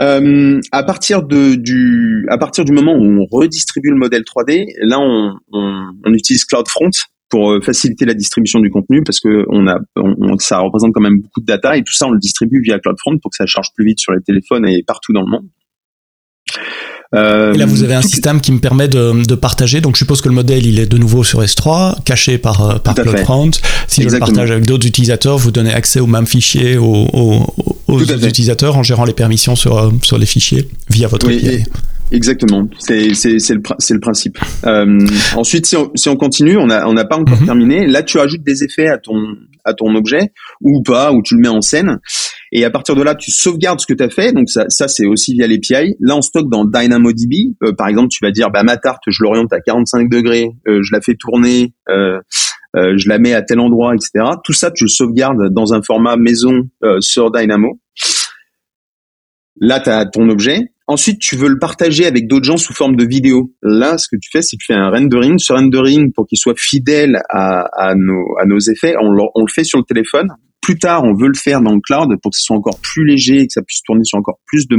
Euh, 0.00 0.60
à 0.72 0.82
partir 0.82 1.22
de 1.22 1.54
du 1.54 2.26
à 2.30 2.38
partir 2.38 2.64
du 2.64 2.72
moment 2.72 2.94
où 2.94 3.04
on 3.04 3.26
redistribue 3.30 3.90
le 3.90 3.96
modèle 3.96 4.22
3D, 4.22 4.66
là 4.82 4.98
on, 4.98 5.34
on, 5.52 5.84
on 6.04 6.12
utilise 6.12 6.44
CloudFront 6.44 6.90
pour 7.30 7.52
euh, 7.52 7.60
faciliter 7.60 8.06
la 8.06 8.14
distribution 8.14 8.58
du 8.58 8.70
contenu 8.70 9.02
parce 9.04 9.20
que 9.20 9.44
on 9.50 9.68
a 9.68 9.78
on, 9.96 10.36
ça 10.38 10.58
représente 10.58 10.92
quand 10.94 11.00
même 11.00 11.20
beaucoup 11.20 11.40
de 11.40 11.46
data 11.46 11.76
et 11.76 11.82
tout 11.82 11.92
ça 11.92 12.06
on 12.06 12.12
le 12.12 12.18
distribue 12.18 12.60
via 12.60 12.78
CloudFront 12.80 13.18
pour 13.18 13.30
que 13.30 13.36
ça 13.36 13.46
charge 13.46 13.68
plus 13.74 13.86
vite 13.86 14.00
sur 14.00 14.12
les 14.12 14.22
téléphones 14.22 14.66
et 14.66 14.82
partout 14.84 15.12
dans 15.12 15.22
le 15.22 15.30
monde. 15.30 15.48
Euh, 17.14 17.54
et 17.54 17.56
là, 17.56 17.64
vous 17.64 17.84
avez 17.84 17.94
un 17.94 18.02
système 18.02 18.40
qui 18.40 18.52
me 18.52 18.58
permet 18.58 18.86
de, 18.86 19.24
de, 19.24 19.34
partager. 19.34 19.80
Donc, 19.80 19.96
je 19.96 20.00
suppose 20.00 20.20
que 20.20 20.28
le 20.28 20.34
modèle, 20.34 20.66
il 20.66 20.78
est 20.78 20.86
de 20.86 20.98
nouveau 20.98 21.24
sur 21.24 21.42
S3, 21.42 22.02
caché 22.04 22.36
par, 22.36 22.60
euh, 22.60 22.78
par 22.78 22.94
CloudFront. 22.94 23.50
Si 23.86 24.02
je 24.02 24.08
le 24.10 24.18
partage 24.18 24.50
avec 24.50 24.66
d'autres 24.66 24.86
utilisateurs, 24.86 25.38
vous 25.38 25.50
donnez 25.50 25.72
accès 25.72 26.00
au 26.00 26.06
même 26.06 26.26
fichier 26.26 26.76
aux, 26.76 27.08
aux, 27.12 27.54
aux 27.86 28.00
utilisateurs 28.00 28.76
en 28.76 28.82
gérant 28.82 29.04
les 29.04 29.14
permissions 29.14 29.56
sur, 29.56 29.78
euh, 29.78 29.90
sur 30.02 30.18
les 30.18 30.26
fichiers 30.26 30.68
via 30.90 31.08
votre 31.08 31.26
API. 31.26 31.64
Exactement, 32.10 32.68
c'est 32.78 33.12
c'est 33.12 33.32
le 33.32 33.60
c'est 33.78 33.92
le 33.94 34.00
principe. 34.00 34.38
Euh, 34.64 34.98
ensuite, 35.36 35.66
si 35.66 35.76
on, 35.76 35.90
si 35.94 36.08
on 36.08 36.16
continue, 36.16 36.56
on 36.56 36.70
a 36.70 36.86
on 36.86 36.94
n'a 36.94 37.04
pas 37.04 37.16
encore 37.16 37.38
mhm. 37.38 37.44
terminé. 37.44 37.86
Là, 37.86 38.02
tu 38.02 38.18
ajoutes 38.18 38.42
des 38.42 38.64
effets 38.64 38.88
à 38.88 38.96
ton 38.96 39.36
à 39.64 39.74
ton 39.74 39.94
objet 39.94 40.32
ou 40.62 40.82
pas, 40.82 41.12
ou 41.12 41.22
tu 41.22 41.34
le 41.34 41.40
mets 41.40 41.48
en 41.48 41.60
scène. 41.60 41.98
Et 42.50 42.64
à 42.64 42.70
partir 42.70 42.94
de 42.96 43.02
là, 43.02 43.14
tu 43.14 43.30
sauvegardes 43.30 43.80
ce 43.80 43.86
que 43.86 43.92
tu 43.92 44.02
as 44.02 44.08
fait. 44.08 44.32
Donc 44.32 44.48
ça, 44.48 44.64
ça 44.68 44.88
c'est 44.88 45.06
aussi 45.06 45.34
via 45.34 45.46
l'API. 45.46 45.96
Là, 46.00 46.16
on 46.16 46.22
stocke 46.22 46.48
dans 46.50 46.64
DynamoDB. 46.64 47.54
Euh, 47.62 47.72
par 47.72 47.88
exemple, 47.88 48.08
tu 48.08 48.24
vas 48.24 48.30
dire, 48.30 48.50
bah 48.50 48.62
ma 48.62 48.76
tarte, 48.76 49.02
je 49.06 49.22
l'oriente 49.22 49.52
à 49.52 49.60
45 49.60 50.08
degrés, 50.08 50.48
euh, 50.66 50.80
je 50.82 50.92
la 50.92 51.00
fais 51.00 51.14
tourner, 51.14 51.74
euh, 51.90 52.18
euh, 52.76 52.94
je 52.96 53.08
la 53.08 53.18
mets 53.18 53.34
à 53.34 53.42
tel 53.42 53.60
endroit, 53.60 53.94
etc. 53.94 54.24
Tout 54.44 54.54
ça, 54.54 54.70
tu 54.70 54.84
le 54.84 54.88
sauvegardes 54.88 55.52
dans 55.52 55.74
un 55.74 55.82
format 55.82 56.16
maison 56.16 56.62
sur 57.00 57.30
Dynamo. 57.30 57.78
Là, 59.60 59.80
tu 59.80 59.90
as 59.90 60.06
ton 60.06 60.28
objet. 60.30 60.70
Ensuite, 60.88 61.18
tu 61.18 61.36
veux 61.36 61.48
le 61.48 61.58
partager 61.58 62.06
avec 62.06 62.26
d'autres 62.26 62.46
gens 62.46 62.56
sous 62.56 62.72
forme 62.72 62.96
de 62.96 63.04
vidéo. 63.04 63.52
Là, 63.62 63.98
ce 63.98 64.08
que 64.08 64.16
tu 64.16 64.30
fais, 64.32 64.40
c'est 64.40 64.56
que 64.56 64.62
tu 64.62 64.72
fais 64.72 64.78
un 64.78 64.88
rendering. 64.88 65.38
Ce 65.38 65.52
rendering, 65.52 66.14
pour 66.14 66.26
qu'il 66.26 66.38
soit 66.38 66.58
fidèle 66.58 67.20
à, 67.28 67.94
nos, 67.94 68.58
effets, 68.58 68.94
on 68.98 69.10
le, 69.10 69.52
fait 69.52 69.64
sur 69.64 69.78
le 69.78 69.84
téléphone. 69.84 70.28
Plus 70.62 70.78
tard, 70.78 71.04
on 71.04 71.12
veut 71.12 71.28
le 71.28 71.38
faire 71.38 71.60
dans 71.60 71.74
le 71.74 71.80
cloud 71.80 72.08
pour 72.22 72.30
que 72.30 72.38
ce 72.38 72.42
soit 72.42 72.56
encore 72.56 72.78
plus 72.80 73.04
léger 73.04 73.40
et 73.40 73.46
que 73.46 73.52
ça 73.52 73.60
puisse 73.60 73.82
tourner 73.82 74.02
sur 74.04 74.18
encore 74.18 74.38
plus 74.46 74.66
de, 74.66 74.76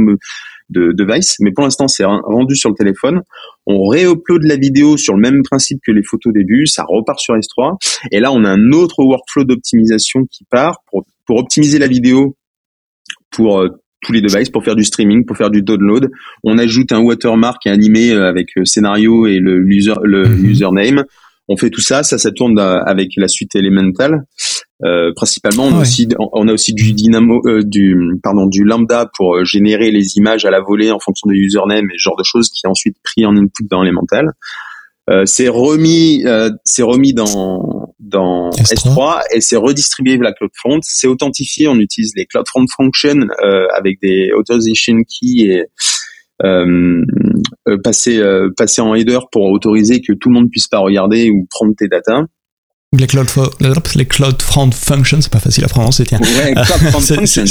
de 0.70 0.92
devices. 0.92 1.36
Mais 1.38 1.52
pour 1.52 1.62
l'instant, 1.62 1.86
c'est 1.86 2.04
rendu 2.04 2.56
sur 2.56 2.70
le 2.70 2.74
téléphone. 2.74 3.20
On 3.66 3.86
réupload 3.86 4.42
la 4.42 4.56
vidéo 4.56 4.96
sur 4.96 5.14
le 5.14 5.20
même 5.20 5.42
principe 5.44 5.78
que 5.86 5.92
les 5.92 6.02
photos 6.02 6.32
début. 6.32 6.66
Ça 6.66 6.84
repart 6.88 7.20
sur 7.20 7.34
S3. 7.36 7.76
Et 8.10 8.18
là, 8.18 8.32
on 8.32 8.42
a 8.44 8.50
un 8.50 8.72
autre 8.72 9.04
workflow 9.04 9.44
d'optimisation 9.44 10.24
qui 10.28 10.42
part 10.50 10.82
pour, 10.90 11.04
pour 11.24 11.38
optimiser 11.38 11.78
la 11.78 11.86
vidéo 11.86 12.36
pour 13.30 13.60
euh, 13.60 13.68
tous 14.02 14.12
les 14.12 14.20
devices 14.20 14.50
pour 14.50 14.64
faire 14.64 14.76
du 14.76 14.84
streaming, 14.84 15.24
pour 15.24 15.36
faire 15.36 15.50
du 15.50 15.62
download. 15.62 16.10
On 16.44 16.58
ajoute 16.58 16.92
un 16.92 17.00
watermark 17.00 17.66
animé 17.66 18.12
euh, 18.12 18.28
avec 18.28 18.48
euh, 18.56 18.64
scénario 18.64 19.26
et 19.26 19.38
le, 19.38 19.62
user, 19.66 19.94
le 20.02 20.26
mhm. 20.28 20.44
username. 20.44 21.04
on 21.48 21.56
fait 21.56 21.70
tout 21.70 21.80
ça, 21.80 22.02
ça, 22.02 22.18
ça 22.18 22.30
tourne 22.30 22.58
avec 22.58 23.10
la 23.16 23.28
suite 23.28 23.54
Elemental. 23.56 24.24
Euh, 24.84 25.12
principalement, 25.14 25.64
on, 25.64 25.76
a 25.76 25.82
aussi, 25.82 26.08
on 26.18 26.48
a 26.48 26.52
aussi 26.52 26.72
du 26.72 26.92
dynamo, 26.92 27.42
euh, 27.46 27.62
du 27.62 27.94
pardon, 28.22 28.46
du 28.46 28.64
lambda 28.64 29.10
pour 29.14 29.36
euh, 29.36 29.44
générer 29.44 29.90
les 29.90 30.16
images 30.16 30.46
à 30.46 30.50
la 30.50 30.60
volée 30.60 30.90
en 30.90 30.98
fonction 30.98 31.28
de 31.28 31.34
username 31.34 31.84
et 31.84 31.98
ce 31.98 32.02
genre 32.02 32.16
de 32.16 32.24
choses 32.24 32.48
qui 32.48 32.66
est 32.66 32.68
ensuite 32.68 32.96
pris 33.02 33.26
en 33.26 33.36
input 33.36 33.66
dans 33.68 33.82
Elemental. 33.82 34.32
Euh, 35.10 35.24
c'est 35.26 35.48
remis, 35.48 36.24
c'est 36.64 36.82
remis 36.82 37.14
dans 37.14 37.88
dans 37.98 38.50
S3, 38.50 39.22
et 39.32 39.40
c'est 39.40 39.56
redistribué 39.56 40.14
vers 40.14 40.24
la 40.24 40.32
CloudFront. 40.32 40.80
C'est 40.82 41.06
authentifié, 41.06 41.68
on 41.68 41.78
utilise 41.78 42.12
les 42.16 42.26
CloudFront 42.26 42.66
Functions 42.76 43.26
avec 43.76 44.00
des 44.02 44.30
authorization 44.36 44.96
keys 45.08 45.46
et 45.46 45.64
euh, 46.44 47.04
passer 47.84 48.22
passer 48.56 48.80
en 48.80 48.94
header 48.94 49.18
pour 49.30 49.50
autoriser 49.50 50.00
que 50.00 50.12
tout 50.12 50.28
le 50.28 50.34
monde 50.34 50.50
puisse 50.50 50.68
pas 50.68 50.78
regarder 50.78 51.30
ou 51.30 51.46
prendre 51.50 51.74
tes 51.76 51.88
datas. 51.88 52.24
Les 52.98 53.06
cloud, 53.06 53.28
les 53.94 54.06
cloud 54.06 54.42
front 54.42 54.70
functions, 54.72 55.20
c'est 55.20 55.32
pas 55.32 55.38
facile 55.38 55.64
à 55.64 55.68
prononcer, 55.68 56.04
tiens. 56.04 56.18
Ouais, 56.20 56.54
cloud 56.66 56.92
functions. 56.92 57.44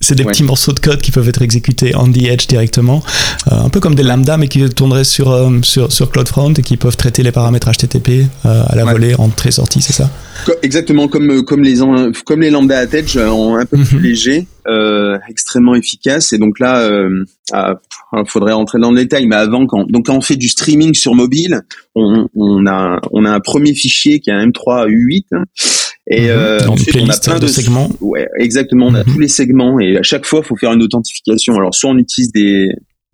C'est 0.00 0.14
des 0.14 0.24
petits 0.24 0.42
morceaux 0.42 0.72
de 0.72 0.80
code 0.80 1.00
qui 1.00 1.10
peuvent 1.10 1.28
être 1.28 1.40
exécutés 1.40 1.96
on 1.96 2.12
the 2.12 2.24
edge 2.24 2.46
directement, 2.46 3.02
euh, 3.50 3.56
un 3.64 3.70
peu 3.70 3.80
comme 3.80 3.94
des 3.94 4.02
lambda 4.02 4.36
mais 4.36 4.46
qui 4.46 4.68
tourneraient 4.68 5.04
sur, 5.04 5.30
euh, 5.30 5.50
sur, 5.62 5.90
sur 5.90 6.10
CloudFront 6.10 6.52
et 6.52 6.62
qui 6.62 6.76
peuvent 6.76 6.96
traiter 6.96 7.22
les 7.22 7.32
paramètres 7.32 7.70
HTTP 7.70 8.26
euh, 8.44 8.62
à 8.68 8.76
la 8.76 8.84
volée, 8.84 9.14
entrée-sortie, 9.14 9.80
c'est 9.80 9.94
ça? 9.94 10.10
Exactement, 10.62 11.08
comme, 11.08 11.42
comme, 11.44 11.62
les, 11.62 11.78
comme 12.26 12.42
les 12.42 12.50
lambda 12.50 12.78
attach 12.78 13.16
en 13.16 13.56
un 13.56 13.64
peu 13.64 13.78
plus 13.78 13.96
mhm. 13.96 14.02
léger, 14.02 14.46
extrêmement 15.30 15.74
efficace. 15.74 16.34
Et 16.34 16.38
donc 16.38 16.60
là, 16.60 16.86
il 17.52 18.24
faudrait 18.26 18.52
rentrer 18.52 18.78
dans 18.78 18.90
le 18.90 18.98
détail, 18.98 19.26
mais 19.26 19.36
avant, 19.36 19.66
quand, 19.66 19.90
donc 19.90 20.06
quand 20.06 20.16
on 20.16 20.20
fait 20.20 20.36
du 20.36 20.48
streaming 20.48 20.92
sur 20.92 21.14
mobile, 21.14 21.62
on, 21.94 22.28
on, 22.34 22.66
a, 22.66 23.00
on 23.12 23.24
a 23.24 23.30
un 23.30 23.40
premier 23.40 23.74
fichier 23.74 24.20
qui 24.20 24.28
est 24.28 24.34
un 24.34 24.46
M3 24.46 24.88
U8 24.88 25.24
et 26.08 26.22
mhm. 26.22 26.30
euh, 26.30 26.58
ensuite, 26.68 26.96
on 26.96 27.08
a 27.08 27.18
plein 27.18 27.38
de, 27.38 27.46
segments. 27.46 27.90
Ouais, 28.00 28.28
exactement. 28.38 28.86
On 28.86 28.94
a 28.94 29.02
mhm. 29.02 29.12
tous 29.12 29.18
les 29.18 29.28
segments 29.28 29.80
et 29.80 29.96
à 29.96 30.02
chaque 30.02 30.24
fois, 30.24 30.40
il 30.44 30.46
faut 30.46 30.56
faire 30.56 30.72
une 30.72 30.82
authentification. 30.82 31.54
Alors, 31.56 31.74
soit 31.74 31.90
on 31.90 31.98
utilise 31.98 32.30
des, 32.30 32.68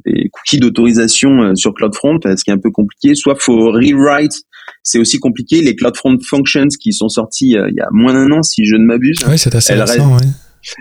des 0.04 0.28
cookies 0.30 0.58
d'autorisation 0.58 1.30
euh, 1.42 1.54
sur 1.54 1.72
CloudFront, 1.72 2.18
ce 2.22 2.44
qui 2.44 2.50
est 2.50 2.54
un 2.54 2.58
peu 2.58 2.70
compliqué. 2.70 3.14
Soit 3.14 3.36
faut 3.38 3.70
rewrite. 3.70 4.42
C'est 4.82 4.98
aussi 4.98 5.18
compliqué. 5.18 5.62
Les 5.62 5.74
CloudFront 5.74 6.18
Functions 6.28 6.68
qui 6.80 6.92
sont 6.92 7.08
sortis 7.08 7.56
euh, 7.56 7.68
il 7.70 7.76
y 7.76 7.80
a 7.80 7.88
moins 7.92 8.12
d'un 8.12 8.30
an, 8.30 8.42
si 8.42 8.64
je 8.64 8.76
ne 8.76 8.84
m'abuse. 8.84 9.18
Oui, 9.26 9.38
c'est 9.38 9.54
assez 9.54 9.74
récent, 9.74 10.14
ouais. 10.16 10.26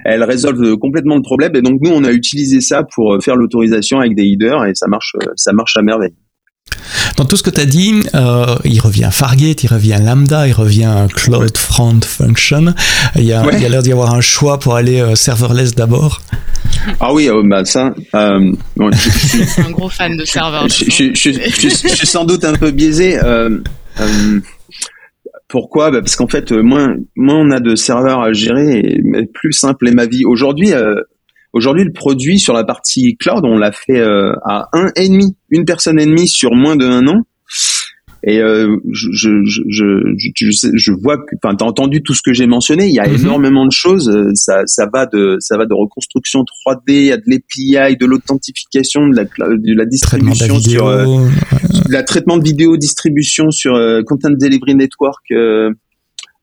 Elles 0.06 0.24
résolvent 0.24 0.78
complètement 0.78 1.15
le 1.15 1.24
problème. 1.24 1.56
Et 1.56 1.62
donc, 1.62 1.80
nous, 1.82 1.89
on 1.89 2.04
a 2.04 2.12
utilisé 2.12 2.62
ça 2.62 2.84
pour 2.93 3.17
faire 3.24 3.36
l'autorisation 3.36 4.00
avec 4.00 4.15
des 4.15 4.26
headers 4.26 4.65
et 4.65 4.76
ça 4.76 4.86
marche, 4.88 5.15
ça 5.36 5.54
marche 5.54 5.76
à 5.76 5.82
merveille. 5.82 6.13
Dans 7.17 7.26
tout 7.26 7.36
ce 7.36 7.43
que 7.43 7.50
tu 7.50 7.62
as 7.62 7.65
dit, 7.65 8.02
euh, 8.15 8.56
il 8.63 8.80
revient 8.80 9.10
Fargate, 9.12 9.63
il 9.63 9.67
revient 9.67 10.00
Lambda, 10.04 10.47
il 10.47 10.54
revient 10.54 11.08
Cloud 11.13 11.56
Front 11.58 12.00
Function. 12.02 12.74
Il 13.15 13.24
y 13.24 13.34
a 13.34 13.43
l'air 13.43 13.84
d'y 13.84 13.91
avoir 13.91 14.13
un 14.13 14.21
choix 14.21 14.60
pour 14.60 14.76
aller 14.76 15.00
euh, 15.00 15.15
serverless 15.15 15.76
d'abord. 15.76 16.21
Ah 17.00 17.13
oui, 17.13 17.30
euh, 17.30 17.43
bah 17.45 17.65
ça. 17.65 17.93
Euh, 18.15 18.52
je, 18.80 18.97
suis 19.45 19.62
un 19.62 19.71
gros 19.71 19.89
fan 19.89 20.17
de 20.17 20.26
serverless. 20.26 20.84
Je, 20.89 21.69
suis 21.69 22.08
sans 22.08 22.26
doute 22.26 22.43
un 22.43 22.54
peu 22.54 22.71
biaisé. 22.71 23.19
pourquoi? 25.47 25.91
Bah 25.91 26.02
Parce 26.02 26.15
qu'en 26.15 26.28
fait, 26.28 26.52
moins, 26.52 26.95
moins 27.15 27.36
on 27.36 27.52
a 27.52 27.60
de 27.60 27.76
serveurs 27.76 28.21
à 28.21 28.34
gérer, 28.34 29.00
plus 29.34 29.54
simple 29.54 29.89
est 29.89 29.93
ma 29.93 30.06
vie. 30.06 30.26
Aujourd'hui, 30.26 30.74
Aujourd'hui, 31.54 31.84
le 31.84 31.92
produit 31.92 32.40
sur 32.40 32.54
la 32.54 32.64
partie 32.64 33.18
cloud, 33.18 33.44
on 33.44 33.58
l'a 33.58 33.72
fait 33.72 34.00
euh, 34.00 34.34
à 34.46 34.70
un 34.74 34.90
et 34.96 35.10
demi, 35.10 35.36
une 35.50 35.66
personne 35.66 36.00
et 36.00 36.06
demie 36.06 36.28
sur 36.28 36.52
moins 36.54 36.76
de 36.76 36.86
un 36.86 37.08
an. 37.08 37.24
Et 38.24 38.40
euh, 38.40 38.78
je, 38.92 39.10
je, 39.14 39.30
je, 39.46 40.70
je, 40.76 40.92
vois 40.92 41.18
que, 41.18 41.36
enfin, 41.44 41.56
t'as 41.56 41.66
entendu 41.66 42.04
tout 42.04 42.14
ce 42.14 42.22
que 42.22 42.34
j'ai 42.34 42.46
mentionné. 42.46 42.88
Il 42.88 42.94
y 42.94 43.00
a 43.00 43.08
mhm. 43.08 43.22
énormément 43.22 43.66
de 43.66 43.72
choses. 43.72 44.10
Euh, 44.10 44.30
ça, 44.36 44.62
ça 44.68 44.88
va 44.94 45.08
de, 45.08 45.38
ça 45.40 45.58
va 45.58 45.66
de 45.66 45.74
reconstruction 45.74 46.42
3D 46.42 47.12
à 47.12 47.18
de 47.18 47.24
l'API, 47.26 47.98
de 47.98 48.06
l'authentification, 48.06 49.08
de 49.08 49.16
la, 49.16 49.24
de 49.24 49.76
la 49.76 49.86
distribution 49.86 50.60
sur, 50.60 50.88
euh, 50.88 51.28
la 51.90 52.04
traitement 52.04 52.38
de 52.38 52.44
vidéo, 52.44 52.78
distribution 52.78 53.50
sur 53.50 53.74
Content 54.06 54.30
Delivery 54.30 54.76
Network. 54.76 55.26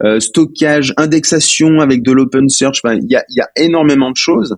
Euh, 0.05 0.21
stockage, 0.21 0.95
indexation 0.97 1.81
avec 1.81 2.05
de 2.05 2.13
l'open 2.13 2.49
search. 2.49 2.83
il 2.85 3.11
y 3.11 3.17
a, 3.17 3.25
y 3.31 3.41
a 3.41 3.49
énormément 3.57 4.13
de 4.13 4.17
choses. 4.17 4.57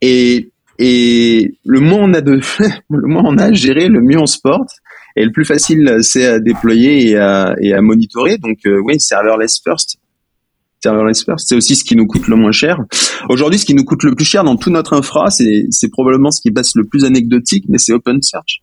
Et, 0.00 0.52
et 0.78 1.52
le 1.66 1.80
moins 1.80 1.98
on 2.00 2.14
a 2.14 2.22
de, 2.22 2.40
le 2.90 3.06
moins 3.06 3.22
on 3.26 3.36
a 3.36 3.46
à 3.46 3.52
gérer, 3.52 3.88
le 3.88 4.00
mieux 4.00 4.18
on 4.18 4.26
se 4.26 4.38
porte. 4.42 4.70
Et 5.16 5.24
le 5.24 5.32
plus 5.32 5.44
facile, 5.44 5.98
c'est 6.00 6.24
à 6.24 6.40
déployer 6.40 7.10
et 7.10 7.16
à, 7.18 7.54
et 7.60 7.74
à 7.74 7.82
monitorer. 7.82 8.38
Donc 8.38 8.58
euh, 8.64 8.80
oui, 8.82 8.98
serverless 8.98 9.60
first. 9.62 9.98
Serverless 10.82 11.24
first, 11.24 11.46
c'est 11.46 11.56
aussi 11.56 11.76
ce 11.76 11.84
qui 11.84 11.94
nous 11.94 12.06
coûte 12.06 12.26
le 12.26 12.36
moins 12.36 12.52
cher. 12.52 12.78
Aujourd'hui, 13.28 13.58
ce 13.58 13.66
qui 13.66 13.74
nous 13.74 13.84
coûte 13.84 14.02
le 14.02 14.14
plus 14.14 14.24
cher 14.24 14.44
dans 14.44 14.56
tout 14.56 14.70
notre 14.70 14.94
infra, 14.94 15.30
c'est, 15.30 15.66
c'est 15.68 15.90
probablement 15.90 16.30
ce 16.30 16.40
qui 16.40 16.52
passe 16.52 16.74
le 16.74 16.84
plus 16.86 17.04
anecdotique, 17.04 17.66
mais 17.68 17.76
c'est 17.76 17.92
open 17.92 18.22
search. 18.22 18.62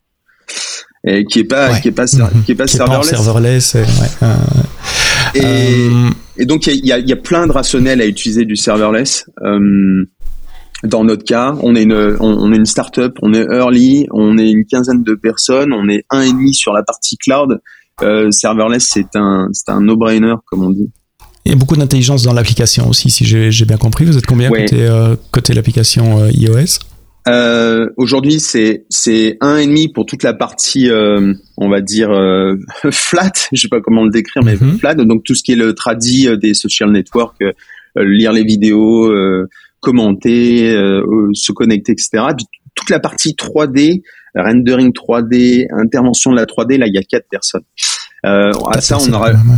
Et 1.06 1.24
qui 1.26 1.40
est 1.40 1.44
pas, 1.44 1.78
qui 1.78 1.88
est 1.88 1.92
pas, 1.92 2.06
qui 2.44 2.52
est 2.52 2.56
pas 2.56 2.66
serverless. 2.66 3.10
serverless 3.10 3.74
ouais. 3.74 3.84
Euh, 4.24 4.34
et, 5.34 5.40
euh, 5.44 6.10
et, 6.36 6.46
donc 6.46 6.66
il 6.66 6.84
y 6.84 6.92
a, 6.92 6.98
y 6.98 7.12
a, 7.12 7.16
plein 7.16 7.46
de 7.46 7.52
rationnels 7.52 8.00
à 8.00 8.06
utiliser 8.06 8.44
du 8.44 8.56
serverless. 8.56 9.26
Euh, 9.42 10.04
dans 10.84 11.02
notre 11.02 11.24
cas, 11.24 11.56
on 11.62 11.74
est 11.74 11.82
une, 11.82 12.16
on, 12.20 12.52
est 12.52 12.56
une 12.56 12.66
startup, 12.66 13.18
on 13.22 13.34
est 13.34 13.46
early, 13.50 14.06
on 14.12 14.38
est 14.38 14.48
une 14.48 14.64
quinzaine 14.64 15.02
de 15.02 15.14
personnes, 15.14 15.72
on 15.72 15.88
est 15.88 16.04
un 16.10 16.22
et 16.22 16.30
demi 16.30 16.54
sur 16.54 16.72
la 16.72 16.82
partie 16.82 17.16
cloud. 17.16 17.60
Euh, 18.02 18.30
serverless, 18.30 18.88
c'est 18.88 19.16
un, 19.16 19.48
c'est 19.52 19.70
un 19.70 19.80
no-brainer 19.80 20.34
comme 20.46 20.64
on 20.64 20.70
dit. 20.70 20.90
Il 21.44 21.52
y 21.52 21.54
a 21.54 21.56
beaucoup 21.56 21.76
d'intelligence 21.76 22.22
dans 22.22 22.32
l'application 22.32 22.88
aussi, 22.88 23.10
si 23.10 23.24
j'ai 23.24 23.64
bien 23.64 23.78
compris. 23.78 24.04
Vous 24.04 24.18
êtes 24.18 24.26
combien 24.26 24.50
côté, 24.50 24.86
euh, 24.86 25.16
côté 25.30 25.54
l'application 25.54 26.22
euh, 26.22 26.30
iOS? 26.30 26.78
Euh, 27.28 27.88
Aujourd'hui, 27.96 28.40
c'est 28.40 28.86
c'est 28.88 29.36
un 29.40 29.56
et 29.56 29.66
demi 29.66 29.88
pour 29.88 30.06
toute 30.06 30.22
la 30.22 30.34
partie, 30.34 30.88
euh, 30.88 31.34
on 31.56 31.68
va 31.68 31.80
dire 31.80 32.10
euh, 32.10 32.56
flat. 32.90 33.32
Je 33.52 33.60
sais 33.60 33.68
pas 33.68 33.80
comment 33.80 34.04
le 34.04 34.10
décrire, 34.10 34.42
mais 34.42 34.56
mhm. 34.56 34.78
flat. 34.78 34.94
Donc 34.94 35.24
tout 35.24 35.34
ce 35.34 35.42
qui 35.42 35.52
est 35.52 35.56
le 35.56 35.74
tradi 35.74 36.28
des 36.38 36.54
social 36.54 36.90
networks, 36.90 37.42
lire 37.96 38.32
les 38.32 38.44
vidéos, 38.44 39.12
commenter, 39.80 40.70
se 41.32 41.52
connecter, 41.52 41.92
etc. 41.92 42.24
toute 42.74 42.90
la 42.90 43.00
partie 43.00 43.34
3D, 43.34 44.02
rendering 44.34 44.92
3D, 44.92 45.66
intervention 45.72 46.30
de 46.30 46.36
la 46.36 46.44
3D, 46.44 46.78
là, 46.78 46.86
il 46.86 46.94
y 46.94 46.98
a 46.98 47.02
quatre 47.02 47.28
personnes. 47.28 47.64
à 48.22 48.80
ça, 48.80 48.98
on, 48.98 49.12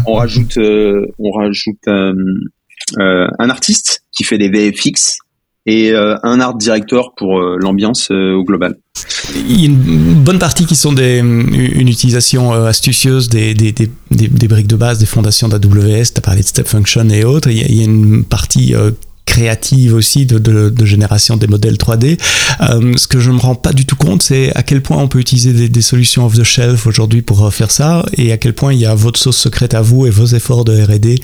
on 0.06 0.14
rajoute, 0.14 0.58
on 0.58 1.30
rajoute 1.30 1.86
un 1.86 3.50
artiste 3.50 4.04
qui 4.12 4.24
fait 4.24 4.38
des 4.38 4.48
VFX 4.48 5.18
et 5.70 5.92
euh, 5.92 6.16
un 6.24 6.40
art 6.40 6.54
director 6.54 7.14
pour 7.16 7.38
euh, 7.38 7.56
l'ambiance 7.60 8.10
euh, 8.10 8.34
au 8.34 8.44
global. 8.44 8.76
Il 9.34 9.60
y 9.60 9.62
a 9.64 9.66
une 9.66 10.24
bonne 10.24 10.40
partie 10.40 10.66
qui 10.66 10.74
sont 10.74 10.94
une 10.94 11.88
utilisation 11.88 12.52
astucieuse 12.52 13.28
des, 13.28 13.54
des, 13.54 13.72
des, 13.72 13.88
des, 14.10 14.48
briques 14.48 14.66
de 14.66 14.76
base, 14.76 14.98
des 14.98 15.06
fondations 15.06 15.48
d'AWS, 15.48 16.12
tu 16.12 16.18
as 16.18 16.20
parlé 16.20 16.42
de 16.42 16.46
Step 16.46 16.66
Function 16.66 17.08
et 17.08 17.24
autres. 17.24 17.48
Il 17.48 17.76
y 17.76 17.80
a 17.80 17.84
une 17.84 18.24
partie 18.24 18.74
créative 19.30 19.94
aussi 19.94 20.26
de, 20.26 20.38
de, 20.38 20.70
de, 20.70 20.84
génération 20.84 21.36
des 21.36 21.46
modèles 21.46 21.76
3D. 21.76 22.18
Euh, 22.60 22.96
ce 22.96 23.06
que 23.06 23.20
je 23.20 23.30
me 23.30 23.38
rends 23.38 23.54
pas 23.54 23.72
du 23.72 23.86
tout 23.86 23.94
compte, 23.94 24.22
c'est 24.22 24.52
à 24.56 24.64
quel 24.64 24.82
point 24.82 24.96
on 24.96 25.06
peut 25.06 25.20
utiliser 25.20 25.52
des, 25.52 25.68
des 25.68 25.82
solutions 25.82 26.26
off 26.26 26.34
the 26.34 26.42
shelf 26.42 26.88
aujourd'hui 26.88 27.22
pour 27.22 27.54
faire 27.54 27.70
ça, 27.70 28.04
et 28.16 28.32
à 28.32 28.38
quel 28.38 28.54
point 28.54 28.72
il 28.72 28.80
y 28.80 28.86
a 28.86 28.94
votre 28.96 29.20
sauce 29.20 29.38
secrète 29.38 29.74
à 29.74 29.82
vous 29.82 30.04
et 30.04 30.10
vos 30.10 30.26
efforts 30.26 30.64
de 30.64 30.72
R&D. 30.72 31.14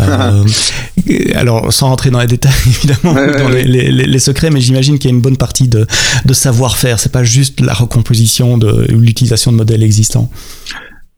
Euh, 0.00 0.44
alors, 1.34 1.70
sans 1.70 1.88
rentrer 1.88 2.10
dans 2.10 2.20
les 2.20 2.26
détails 2.26 2.52
évidemment, 2.66 3.12
dans 3.14 3.48
Les, 3.50 3.64
les, 3.64 4.06
les, 4.06 4.18
secrets, 4.18 4.48
mais 4.50 4.62
j'imagine 4.62 4.98
qu'il 4.98 5.10
y 5.10 5.12
a 5.12 5.14
une 5.14 5.22
bonne 5.22 5.36
partie 5.36 5.68
de, 5.68 5.86
de 6.24 6.32
savoir-faire. 6.32 6.98
C'est 7.00 7.12
pas 7.12 7.24
juste 7.24 7.60
la 7.60 7.74
recomposition 7.74 8.56
de 8.56 8.86
l'utilisation 8.88 9.52
de 9.52 9.58
modèles 9.58 9.82
existants. 9.82 10.30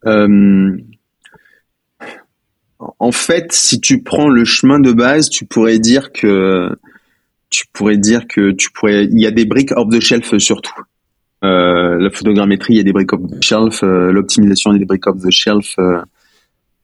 Euh, 0.06 0.76
en 2.98 3.12
fait, 3.12 3.52
si 3.52 3.80
tu 3.80 4.02
prends 4.02 4.28
le 4.28 4.44
chemin 4.44 4.78
de 4.78 4.92
base, 4.92 5.28
tu 5.30 5.44
pourrais 5.44 5.78
dire 5.78 6.12
que 6.12 6.68
tu 7.50 7.66
pourrais 7.72 7.96
dire 7.96 8.26
que 8.26 8.50
tu 8.52 8.70
pourrais 8.72 9.04
il 9.04 9.20
y 9.20 9.26
a 9.26 9.30
des 9.30 9.44
briques 9.44 9.72
off 9.76 9.88
the 9.90 10.00
shelf 10.00 10.36
surtout. 10.38 10.74
Euh, 11.44 11.98
la 11.98 12.10
photogrammétrie, 12.10 12.74
il 12.74 12.76
y 12.78 12.80
a 12.80 12.82
des 12.82 12.92
briques 12.92 13.12
off 13.12 13.20
the 13.20 13.42
shelf, 13.42 13.82
euh, 13.82 14.10
l'optimisation, 14.12 14.72
il 14.72 14.74
y 14.74 14.76
a 14.76 14.78
des 14.80 14.86
briques 14.86 15.06
off 15.06 15.20
the 15.20 15.30
shelf, 15.30 15.74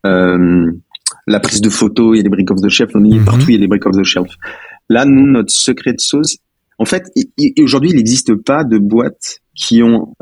euh, 0.05 0.73
la 1.27 1.41
prise 1.41 1.61
de 1.61 1.71
photo, 1.71 2.15
il 2.15 2.19
y 2.19 2.21
a 2.21 2.23
des 2.23 2.29
briques 2.29 2.51
off 2.51 2.61
the 2.61 2.69
shelf, 2.69 2.95
mhm. 2.95 3.25
partout 3.25 3.47
il 3.49 3.53
y 3.53 3.57
a 3.57 3.61
des 3.61 3.69
briques 3.69 3.87
off 3.87 3.97
the 3.97 4.05
shelf. 4.05 4.31
Là, 4.89 5.05
nous, 5.05 5.27
notre 5.27 5.51
secret 5.51 5.93
de 5.93 6.01
sauce, 6.01 6.37
en 6.81 6.85
fait, 6.87 7.05
aujourd'hui, 7.63 7.91
il 7.91 7.97
n'existe 7.97 8.35
pas 8.35 8.65
de 8.65 8.79
boîtes 8.79 9.39
qui 9.55 9.83
ont 9.83 10.15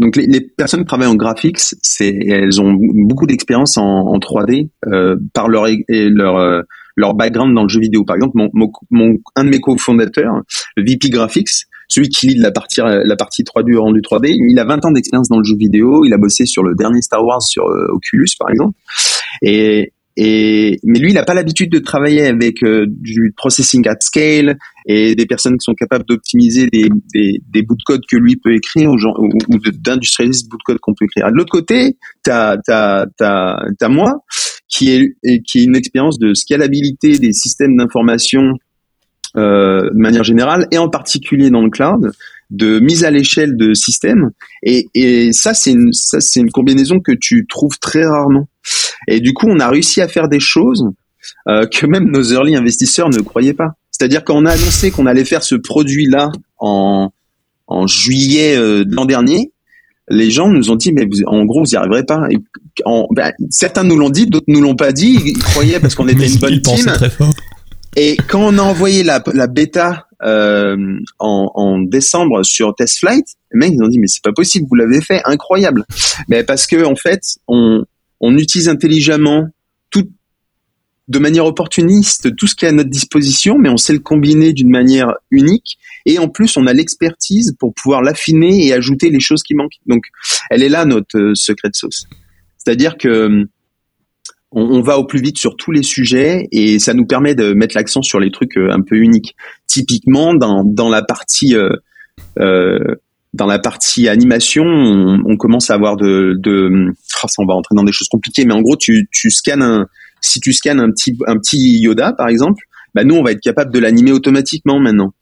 donc 0.00 0.16
les, 0.16 0.40
personnes 0.40 0.80
qui 0.80 0.86
travaillent 0.86 1.08
en 1.08 1.14
graphics, 1.14 1.60
c'est 1.82 2.08
elles 2.08 2.60
ont 2.60 2.76
beaucoup 2.76 3.26
d'expérience 3.26 3.76
en, 3.78 3.84
en, 3.84 4.18
3D 4.18 4.68
euh, 4.86 5.16
par 5.32 5.48
leur 5.48 5.68
et 5.68 6.08
leur 6.10 6.36
euh, 6.36 6.62
leur 6.96 7.14
background 7.14 7.54
dans 7.54 7.62
le 7.62 7.68
jeu 7.68 7.80
vidéo. 7.80 8.04
Par 8.04 8.16
exemple, 8.16 8.34
mon, 8.34 8.50
mon, 8.90 9.16
un 9.36 9.44
de 9.44 9.50
mes 9.50 9.60
cofondateurs, 9.60 10.42
VP 10.76 11.10
Graphics, 11.10 11.66
celui 11.88 12.08
qui 12.08 12.28
lit 12.28 12.38
la 12.38 12.50
partie 12.50 12.80
la 12.82 13.16
partie 13.16 13.44
3D 13.44 13.76
rendu 13.78 14.00
3D. 14.00 14.34
Il 14.50 14.58
a 14.58 14.64
20 14.64 14.84
ans 14.84 14.90
d'expérience 14.90 15.28
dans 15.28 15.38
le 15.38 15.44
jeu 15.44 15.56
vidéo. 15.56 16.04
Il 16.04 16.12
a 16.12 16.18
bossé 16.18 16.44
sur 16.44 16.64
le 16.64 16.74
dernier 16.74 17.00
Star 17.00 17.24
Wars 17.24 17.42
sur 17.42 17.64
Oculus 17.64 18.28
par 18.38 18.50
exemple. 18.50 18.76
Et 19.42 19.92
et 20.16 20.78
mais 20.84 20.98
lui, 20.98 21.10
il 21.10 21.14
n'a 21.14 21.24
pas 21.24 21.34
l'habitude 21.34 21.70
de 21.72 21.80
travailler 21.80 22.26
avec 22.26 22.62
euh, 22.62 22.86
du 22.88 23.32
processing 23.36 23.86
at 23.88 23.96
scale 24.00 24.56
et 24.86 25.16
des 25.16 25.26
personnes 25.26 25.54
qui 25.54 25.64
sont 25.64 25.74
capables 25.74 26.04
d'optimiser 26.04 26.68
des, 26.68 26.88
des, 27.12 27.40
des, 27.48 27.62
bouts 27.62 27.74
de 27.74 27.82
code 27.84 28.02
que 28.08 28.16
lui 28.16 28.36
peut 28.36 28.54
écrire 28.54 28.90
ou, 28.90 28.96
ou, 28.96 29.58
d'industrialiser 29.72 30.40
ce 30.44 30.48
bout 30.48 30.58
de 30.58 30.62
code 30.62 30.78
qu'on 30.78 30.94
peut 30.94 31.06
écrire. 31.06 31.30
De 31.32 31.36
l'autre 31.36 31.50
côté, 31.50 31.96
t'as 32.22 32.58
t'as 32.58 33.06
t'as 33.18 33.56
t'as 33.78 33.88
moi 33.88 34.20
qui 34.68 34.90
est 34.90 35.14
qui 35.46 35.58
est 35.58 35.64
une 35.64 35.76
expérience 35.76 36.18
de 36.18 36.32
scalabilité 36.32 37.18
des 37.18 37.32
systèmes 37.32 37.76
d'information 37.76 38.52
euh, 39.36 39.90
de 39.90 39.98
manière 39.98 40.22
générale 40.22 40.68
et 40.70 40.78
en 40.78 40.88
particulier 40.88 41.50
dans 41.50 41.62
le 41.62 41.70
cloud 41.70 42.12
de 42.50 42.78
mise 42.78 43.02
à 43.02 43.10
l'échelle 43.10 43.56
de 43.56 43.74
systèmes 43.74 44.30
et, 44.62 44.86
et 44.94 45.32
ça 45.32 45.54
c'est 45.54 45.74
ça 45.90 46.20
c'est 46.20 46.38
une 46.38 46.52
combinaison 46.52 47.00
que 47.00 47.10
tu 47.10 47.44
trouves 47.48 47.76
très 47.80 48.04
rarement 48.04 48.48
et 49.08 49.20
du 49.20 49.32
coup, 49.32 49.46
on 49.48 49.60
a 49.60 49.68
réussi 49.68 50.00
à 50.00 50.08
faire 50.08 50.28
des 50.28 50.40
choses 50.40 50.84
euh, 51.48 51.66
que 51.66 51.86
même 51.86 52.10
nos 52.10 52.22
early 52.32 52.56
investisseurs 52.56 53.08
ne 53.08 53.20
croyaient 53.20 53.54
pas. 53.54 53.72
C'est-à-dire 53.90 54.24
qu'on 54.24 54.44
a 54.44 54.52
annoncé 54.52 54.90
qu'on 54.90 55.06
allait 55.06 55.24
faire 55.24 55.42
ce 55.42 55.54
produit-là 55.54 56.30
en, 56.58 57.10
en 57.66 57.86
juillet 57.86 58.56
euh, 58.56 58.84
de 58.84 58.94
l'an 58.94 59.04
dernier, 59.04 59.52
les 60.08 60.30
gens 60.30 60.48
nous 60.48 60.70
ont 60.70 60.76
dit 60.76 60.92
mais 60.92 61.06
en 61.26 61.44
gros 61.44 61.60
vous 61.60 61.70
n'y 61.70 61.76
arriverez 61.76 62.04
pas. 62.04 62.26
Et 62.30 62.38
en, 62.84 63.06
ben, 63.10 63.32
certains 63.50 63.84
nous 63.84 63.96
l'ont 63.96 64.10
dit, 64.10 64.26
d'autres 64.26 64.46
nous 64.48 64.60
l'ont 64.60 64.76
pas 64.76 64.92
dit. 64.92 65.18
Ils 65.24 65.38
croyaient 65.38 65.80
parce 65.80 65.94
qu'on 65.94 66.08
était 66.08 66.26
une 66.28 66.38
bonne 66.38 66.60
team. 66.60 66.86
Très 66.86 67.10
fort. 67.10 67.32
Et 67.96 68.16
quand 68.28 68.40
on 68.40 68.58
a 68.58 68.62
envoyé 68.62 69.04
la, 69.04 69.22
la 69.32 69.46
bêta 69.46 70.08
euh, 70.24 70.76
en, 71.20 71.50
en, 71.54 71.78
décembre 71.78 72.42
sur 72.42 72.74
Test 72.74 72.98
Flight, 72.98 73.24
les 73.52 73.58
mecs 73.58 73.72
ils 73.72 73.82
ont 73.82 73.88
dit 73.88 73.98
mais 73.98 74.08
c'est 74.08 74.22
pas 74.22 74.32
possible, 74.32 74.66
vous 74.68 74.74
l'avez 74.74 75.00
fait, 75.00 75.22
incroyable. 75.24 75.84
Mais 76.28 76.42
parce 76.42 76.66
que 76.66 76.84
en 76.84 76.96
fait 76.96 77.20
on 77.46 77.84
on 78.26 78.38
utilise 78.38 78.68
intelligemment 78.68 79.48
tout 79.90 80.08
de 81.08 81.18
manière 81.18 81.44
opportuniste 81.44 82.34
tout 82.36 82.46
ce 82.46 82.54
qui 82.54 82.64
est 82.64 82.68
à 82.68 82.72
notre 82.72 82.88
disposition, 82.88 83.58
mais 83.58 83.68
on 83.68 83.76
sait 83.76 83.92
le 83.92 83.98
combiner 83.98 84.54
d'une 84.54 84.70
manière 84.70 85.12
unique. 85.30 85.76
Et 86.06 86.18
en 86.18 86.28
plus, 86.28 86.56
on 86.56 86.66
a 86.66 86.72
l'expertise 86.72 87.54
pour 87.58 87.74
pouvoir 87.74 88.00
l'affiner 88.00 88.66
et 88.66 88.72
ajouter 88.72 89.10
les 89.10 89.20
choses 89.20 89.42
qui 89.42 89.54
manquent. 89.54 89.78
Donc, 89.86 90.04
elle 90.48 90.62
est 90.62 90.70
là 90.70 90.86
notre 90.86 91.18
euh, 91.18 91.34
secret 91.34 91.68
de 91.68 91.76
sauce. 91.76 92.04
C'est-à-dire 92.56 92.96
que 92.96 93.46
on, 94.56 94.80
va 94.80 94.98
au 94.98 95.04
plus 95.04 95.20
vite 95.20 95.36
sur 95.36 95.56
tous 95.56 95.72
les 95.72 95.82
sujets 95.82 96.46
et 96.52 96.78
ça 96.78 96.94
nous 96.94 97.06
permet 97.06 97.34
de 97.34 97.54
mettre 97.54 97.76
l'accent 97.76 98.02
sur 98.02 98.20
les 98.20 98.30
trucs 98.30 98.56
euh, 98.56 98.70
un 98.70 98.80
peu 98.80 98.96
uniques. 98.96 99.34
Typiquement, 99.66 100.32
dans, 100.32 100.88
la 100.88 101.02
partie 101.02 101.56
euh, 101.56 102.84
dans 103.34 103.46
la 103.46 103.58
partie 103.58 104.08
animation, 104.08 104.62
on, 104.64 105.36
commence 105.36 105.68
à 105.70 105.74
avoir 105.74 105.96
de, 105.96 106.36
de 106.38 106.70
oh, 106.70 107.26
ça 107.28 107.42
on 107.42 107.46
va 107.46 107.54
rentrer 107.54 107.74
dans 107.74 107.82
des 107.82 107.92
choses 107.92 108.08
compliquées, 108.08 108.44
mais 108.44 108.54
en 108.54 108.62
gros, 108.62 108.76
tu, 108.76 109.08
tu 109.10 109.30
scannes 109.30 109.62
un, 109.62 109.86
si 110.20 110.38
tu 110.38 110.52
scannes 110.52 110.78
un 110.78 110.90
petit, 110.90 111.18
un 111.26 111.36
petit 111.36 111.80
Yoda, 111.80 112.12
par 112.12 112.28
exemple, 112.28 112.62
bah 112.94 113.02
nous, 113.02 113.16
on 113.16 113.24
va 113.24 113.32
être 113.32 113.40
capable 113.40 113.72
de 113.72 113.80
l'animer 113.80 114.12
automatiquement 114.12 114.78
maintenant. 114.78 115.12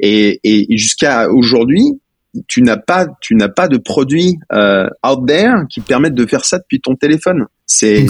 Et, 0.00 0.40
et 0.44 0.78
jusqu'à 0.78 1.28
aujourd'hui, 1.28 1.82
tu 2.46 2.62
n'as 2.62 2.78
pas, 2.78 3.06
tu 3.20 3.34
n'as 3.34 3.48
pas 3.48 3.68
de 3.68 3.76
produit 3.76 4.38
euh, 4.52 4.88
out 5.06 5.26
there 5.26 5.52
qui 5.68 5.80
permettent 5.80 6.14
de 6.14 6.26
faire 6.26 6.44
ça 6.44 6.58
depuis 6.58 6.80
ton 6.80 6.94
téléphone. 6.94 7.44
C'est. 7.66 8.06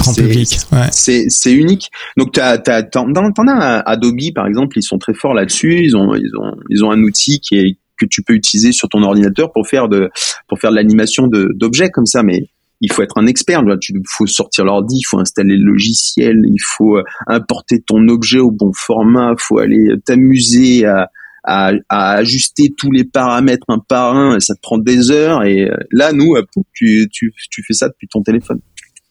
C'est 0.93 1.53
unique. 1.53 1.91
Donc 2.17 2.33
t'as 2.33 2.59
t'as 2.59 2.85
t'en 2.85 3.13
as 3.13 3.79
Adobe 3.81 4.33
par 4.35 4.47
exemple, 4.47 4.79
ils 4.79 4.83
sont 4.83 4.99
très 4.99 5.15
forts 5.15 5.35
là-dessus. 5.35 5.81
Ils 5.83 5.97
ont 5.97 6.15
ils 6.15 6.31
ont 6.37 6.55
ils 6.69 6.85
ont 6.85 6.93
un 6.93 7.03
outil 7.03 7.41
qui 7.41 7.57
est 7.57 7.77
que 7.99 8.07
tu 8.07 8.23
peux 8.23 8.35
utiliser 8.35 8.73
sur 8.73 8.89
ton 8.89 9.03
ordinateur 9.03 9.53
pour 9.53 9.67
faire 9.67 9.89
de 9.89 10.11
pour 10.49 10.59
faire 10.59 10.71
de 10.71 10.77
l'animation 10.77 11.29
d'objets 11.29 11.91
comme 11.91 12.07
ça 12.07 12.23
mais 12.23 12.49
il 12.81 12.93
faut 12.93 13.03
être 13.03 13.19
un 13.19 13.27
expert, 13.27 13.63
il 13.65 14.03
faut 14.07 14.27
sortir 14.27 14.65
l'ordi, 14.65 14.99
il 14.99 15.05
faut 15.05 15.19
installer 15.19 15.57
le 15.57 15.65
logiciel, 15.65 16.43
il 16.45 16.63
faut 16.63 16.97
euh, 16.97 17.03
importer 17.27 17.81
ton 17.81 18.07
objet 18.09 18.39
au 18.39 18.51
bon 18.51 18.73
format, 18.73 19.35
il 19.37 19.43
faut 19.43 19.59
aller 19.59 19.95
t'amuser 20.05 20.85
à, 20.85 21.11
à, 21.43 21.73
à, 21.89 22.13
ajuster 22.13 22.73
tous 22.77 22.93
les 22.93 23.05
paramètres 23.05 23.67
un 23.69 23.79
par 23.81 24.17
un, 24.17 24.39
ça 24.39 24.55
te 24.55 24.61
prend 24.61 24.79
des 24.79 25.11
heures, 25.11 25.45
et 25.45 25.69
euh, 25.69 25.77
là, 25.91 26.13
nous, 26.13 26.37
tu, 26.73 27.09
tu, 27.11 27.33
tu 27.51 27.65
fais 27.65 27.75
ça 27.75 27.89
depuis 27.89 28.07
ton 28.07 28.23
téléphone. 28.23 28.61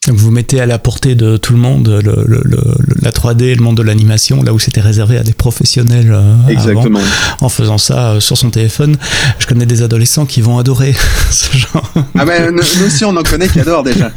Vous 0.08 0.32
mettez 0.32 0.62
à 0.62 0.66
la 0.66 0.80
portée 0.80 1.16
de 1.16 1.38
tout 1.38 1.54
le 1.54 1.60
monde 1.60 1.88
le, 1.88 2.24
le, 2.26 2.42
le, 2.44 2.62
la 3.02 3.12
3D, 3.12 3.56
le 3.56 3.62
monde 3.62 3.78
de 3.78 3.84
l'animation, 3.84 4.42
là 4.42 4.54
où 4.54 4.60
c'était 4.60 4.82
réservé 4.82 5.18
à 5.18 5.24
des 5.24 5.34
professionnels 5.34 6.12
euh, 6.12 6.48
Exactement. 6.48 7.00
en 7.42 7.50
faisant 7.50 7.78
ça 7.78 8.12
euh, 8.12 8.20
sur 8.20 8.38
son 8.38 8.50
téléphone. 8.50 8.96
Je 9.40 9.48
connais 9.48 9.66
des 9.66 9.82
adolescents 9.82 10.26
qui 10.26 10.42
vont 10.42 10.58
adorer 10.60 10.96
ce 11.32 11.58
genre. 11.58 11.92
Ah 12.18 12.26
ben 12.26 12.52
nous, 12.52 12.86
aussi 12.86 13.04
on 13.06 13.16
en 13.16 13.24
connaît 13.24 13.48
qui 13.50 13.60
adorent 13.60 13.84
déjà. 13.84 14.12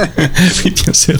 oui 0.64 0.70
bien 0.84 0.92
sûr. 0.92 1.18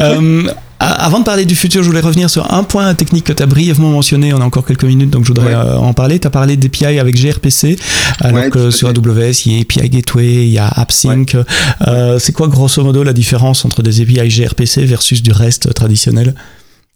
Euh, 0.00 0.44
avant 0.80 1.18
de 1.18 1.24
parler 1.24 1.44
du 1.44 1.54
futur, 1.54 1.82
je 1.82 1.88
voulais 1.88 2.00
revenir 2.00 2.30
sur 2.30 2.52
un 2.54 2.64
point 2.64 2.94
technique 2.94 3.24
que 3.24 3.34
tu 3.34 3.42
as 3.42 3.46
brièvement 3.46 3.90
mentionné. 3.90 4.32
On 4.32 4.40
a 4.40 4.44
encore 4.44 4.64
quelques 4.64 4.84
minutes, 4.84 5.10
donc 5.10 5.24
je 5.24 5.28
voudrais 5.28 5.52
euh, 5.52 5.76
en 5.76 5.92
parler. 5.92 6.18
Tu 6.18 6.26
as 6.26 6.30
parlé 6.30 6.56
d'API 6.56 6.98
avec 6.98 7.16
gRPC, 7.16 7.76
alors 8.20 8.48
que 8.48 8.70
sur 8.70 8.88
AWS, 8.88 9.46
il 9.46 9.52
y 9.52 9.58
a 9.58 9.60
API 9.60 9.90
Gateway, 9.90 10.46
il 10.46 10.52
y 10.52 10.58
a 10.58 10.66
AppSync. 10.66 11.36
Euh, 11.86 12.18
c'est 12.18 12.32
quoi 12.32 12.48
grosso 12.48 12.82
modo 12.82 13.02
la 13.02 13.12
différence 13.12 13.66
entre 13.66 13.82
des 13.82 14.00
API 14.00 14.26
gRPC 14.28 14.84
versus 14.86 15.22
du 15.22 15.32
reste 15.32 15.74
traditionnel? 15.74 16.34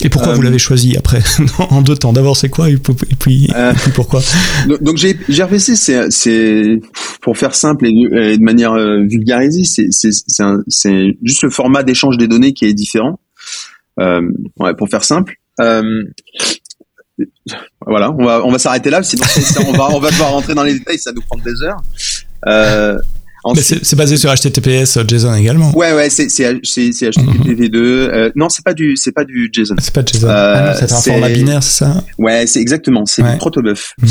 Et 0.02 0.08
pourquoi 0.08 0.32
vous 0.32 0.40
euh, 0.40 0.44
l'avez 0.44 0.58
choisi 0.58 0.96
après 0.96 1.22
en 1.58 1.80
deux 1.80 1.94
temps 1.94 2.12
D'abord 2.12 2.36
c'est 2.36 2.48
quoi 2.48 2.68
et 2.68 2.78
puis, 2.78 3.48
pourquoi? 3.94 4.22
Donc 4.80 4.96
gRPC 4.96 5.76
c'est 6.10 6.80
pour 7.20 7.36
faire 7.36 7.54
simple 7.54 7.86
et 7.86 7.92
de 8.38 8.42
manière 8.42 8.74
vulgarisée 8.74 9.64
c'est 9.64 11.16
juste 11.22 11.42
le 11.42 11.50
format 11.50 11.82
d'échange 11.82 12.16
des 12.16 12.28
données 12.28 12.54
qui 12.54 12.64
est 12.64 12.72
différent. 12.72 13.20
Euh, 14.00 14.28
ouais, 14.58 14.74
pour 14.74 14.88
faire 14.88 15.04
simple. 15.04 15.36
Euh, 15.60 16.04
voilà, 17.86 18.10
on 18.10 18.24
va 18.24 18.44
on 18.44 18.50
va 18.50 18.58
s'arrêter 18.58 18.90
là, 18.90 19.02
sinon 19.02 19.22
on 19.68 19.72
va 19.72 19.88
on 19.90 20.00
va 20.00 20.10
devoir 20.10 20.32
rentrer 20.32 20.54
dans 20.54 20.64
les 20.64 20.74
détails, 20.74 20.98
ça 20.98 21.12
nous 21.12 21.22
prend 21.22 21.38
des 21.38 21.62
heures. 21.62 21.80
Euh, 23.46 23.54
c'est 23.56 23.96
basé 23.96 24.16
sur 24.16 24.32
HTTPS 24.32 24.96
euh, 24.96 25.04
JSON 25.06 25.34
également. 25.34 25.76
Ouais 25.76 25.92
ouais, 25.92 26.08
c'est 26.08 26.30
c'est 26.30 26.60
c'est 26.62 27.10
HTTP 27.10 27.70
2 27.70 27.78
euh, 27.80 28.30
non, 28.36 28.48
c'est 28.48 28.64
pas 28.64 28.72
du 28.72 28.96
c'est 28.96 29.12
pas 29.12 29.24
du 29.24 29.50
JSON. 29.52 29.74
C'est 29.78 29.92
pas 29.92 30.02
JSON. 30.04 30.28
Euh, 30.28 30.54
ah 30.70 30.74
c'est 30.74 30.92
un 30.92 31.00
format 31.00 31.28
binaire, 31.28 31.62
c'est 31.62 31.84
ça 31.84 32.02
Ouais, 32.18 32.46
c'est 32.46 32.60
exactement, 32.60 33.04
c'est 33.04 33.22
du 33.22 33.36
protobuf. 33.36 33.94
Mm. 34.00 34.06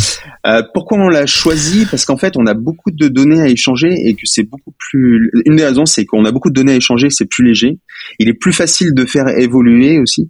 Euh, 0.48 0.64
pourquoi 0.74 1.00
on 1.00 1.10
l'a 1.10 1.26
choisi? 1.26 1.86
Parce 1.90 2.06
qu'en 2.06 2.18
fait, 2.18 2.38
on 2.38 2.46
a 2.46 2.54
beaucoup 2.54 2.92
de 2.92 3.08
données 3.08 3.42
à 3.42 3.48
échanger 3.48 3.94
et 4.06 4.14
que 4.14 4.26
c'est 4.26 4.44
beaucoup 4.44 4.74
plus 4.78 5.32
une 5.46 5.56
des 5.56 5.66
raisons 5.66 5.86
c'est 5.86 6.06
qu'on 6.06 6.26
a 6.26 6.32
beaucoup 6.32 6.50
de 6.50 6.56
données 6.56 6.74
à 6.74 6.78
échanger, 6.78 7.10
c'est 7.10 7.26
plus 7.26 7.44
léger. 7.44 7.80
Il 8.20 8.30
est 8.30 8.34
plus 8.34 8.54
facile 8.54 8.94
de 8.94 9.06
faire 9.06 9.28
évoluer 9.28 10.00
aussi. 10.00 10.30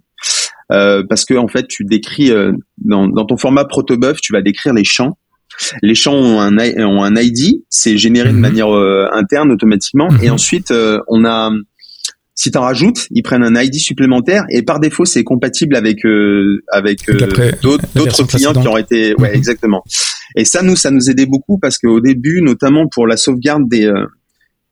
Euh, 0.72 1.02
parce 1.06 1.26
que 1.26 1.34
en 1.34 1.48
fait, 1.48 1.66
tu 1.68 1.84
décris 1.84 2.32
dans, 2.78 3.06
dans 3.06 3.26
ton 3.26 3.36
format 3.36 3.66
protobuf, 3.66 4.20
tu 4.22 4.32
vas 4.32 4.40
décrire 4.40 4.72
les 4.72 4.84
champs 4.84 5.18
les 5.82 5.94
champs 5.94 6.14
ont 6.14 6.40
un, 6.40 6.56
ont 6.58 7.02
un 7.02 7.16
ID, 7.16 7.62
c'est 7.68 7.96
généré 7.96 8.30
de 8.30 8.34
mhm. 8.34 8.40
manière 8.40 8.74
euh, 8.74 9.06
interne 9.12 9.50
automatiquement. 9.52 10.08
Et 10.22 10.28
mhm. 10.28 10.34
ensuite, 10.34 10.70
euh, 10.70 10.98
on 11.08 11.24
a, 11.24 11.50
si 12.34 12.50
tu 12.50 12.58
en 12.58 12.62
rajoutes, 12.62 13.06
ils 13.10 13.22
prennent 13.22 13.44
un 13.44 13.60
ID 13.60 13.74
supplémentaire 13.74 14.44
et 14.50 14.62
par 14.62 14.80
défaut, 14.80 15.04
c'est 15.04 15.24
compatible 15.24 15.76
avec 15.76 16.04
euh, 16.04 16.62
avec 16.72 17.06
d'autres 17.62 18.26
clients 18.26 18.52
qui 18.52 18.68
ont 18.68 18.76
été, 18.76 19.14
ouais, 19.16 19.30
mhm. 19.30 19.34
exactement. 19.34 19.82
Et 20.36 20.44
ça, 20.44 20.62
nous, 20.62 20.76
ça 20.76 20.90
nous 20.90 21.10
aidait 21.10 21.26
beaucoup 21.26 21.58
parce 21.58 21.78
qu'au 21.78 22.00
début, 22.00 22.42
notamment 22.42 22.86
pour 22.88 23.06
la 23.06 23.16
sauvegarde 23.16 23.68
des 23.68 23.90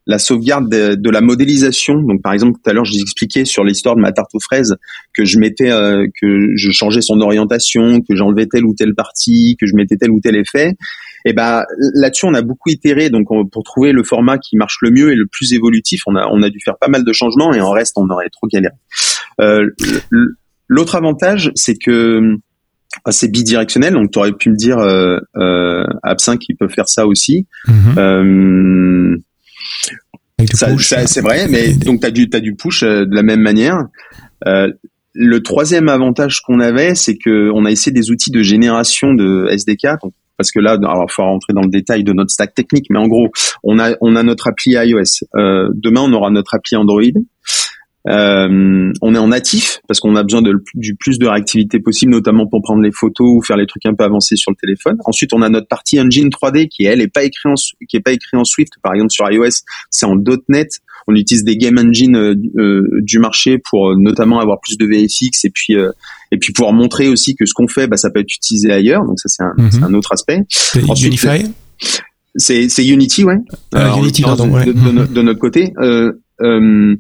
la 0.07 0.19
sauvegarde 0.19 0.69
de, 0.69 1.11
la 1.11 1.21
modélisation. 1.21 1.95
Donc, 2.03 2.23
par 2.23 2.33
exemple, 2.33 2.59
tout 2.63 2.71
à 2.71 2.73
l'heure, 2.73 2.85
je 2.85 2.93
vous 2.93 3.01
expliquais 3.01 3.45
sur 3.45 3.65
l'histoire 3.65 3.97
de 3.97 4.01
ma 4.01 4.13
tarte 4.13 4.35
aux 4.35 4.41
fraises 4.41 4.77
que 5.15 5.25
je 5.25 5.39
mettais, 5.39 5.71
euh, 5.71 6.07
que 6.21 6.49
je 6.57 6.71
changeais 6.71 7.03
son 7.03 7.21
orientation, 7.21 8.01
que 8.01 8.17
j'enlevais 8.17 8.47
telle 8.47 8.65
ou 8.65 8.75
telle 8.75 8.95
partie, 8.95 9.57
que 9.61 9.67
je 9.67 9.75
mettais 9.75 9.97
tel 9.97 10.11
ou 10.11 10.21
tel 10.21 10.37
effet. 10.37 10.75
Et 11.25 11.33
ben 11.33 11.65
là-dessus, 11.95 12.27
on 12.27 12.35
a 12.35 12.43
beaucoup 12.43 12.71
itéré. 12.71 13.11
Donc, 13.11 13.29
pour 13.51 13.63
trouver 13.63 13.93
le 13.93 14.03
format 14.03 14.39
qui 14.39 14.57
marche 14.57 14.79
le 14.83 14.91
mieux 14.91 15.13
et 15.13 15.17
le 15.17 15.27
plus 15.27 15.53
évolutif, 15.53 16.03
on 16.07 16.17
a 16.17 16.27
on 16.33 16.43
a 16.43 16.51
dû 16.51 16.59
faire 16.65 16.77
pas 16.79 16.89
mal 16.89 17.05
de 17.05 17.13
changements 17.13 17.53
et 17.53 17.61
en 17.61 17.71
reste, 17.71 17.95
on 17.97 18.09
aurait 18.09 18.29
trop 18.31 18.49
galéré. 18.49 18.75
Euh, 19.41 19.71
L'autre 20.73 20.95
avantage, 20.95 21.53
c'est 21.55 21.77
que 21.77 22.39
c'est 23.11 23.31
bidirectionnel, 23.31 23.93
donc 23.93 24.11
tu 24.11 24.19
aurais 24.19 24.33
pu 24.33 24.49
me 24.49 24.57
dire 24.57 24.79
euh, 24.79 25.19
euh, 25.37 25.85
Absinthe 26.03 26.39
qui 26.39 26.55
peut 26.55 26.69
faire 26.69 26.89
ça 26.89 27.07
aussi. 27.07 27.47
Mm-hmm. 27.69 27.99
euh, 27.99 29.17
c'est 31.07 31.21
vrai, 31.21 31.49
mais 31.49 31.73
donc 31.73 32.01
tu 32.01 32.07
as 32.07 32.11
du, 32.11 32.29
as 32.33 32.41
du 32.41 32.55
push 32.55 32.83
euh, 32.83 33.05
de 33.05 33.15
la 33.15 33.23
même 33.23 33.41
manière. 33.41 33.79
Euh, 34.47 34.71
le 35.15 35.43
troisième 35.43 35.89
avantage 35.89 36.41
qu'on 36.41 36.61
avait, 36.61 36.95
c'est 36.95 37.17
que 37.17 37.51
on 37.55 37.65
a 37.65 37.71
essayé 37.71 37.93
des 37.93 38.11
outils 38.11 38.31
de 38.31 38.43
génération 38.43 39.13
de 39.13 39.47
SDK. 39.51 39.89
parce 40.39 40.51
que 40.51 40.59
là, 40.59 40.73
alors 40.73 41.07
il 41.09 41.13
faut 41.13 41.23
rentrer 41.23 41.53
dans 41.53 41.61
le 41.61 41.71
détail 41.71 42.03
de 42.03 42.13
notre 42.13 42.31
stack 42.31 42.55
technique, 42.55 42.87
mais 42.91 42.99
en 42.99 43.09
gros, 43.09 43.29
on 43.63 43.79
a 43.79 43.95
on 44.01 44.17
a 44.17 44.23
notre 44.23 44.49
appli 44.49 44.73
iOS. 44.73 45.27
Euh, 45.37 45.69
demain, 45.75 46.01
on 46.01 46.13
aura 46.13 46.31
notre 46.31 46.55
appli 46.55 46.77
Android. 46.77 47.03
Euh, 48.09 48.93
on 49.01 49.15
est 49.15 49.19
en 49.19 49.29
natif 49.29 49.81
parce 49.87 50.01
qu'on 50.01 50.17
a 50.17 50.23
besoin 50.25 50.43
de, 50.43 50.55
du 50.75 50.97
plus 50.97 51.19
de 51.19 51.27
réactivité 51.27 51.79
possible, 51.79 52.11
notamment 52.11 52.47
pour 52.49 52.61
prendre 52.63 52.83
les 52.83 52.91
photos 52.91 53.29
ou 53.29 53.43
faire 53.43 53.57
les 53.57 53.67
trucs 53.67 53.87
un 53.87 53.95
peu 53.95 54.05
avancés 54.05 54.37
sur 54.37 54.51
le 54.51 54.57
téléphone. 54.57 54.97
Ensuite, 55.05 55.33
on 55.33 55.43
a 55.43 55.49
notre 55.49 55.69
partie 55.69 56.01
engine 56.01 56.29
3D 56.29 56.69
qui 56.69 56.85
elle 56.85 57.01
est 57.01 57.13
pas 57.13 57.23
écrit 57.23 57.49
en 57.49 57.55
qui 57.89 57.97
est 57.97 58.01
pas 58.01 58.13
écrit 58.13 58.37
en 58.37 58.45
Swift. 58.45 58.73
Par 58.83 58.95
exemple, 58.95 59.13
sur 59.13 59.31
iOS, 59.31 59.63
c'est 59.91 60.07
en 60.07 60.17
.NET. 60.49 60.81
On 61.07 61.15
utilise 61.15 61.45
des 61.45 61.57
game 61.57 61.79
engines 61.79 62.17
euh, 62.17 62.35
euh, 62.57 62.83
du 63.03 63.19
marché 63.19 63.59
pour 63.59 63.97
notamment 63.97 64.41
avoir 64.41 64.61
plus 64.61 64.77
de 64.79 64.87
VFX 64.87 65.45
et 65.45 65.51
puis 65.51 65.75
et 66.33 66.39
puis 66.39 66.53
pouvoir 66.53 66.73
montrer 66.73 67.09
aussi 67.09 67.37
que 67.37 67.47
ce 67.47 67.55
qu'on 67.55 67.69
fait, 67.69 67.87
bah, 67.87 67.97
ça 67.97 68.11
peut 68.11 68.21
être 68.21 68.35
utilisé 68.35 68.73
ailleurs. 68.73 69.05
Donc 69.05 69.21
ça, 69.21 69.29
c'est 69.29 69.43
un, 69.43 69.55
mhm. 69.57 69.85
un, 69.85 69.95
autre 69.95 70.13
aspect. 70.13 70.41
Ensuite, 70.89 71.09
Unify? 71.09 71.53
C'est 72.35 72.87
Unity, 72.87 73.25
ouais. 73.25 73.37
Unity, 73.75 74.23
pardon, 74.23 74.47
de, 74.47 74.73
de, 74.73 75.13
de, 75.13 75.23
notre 75.23 75.39
côté. 75.39 75.75
Euh, 76.43 76.97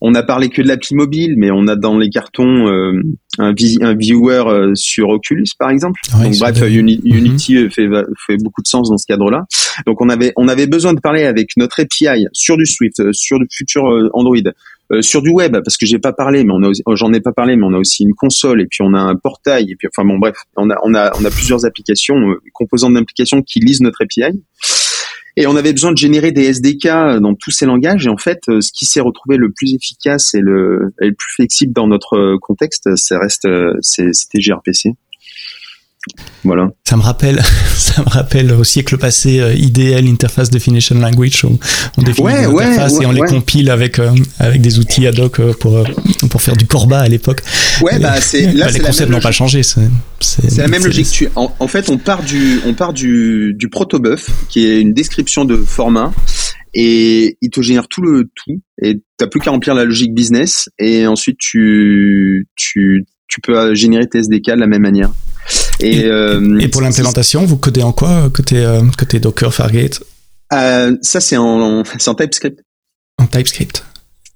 on 0.00 0.14
a 0.14 0.22
parlé 0.22 0.48
que 0.48 0.62
de 0.62 0.68
l'appli 0.68 0.94
mobile, 0.94 1.34
mais 1.36 1.50
on 1.50 1.66
a 1.68 1.76
dans 1.76 1.98
les 1.98 2.08
cartons 2.08 2.68
euh, 2.68 3.02
un, 3.38 3.52
un, 3.80 3.94
viewer 3.94 4.44
euh, 4.46 4.74
sur 4.74 5.08
Oculus, 5.10 5.46
par 5.58 5.70
exemple. 5.70 6.00
Donc, 6.12 6.36
bref, 6.38 6.60
mhm. 6.60 7.00
Unity 7.04 7.68
fait, 7.70 7.88
fait 8.26 8.36
beaucoup 8.42 8.62
de 8.62 8.66
sens 8.66 8.88
dans 8.90 8.96
ce 8.96 9.06
cadre-là. 9.06 9.44
Donc, 9.86 10.00
on 10.00 10.08
avait, 10.08 10.32
on 10.36 10.48
avait 10.48 10.66
besoin 10.66 10.94
de 10.94 11.00
parler 11.00 11.24
avec 11.24 11.56
notre 11.56 11.80
API 11.80 12.26
sur 12.32 12.56
du 12.56 12.66
Swift, 12.66 13.00
euh, 13.00 13.12
sur 13.12 13.38
du 13.38 13.46
futur 13.50 13.84
Android, 14.14 14.36
sur 15.02 15.22
du 15.22 15.30
web, 15.30 15.52
parce 15.52 15.76
que 15.76 15.86
j'ai 15.86 16.00
pas 16.00 16.12
parlé, 16.12 16.42
mais 16.42 16.52
on 16.52 16.64
a, 16.64 16.96
j'en 16.96 17.12
ai 17.12 17.20
pas 17.20 17.30
parlé, 17.30 17.54
mais 17.54 17.62
on 17.64 17.74
a 17.74 17.78
aussi 17.78 18.02
une 18.02 18.14
console 18.14 18.60
et 18.60 18.66
puis 18.66 18.82
on 18.82 18.92
a 18.92 18.98
un 18.98 19.14
portail 19.14 19.70
et 19.70 19.76
puis, 19.76 19.86
enfin 19.86 20.04
bon, 20.04 20.18
bref, 20.18 20.34
on 20.56 20.68
a, 20.68 20.74
on 20.82 20.94
a, 20.94 21.12
on 21.16 21.24
a 21.24 21.30
plusieurs 21.30 21.64
applications, 21.64 22.16
composantes 22.52 22.94
d'applications 22.94 23.40
qui 23.40 23.60
lisent 23.60 23.82
notre 23.82 24.02
API. 24.02 24.42
Et 25.36 25.46
on 25.46 25.56
avait 25.56 25.72
besoin 25.72 25.92
de 25.92 25.96
générer 25.96 26.32
des 26.32 26.44
SDK 26.44 27.20
dans 27.20 27.34
tous 27.34 27.50
ces 27.50 27.66
langages. 27.66 28.06
Et 28.06 28.10
en 28.10 28.16
fait, 28.16 28.40
euh, 28.48 28.60
ce 28.60 28.70
qui 28.72 28.84
s'est 28.84 29.00
retrouvé 29.00 29.36
le 29.36 29.50
plus 29.52 29.74
efficace 29.74 30.34
et 30.34 30.40
le, 30.40 30.92
le 30.98 31.14
plus 31.14 31.32
flexible 31.34 31.72
dans 31.72 31.86
notre 31.86 32.16
euh, 32.16 32.38
contexte, 32.40 32.94
ça 32.96 33.18
reste, 33.18 33.46
euh, 33.46 33.74
c'était 33.82 34.38
gRPC. 34.38 34.94
Voilà. 36.44 36.70
Ça 36.88 36.96
me 36.96 37.02
rappelle, 37.02 37.42
ça 37.76 38.02
me 38.02 38.08
rappelle 38.08 38.52
au 38.52 38.64
siècle 38.64 38.96
passé 38.96 39.40
euh, 39.40 39.52
IDL, 39.52 40.06
Interface 40.08 40.50
Definition 40.50 40.98
Language, 40.98 41.44
où 41.44 41.58
on 41.98 42.02
définit 42.02 42.28
des 42.28 42.44
interfaces 42.46 43.00
et 43.00 43.06
on 43.06 43.12
les 43.12 43.20
compile 43.20 43.70
avec 43.70 43.98
euh, 43.98 44.10
avec 44.38 44.62
des 44.62 44.78
outils 44.78 45.06
ad 45.06 45.18
hoc 45.18 45.40
euh, 45.40 45.52
pour 45.52 45.84
pour 46.30 46.42
faire 46.42 46.56
du 46.56 46.66
corba 46.66 47.00
à 47.00 47.08
l'époque. 47.08 47.42
Ouais, 47.82 47.98
bah 47.98 48.20
c'est 48.20 48.52
là 48.52 48.70
les 48.70 48.80
concepts 48.80 49.10
n'ont 49.10 49.20
pas 49.20 49.32
changé. 49.32 49.62
C'est 49.62 50.56
la 50.56 50.68
même 50.68 50.84
logique. 50.84 51.26
En, 51.36 51.54
en, 51.58 51.68
fait, 51.68 51.90
on 51.90 51.98
part 51.98 52.22
du 52.22 52.60
on 52.66 52.74
part 52.74 52.92
du 52.92 53.54
du 53.54 53.68
protobuf 53.68 54.30
qui 54.48 54.66
est 54.66 54.80
une 54.80 54.94
description 54.94 55.44
de 55.44 55.56
format 55.56 56.12
et 56.72 57.36
il 57.42 57.50
te 57.50 57.60
génère 57.60 57.88
tout 57.88 58.00
le 58.00 58.30
tout 58.34 58.60
et 58.80 59.02
t'as 59.18 59.26
plus 59.26 59.40
qu'à 59.40 59.50
remplir 59.50 59.74
la 59.74 59.84
logique 59.84 60.14
business 60.14 60.70
et 60.78 61.06
ensuite 61.06 61.36
tu 61.38 62.48
tu 62.56 63.04
tu 63.28 63.40
peux 63.40 63.74
générer 63.74 64.06
tes 64.08 64.18
SDK 64.20 64.52
de 64.52 64.60
la 64.60 64.66
même 64.66 64.82
manière. 64.82 65.10
Et, 65.80 66.04
euh, 66.04 66.58
et 66.60 66.68
pour 66.68 66.82
l'implémentation, 66.82 67.44
vous 67.44 67.56
codez 67.56 67.82
en 67.82 67.92
quoi 67.92 68.30
côté, 68.32 68.58
euh, 68.58 68.82
côté 68.98 69.18
Docker, 69.20 69.52
Fargate? 69.52 70.02
Euh, 70.52 70.96
Ça, 71.02 71.20
c'est 71.20 71.36
en, 71.36 71.80
en 71.80 72.14
TypeScript. 72.14 72.60
En 73.18 73.26
TypeScript. 73.26 73.84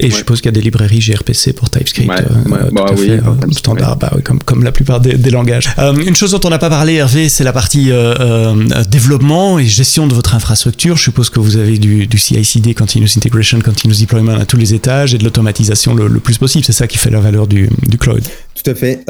Et 0.01 0.11
je 0.11 0.17
suppose 0.17 0.41
qu'il 0.41 0.47
y 0.47 0.49
a 0.49 0.53
des 0.53 0.61
librairies 0.61 0.99
gRPC 0.99 1.53
pour 1.53 1.71
TypeScript. 1.71 2.09
Ouais, 2.09 2.17
euh, 2.19 2.71
bah, 2.73 2.87
oui, 2.97 3.07
fait, 3.07 3.13
euh, 3.13 3.53
standard, 3.53 3.97
bah, 3.97 4.13
comme, 4.25 4.41
comme 4.41 4.65
la 4.65 4.73
plupart 4.73 5.01
des, 5.01 5.15
des 5.15 5.31
langages. 5.31 5.69
Euh, 5.79 5.95
une 5.95 6.17
chose 6.17 6.33
dont 6.33 6.41
on 6.45 6.51
n'a 6.51 6.59
pas 6.59 6.69
parlé, 6.69 6.95
Hervé, 6.95 7.29
c'est 7.29 7.45
la 7.45 7.53
partie 7.53 7.93
euh, 7.93 8.55
développement 8.91 9.61
et 9.61 9.67
gestion 9.67 10.09
de 10.09 10.15
votre 10.15 10.35
infrastructure. 10.35 10.97
Je 10.97 11.05
suppose 11.05 11.31
que 11.31 11.39
vous 11.39 11.59
avez 11.59 11.79
du, 11.79 12.09
du 12.09 12.19
CI/CD, 12.19 12.75
Continuous 12.75 13.17
Integration, 13.17 13.61
Continuous 13.61 14.01
Deployment 14.01 14.35
à 14.35 14.47
tous 14.47 14.57
les 14.57 14.75
étages 14.75 15.15
et 15.15 15.19
de 15.19 15.23
l'automatisation 15.23 15.95
le, 15.95 16.09
le, 16.09 16.19
plus 16.19 16.39
possible. 16.39 16.65
C'est 16.65 16.73
ça 16.73 16.89
qui 16.89 16.99
fait 16.99 17.11
la 17.11 17.21
valeur 17.21 17.47
du, 17.47 17.71
du 17.87 17.97
cloud. 17.97 18.25
Tout 18.57 18.69
à 18.69 18.75
fait. 18.75 19.05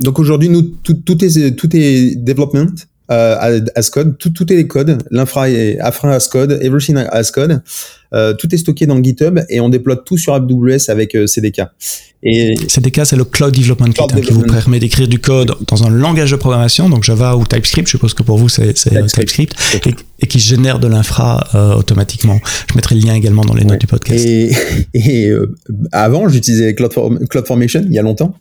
donc 0.00 0.18
aujourd'hui, 0.18 0.48
nous, 0.48 0.62
tout, 0.62 0.94
tout, 0.94 1.22
est, 1.22 1.56
tout 1.56 1.68
est 1.76 2.16
development 2.16 2.72
euh, 3.10 3.60
as 3.76 3.90
code, 3.90 4.18
tout, 4.18 4.30
tout 4.30 4.52
est 4.52 4.56
les 4.56 4.66
codes, 4.66 4.98
l'infra 5.10 5.48
est 5.48 5.78
infra 5.80 6.14
as 6.14 6.28
code, 6.28 6.58
everything 6.60 6.96
as 6.96 7.30
code, 7.30 7.62
euh, 8.12 8.34
tout 8.34 8.54
est 8.54 8.58
stocké 8.58 8.86
dans 8.86 9.02
GitHub 9.02 9.40
et 9.48 9.60
on 9.60 9.68
déploie 9.68 9.96
tout 9.96 10.18
sur 10.18 10.34
AWS 10.34 10.88
avec 10.88 11.14
euh, 11.14 11.26
CDK. 11.26 11.62
Et 12.28 12.56
CDK, 12.68 13.02
c'est 13.04 13.14
le 13.14 13.24
Cloud 13.24 13.54
Development 13.54 13.92
Kit 13.92 14.02
hein, 14.02 14.20
qui 14.20 14.32
vous 14.32 14.42
permet 14.42 14.80
d'écrire 14.80 15.06
du 15.06 15.20
code 15.20 15.54
dans 15.68 15.84
un 15.84 15.90
langage 15.90 16.32
de 16.32 16.36
programmation, 16.36 16.88
donc 16.88 17.04
Java 17.04 17.36
ou 17.36 17.46
TypeScript. 17.46 17.86
Je 17.86 17.92
suppose 17.92 18.14
que 18.14 18.22
pour 18.22 18.36
vous 18.38 18.48
c'est 18.48 18.72
TypeScript, 18.72 19.54
et, 19.74 19.90
et, 20.20 20.26
qui 20.26 20.40
génère 20.40 20.80
de 20.80 20.88
l'infra 20.88 21.46
euh, 21.54 21.74
automatiquement. 21.74 22.40
Je 22.68 22.74
mettrai 22.74 22.94
le 22.96 23.02
lien 23.02 23.14
également 23.14 23.42
dans 23.42 23.54
les 23.54 23.64
notes 23.64 23.80
du 23.80 23.86
podcast. 23.86 24.24
Et, 24.24 24.50
et 24.94 25.28
euh, 25.28 25.54
avant, 25.92 26.28
j'utilisais 26.28 26.74
CloudFormation 26.74 27.80
Cloud 27.80 27.86
il 27.90 27.94
y 27.94 27.98
a 27.98 28.02
longtemps, 28.02 28.34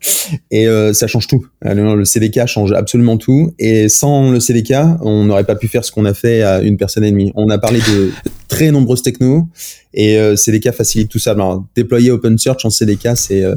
et 0.50 0.68
euh, 0.68 0.94
ça 0.94 1.06
change 1.06 1.28
tout. 1.28 1.46
le 1.62 2.06
CDK 2.06 2.48
change 2.48 2.72
absolument 2.72 3.18
tout, 3.18 3.54
et 3.60 3.88
sans 3.90 4.32
le 4.32 4.40
CDK, 4.40 4.74
on 5.02 5.26
n'aurait 5.26 5.44
pas 5.44 5.56
pu 5.56 5.68
faire 5.68 5.86
ce 5.86 5.92
qu'on 5.92 6.06
a 6.06 6.14
fait 6.14 6.42
à 6.42 6.62
une 6.62 6.78
personne 6.78 7.04
et 7.04 7.12
demie. 7.12 7.32
On 7.36 7.50
a 7.50 7.60
parlé 7.60 7.80
de 7.82 8.12
très 8.48 8.72
nombreuses 8.72 9.02
technos 9.02 9.48
et 9.94 10.18
euh, 10.18 10.36
CDK 10.36 10.72
facilite 10.72 11.10
tout 11.10 11.20
ça. 11.20 11.32
Alors, 11.32 11.66
déployer 11.76 12.12
OpenSearch 12.12 12.66
en 12.66 12.70
CDK, 12.70 13.10
c'est 13.16 13.44
euh, 13.44 13.56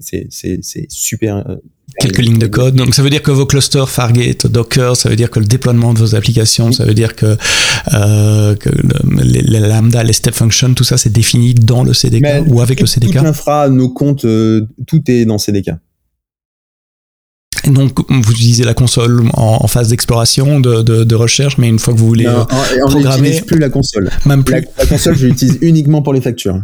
c'est 0.00 0.86
super. 0.88 1.48
Euh, 1.48 1.56
Quelques 1.98 2.18
lignes 2.18 2.38
de 2.38 2.46
code. 2.46 2.74
Donc 2.76 2.94
ça 2.94 3.02
veut 3.02 3.10
dire 3.10 3.22
que 3.22 3.30
vos 3.30 3.46
clusters 3.46 3.88
Fargate, 3.88 4.46
Docker, 4.46 4.96
ça 4.96 5.08
veut 5.08 5.16
dire 5.16 5.30
que 5.30 5.40
le 5.40 5.46
déploiement 5.46 5.94
de 5.94 5.98
vos 5.98 6.14
applications, 6.14 6.70
ça 6.70 6.84
veut 6.84 6.94
dire 6.94 7.16
que, 7.16 7.36
euh, 7.94 8.54
que 8.54 8.68
le, 8.68 9.22
les, 9.24 9.40
les, 9.40 9.58
lambda, 9.58 10.04
les 10.04 10.12
step 10.12 10.34
functions, 10.34 10.74
tout 10.74 10.84
ça 10.84 10.96
c'est 10.96 11.10
défini 11.10 11.54
dans 11.54 11.82
le 11.82 11.94
CDK 11.94 12.44
ou 12.46 12.60
avec 12.60 12.80
le 12.80 12.86
CDK. 12.86 13.14
Toute 13.14 13.22
l'infra, 13.22 13.68
nos 13.68 13.88
comptes, 13.88 14.26
euh, 14.26 14.66
tout 14.86 15.02
est 15.10 15.24
dans 15.24 15.38
CDK. 15.38 15.70
Et 17.64 17.70
donc, 17.70 17.92
vous 18.08 18.32
utilisez 18.32 18.64
la 18.64 18.74
console 18.74 19.22
en, 19.34 19.58
en 19.60 19.66
phase 19.66 19.88
d'exploration, 19.88 20.60
de, 20.60 20.82
de, 20.82 21.04
de, 21.04 21.14
recherche, 21.14 21.58
mais 21.58 21.68
une 21.68 21.78
fois 21.78 21.94
que 21.94 21.98
vous 21.98 22.06
voulez 22.06 22.24
non, 22.24 22.40
euh, 22.40 22.78
on 22.86 22.90
programmer, 22.90 23.40
plus 23.46 23.58
la 23.58 23.68
console. 23.68 24.10
Même 24.26 24.44
plus. 24.44 24.54
La, 24.54 24.60
la 24.78 24.86
console, 24.86 25.16
je 25.16 25.26
l'utilise 25.26 25.58
uniquement 25.60 26.02
pour 26.02 26.12
les 26.12 26.20
factures. 26.20 26.62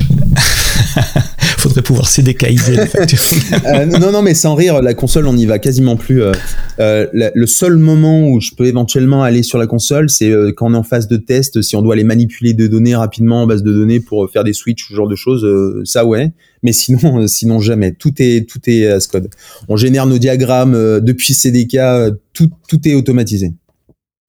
Faudrait 1.58 1.82
pouvoir 1.82 2.08
CDKiser 2.08 2.76
les 2.76 2.86
factures. 2.86 3.18
euh, 3.66 3.86
non, 3.86 4.12
non, 4.12 4.22
mais 4.22 4.34
sans 4.34 4.54
rire, 4.54 4.82
la 4.82 4.94
console, 4.94 5.26
on 5.26 5.32
n'y 5.32 5.46
va 5.46 5.58
quasiment 5.58 5.96
plus. 5.96 6.22
Euh, 6.22 6.32
euh, 6.78 7.06
le 7.12 7.46
seul 7.46 7.76
moment 7.76 8.28
où 8.28 8.40
je 8.40 8.52
peux 8.56 8.66
éventuellement 8.66 9.22
aller 9.22 9.42
sur 9.42 9.58
la 9.58 9.66
console, 9.66 10.10
c'est 10.10 10.30
euh, 10.30 10.52
quand 10.52 10.70
on 10.70 10.74
est 10.74 10.78
en 10.78 10.82
phase 10.82 11.08
de 11.08 11.16
test, 11.16 11.62
si 11.62 11.76
on 11.76 11.82
doit 11.82 11.94
aller 11.94 12.04
manipuler 12.04 12.54
des 12.54 12.68
données 12.68 12.94
rapidement 12.94 13.42
en 13.42 13.46
base 13.46 13.62
de 13.62 13.72
données 13.72 14.00
pour 14.00 14.30
faire 14.30 14.44
des 14.44 14.52
switches, 14.52 14.88
ce 14.88 14.94
genre 14.94 15.08
de 15.08 15.16
choses, 15.16 15.44
euh, 15.44 15.82
ça 15.84 16.04
ouais. 16.04 16.32
Mais 16.62 16.72
sinon, 16.72 17.26
sinon 17.26 17.60
jamais. 17.60 17.92
Tout 17.92 18.12
est 18.18 18.48
tout 18.48 18.60
est 18.66 18.86
as 18.86 19.06
code. 19.06 19.28
On 19.68 19.76
génère 19.76 20.06
nos 20.06 20.18
diagrammes 20.18 21.00
depuis 21.00 21.34
CDK, 21.34 21.78
tout 22.32 22.50
tout 22.68 22.88
est 22.88 22.94
automatisé. 22.94 23.52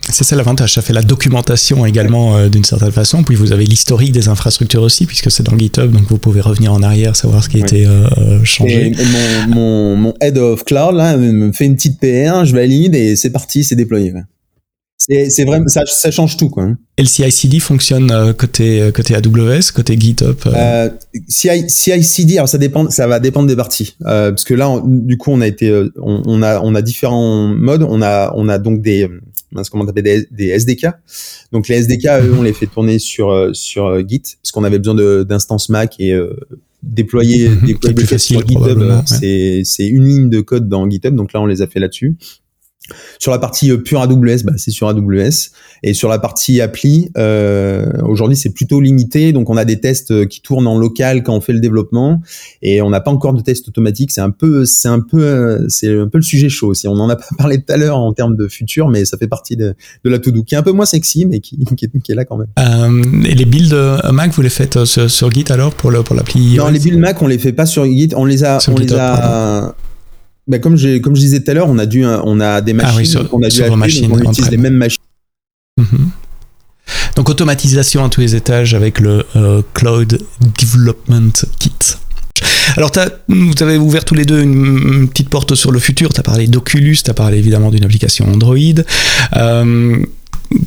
C'est 0.09 0.23
ça 0.23 0.35
l'avantage, 0.35 0.73
ça 0.73 0.81
fait 0.81 0.93
la 0.93 1.01
documentation 1.01 1.85
également 1.85 2.37
euh, 2.37 2.47
d'une 2.47 2.63
certaine 2.63 2.91
façon, 2.91 3.23
puis 3.23 3.35
vous 3.35 3.51
avez 3.51 3.65
l'historique 3.65 4.13
des 4.13 4.29
infrastructures 4.29 4.81
aussi, 4.81 5.05
puisque 5.05 5.29
c'est 5.29 5.43
dans 5.43 5.57
GitHub, 5.57 5.91
donc 5.91 6.03
vous 6.07 6.17
pouvez 6.17 6.39
revenir 6.39 6.73
en 6.73 6.81
arrière, 6.81 7.15
savoir 7.15 7.43
ce 7.43 7.49
qui 7.49 7.57
a 7.57 7.59
été 7.59 7.85
euh, 7.85 8.43
changé. 8.43 8.87
Et, 8.87 9.45
mon, 9.47 9.55
mon, 9.55 9.95
mon, 9.97 10.13
head 10.21 10.37
of 10.37 10.63
cloud 10.63 10.95
là 10.95 11.17
me 11.17 11.51
fait 11.51 11.65
une 11.65 11.75
petite 11.75 11.99
PR, 11.99 12.45
je 12.45 12.53
valide 12.53 12.95
et 12.95 13.15
c'est 13.15 13.31
parti, 13.31 13.63
c'est 13.63 13.75
déployé. 13.75 14.13
C'est 14.97 15.45
vraiment 15.45 15.67
ça, 15.67 15.83
ça 15.85 16.09
change 16.09 16.37
tout 16.37 16.49
quoi. 16.49 16.63
Hein. 16.63 16.77
Et 16.97 17.03
le 17.03 17.07
CI/CD 17.07 17.59
fonctionne 17.59 18.11
euh, 18.11 18.33
côté 18.33 18.89
côté 18.93 19.15
AWS, 19.15 19.71
côté 19.73 19.97
GitHub. 19.97 20.35
Euh... 20.47 20.89
CI, 21.29 21.69
CI/CD, 21.69 22.37
alors 22.37 22.49
ça 22.49 22.57
dépend, 22.57 22.89
ça 22.89 23.07
va 23.07 23.19
dépendre 23.19 23.47
des 23.47 23.55
parties, 23.55 23.95
euh, 24.05 24.31
parce 24.31 24.43
que 24.43 24.53
là, 24.53 24.69
on, 24.69 24.81
du 24.85 25.17
coup, 25.17 25.31
on 25.31 25.39
a 25.41 25.47
été, 25.47 25.71
on, 26.01 26.23
on, 26.25 26.41
a 26.41 26.59
on 26.61 26.73
a 26.75 26.81
différents 26.81 27.47
modes. 27.47 27.83
On 27.83 28.01
a 28.01 28.33
on 28.35 28.49
a 28.49 28.57
donc 28.57 28.81
des 28.81 29.07
qu'on 29.69 29.87
appelle 29.87 30.03
des, 30.03 30.27
des, 30.31 30.47
SDK. 30.47 30.87
Donc 31.51 31.67
les 31.67 31.75
SDK, 31.75 32.05
eux, 32.23 32.33
on 32.37 32.43
les 32.43 32.53
fait 32.53 32.67
tourner 32.67 32.99
sur 32.99 33.29
euh, 33.29 33.53
sur 33.53 33.85
euh, 33.85 34.03
Git 34.07 34.21
parce 34.41 34.51
qu'on 34.51 34.63
avait 34.63 34.79
besoin 34.79 35.23
d'instances 35.23 35.69
Mac 35.69 35.95
et 35.99 36.13
euh, 36.13 36.35
déployer, 36.83 37.49
mmh, 37.49 37.65
déployer 37.65 37.95
plus 37.95 38.07
facile, 38.07 38.37
sur 38.37 38.47
GitHub. 38.47 38.83
C'est 39.05 39.61
c'est 39.63 39.87
une 39.87 40.05
ligne 40.05 40.29
de 40.29 40.41
code 40.41 40.67
dans 40.67 40.89
GitHub. 40.89 41.15
Donc 41.15 41.33
là, 41.33 41.41
on 41.41 41.45
les 41.45 41.61
a 41.61 41.67
fait 41.67 41.79
là-dessus. 41.79 42.15
Sur 43.19 43.31
la 43.31 43.39
partie 43.39 43.71
euh, 43.71 43.77
pure 43.77 44.01
AWS, 44.01 44.43
bah, 44.43 44.53
c'est 44.57 44.71
sur 44.71 44.87
AWS. 44.87 45.51
Et 45.83 45.93
sur 45.93 46.09
la 46.09 46.19
partie 46.19 46.59
appli, 46.61 47.09
euh, 47.17 47.85
aujourd'hui, 48.03 48.35
c'est 48.35 48.49
plutôt 48.49 48.81
limité. 48.81 49.31
Donc, 49.31 49.49
on 49.49 49.57
a 49.57 49.65
des 49.65 49.79
tests 49.79 50.11
euh, 50.11 50.25
qui 50.25 50.41
tournent 50.41 50.67
en 50.67 50.77
local 50.77 51.23
quand 51.23 51.35
on 51.35 51.41
fait 51.41 51.53
le 51.53 51.59
développement, 51.59 52.21
et 52.61 52.81
on 52.81 52.89
n'a 52.89 52.99
pas 52.99 53.11
encore 53.11 53.33
de 53.33 53.41
tests 53.41 53.67
automatiques. 53.67 54.11
C'est 54.11 54.21
un 54.21 54.31
peu, 54.31 54.65
c'est 54.65 54.87
un 54.87 54.99
peu, 54.99 55.23
euh, 55.23 55.65
c'est 55.69 55.99
un 55.99 56.07
peu 56.07 56.17
le 56.17 56.23
sujet 56.23 56.49
chaud. 56.49 56.73
Si 56.73 56.87
on 56.87 56.93
en 56.93 57.09
a 57.09 57.15
pas 57.15 57.25
parlé 57.37 57.61
tout 57.61 57.71
à 57.71 57.77
l'heure 57.77 57.97
en 57.97 58.13
termes 58.13 58.35
de 58.35 58.47
futur, 58.47 58.89
mais 58.89 59.05
ça 59.05 59.17
fait 59.17 59.27
partie 59.27 59.55
de, 59.55 59.75
de 60.03 60.09
la 60.09 60.19
to-do, 60.19 60.43
qui 60.43 60.55
est 60.55 60.57
un 60.57 60.63
peu 60.63 60.71
moins 60.71 60.85
sexy, 60.85 61.25
mais 61.25 61.39
qui, 61.39 61.57
qui, 61.77 61.85
est, 61.85 61.99
qui 61.99 62.11
est, 62.11 62.15
là 62.15 62.25
quand 62.25 62.37
même. 62.37 62.47
Euh, 62.59 63.23
et 63.25 63.35
les 63.35 63.45
builds 63.45 63.75
Mac, 64.11 64.31
vous 64.31 64.41
les 64.41 64.49
faites 64.49 64.83
sur, 64.85 65.09
sur 65.09 65.31
Git 65.31 65.45
alors 65.49 65.73
pour 65.73 65.91
le 65.91 66.01
pour 66.01 66.15
l'appli 66.15 66.55
Non, 66.57 66.69
les 66.69 66.79
builds 66.79 66.99
Mac, 66.99 67.21
on 67.21 67.27
les 67.27 67.37
fait 67.37 67.53
pas 67.53 67.65
sur 67.65 67.85
Git. 67.85 68.09
On 68.15 68.25
les 68.25 68.43
a, 68.43 68.59
sur 68.59 68.73
on 68.73 68.77
GitHub, 68.77 68.95
les 68.95 68.99
a. 68.99 69.75
Bah, 70.47 70.59
comme, 70.59 70.77
j'ai, 70.77 71.01
comme 71.01 71.15
je 71.15 71.21
disais 71.21 71.41
tout 71.41 71.51
à 71.51 71.53
l'heure, 71.53 71.67
on 71.67 71.77
a 71.77 71.85
dû, 71.85 72.05
on 72.05 72.39
a 72.39 72.61
des 72.61 72.73
machines, 72.73 72.91
ah 72.93 72.97
oui, 72.97 73.05
sur, 73.05 73.33
on 73.33 73.41
a 73.43 73.49
dû 73.49 73.75
machines, 73.75 74.11
on 74.11 74.19
utilise 74.19 74.49
les 74.49 74.57
mêmes 74.57 74.75
machines. 74.75 75.01
Mm 75.77 75.83
-hmm. 75.83 77.15
Donc 77.15 77.29
automatisation 77.29 78.05
à 78.05 78.09
tous 78.09 78.21
les 78.21 78.33
étages 78.35 78.73
avec 78.73 78.99
le 78.99 79.25
Cloud 79.73 80.19
Development 80.59 81.45
Kit. 81.59 81.97
Alors, 82.75 82.91
vous 83.27 83.53
avez 83.61 83.77
ouvert 83.77 84.05
tous 84.05 84.13
les 84.15 84.25
deux 84.25 84.41
une, 84.41 85.07
petite 85.09 85.29
porte 85.29 85.55
sur 85.55 85.71
le 85.71 85.79
futur. 85.79 86.13
Tu 86.13 86.19
as 86.19 86.23
parlé 86.23 86.47
d'Oculus, 86.47 86.97
tu 87.03 87.09
as 87.09 87.13
parlé 87.13 87.37
évidemment 87.37 87.71
d'une 87.71 87.83
application 87.83 88.31
Android. 88.31 88.55
Euh, 89.35 89.97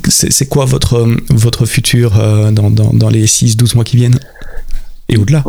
c'est 0.07 0.47
quoi 0.47 0.65
votre, 0.65 1.07
votre 1.29 1.65
futur 1.65 2.19
euh, 2.19 2.51
dans, 2.51 2.69
dans, 2.69 3.09
les 3.09 3.25
6-12 3.25 3.75
mois 3.75 3.83
qui 3.83 3.97
viennent? 3.97 4.19
Et 5.09 5.17
au-delà? 5.17 5.43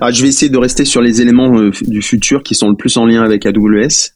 Ah, 0.00 0.10
Je 0.10 0.22
vais 0.22 0.28
essayer 0.28 0.50
de 0.50 0.58
rester 0.58 0.84
sur 0.84 1.00
les 1.00 1.20
éléments 1.20 1.58
euh, 1.58 1.70
du 1.86 2.02
futur 2.02 2.42
qui 2.42 2.54
sont 2.54 2.68
le 2.68 2.76
plus 2.76 2.96
en 2.96 3.06
lien 3.06 3.22
avec 3.22 3.46
AWS. 3.46 4.12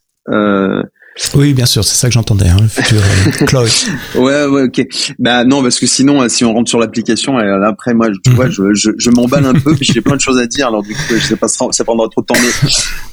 Oui, 1.35 1.55
bien 1.55 1.65
sûr, 1.65 1.83
c'est 1.83 1.97
ça 1.97 2.09
que 2.09 2.15
j'entendais, 2.15 2.49
hein, 2.49 2.59
le 2.61 2.69
futur 2.69 2.99
euh, 2.99 3.31
cloud. 3.47 3.69
ouais, 4.17 4.47
ouais, 4.47 4.63
ok. 4.65 4.87
Bah 5.19 5.45
non, 5.45 5.63
parce 5.63 5.81
que 5.81 5.87
sinon, 5.87 6.23
euh, 6.23 6.29
si 6.29 6.45
on 6.45 6.53
rentre 6.53 6.69
sur 6.69 6.79
l'application, 6.79 7.39
euh, 7.39 7.63
après, 7.67 7.95
moi, 7.95 8.09
tu 8.23 8.33
vois, 8.33 8.47
mhm. 8.47 8.53
je, 8.53 8.63
je, 8.75 8.91
je 8.99 9.11
m'emballe 9.11 9.47
un 9.47 9.55
peu, 9.55 9.75
puis 9.75 9.87
j'ai 9.87 10.03
plein 10.03 10.17
de 10.17 10.21
choses 10.21 10.39
à 10.39 10.47
dire, 10.47 10.69
alors 10.69 10.83
du 10.83 10.93
coup, 10.93 11.01
je 11.09 11.17
sais 11.19 11.37
pas, 11.37 11.49
ça 11.49 11.85
prendra 11.85 12.07
trop 12.11 12.21
de 12.21 12.27
temps. 12.27 12.35
Mais 12.35 12.71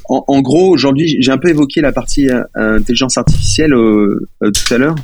en, 0.09 0.23
en 0.27 0.41
gros, 0.41 0.69
aujourd'hui, 0.69 1.15
j'ai 1.21 1.31
un 1.31 1.37
peu 1.37 1.49
évoqué 1.49 1.79
la 1.79 1.93
partie 1.93 2.27
intelligence 2.55 3.17
artificielle 3.17 3.71
tout 3.71 4.73
à 4.73 4.77
l'heure. 4.77 4.95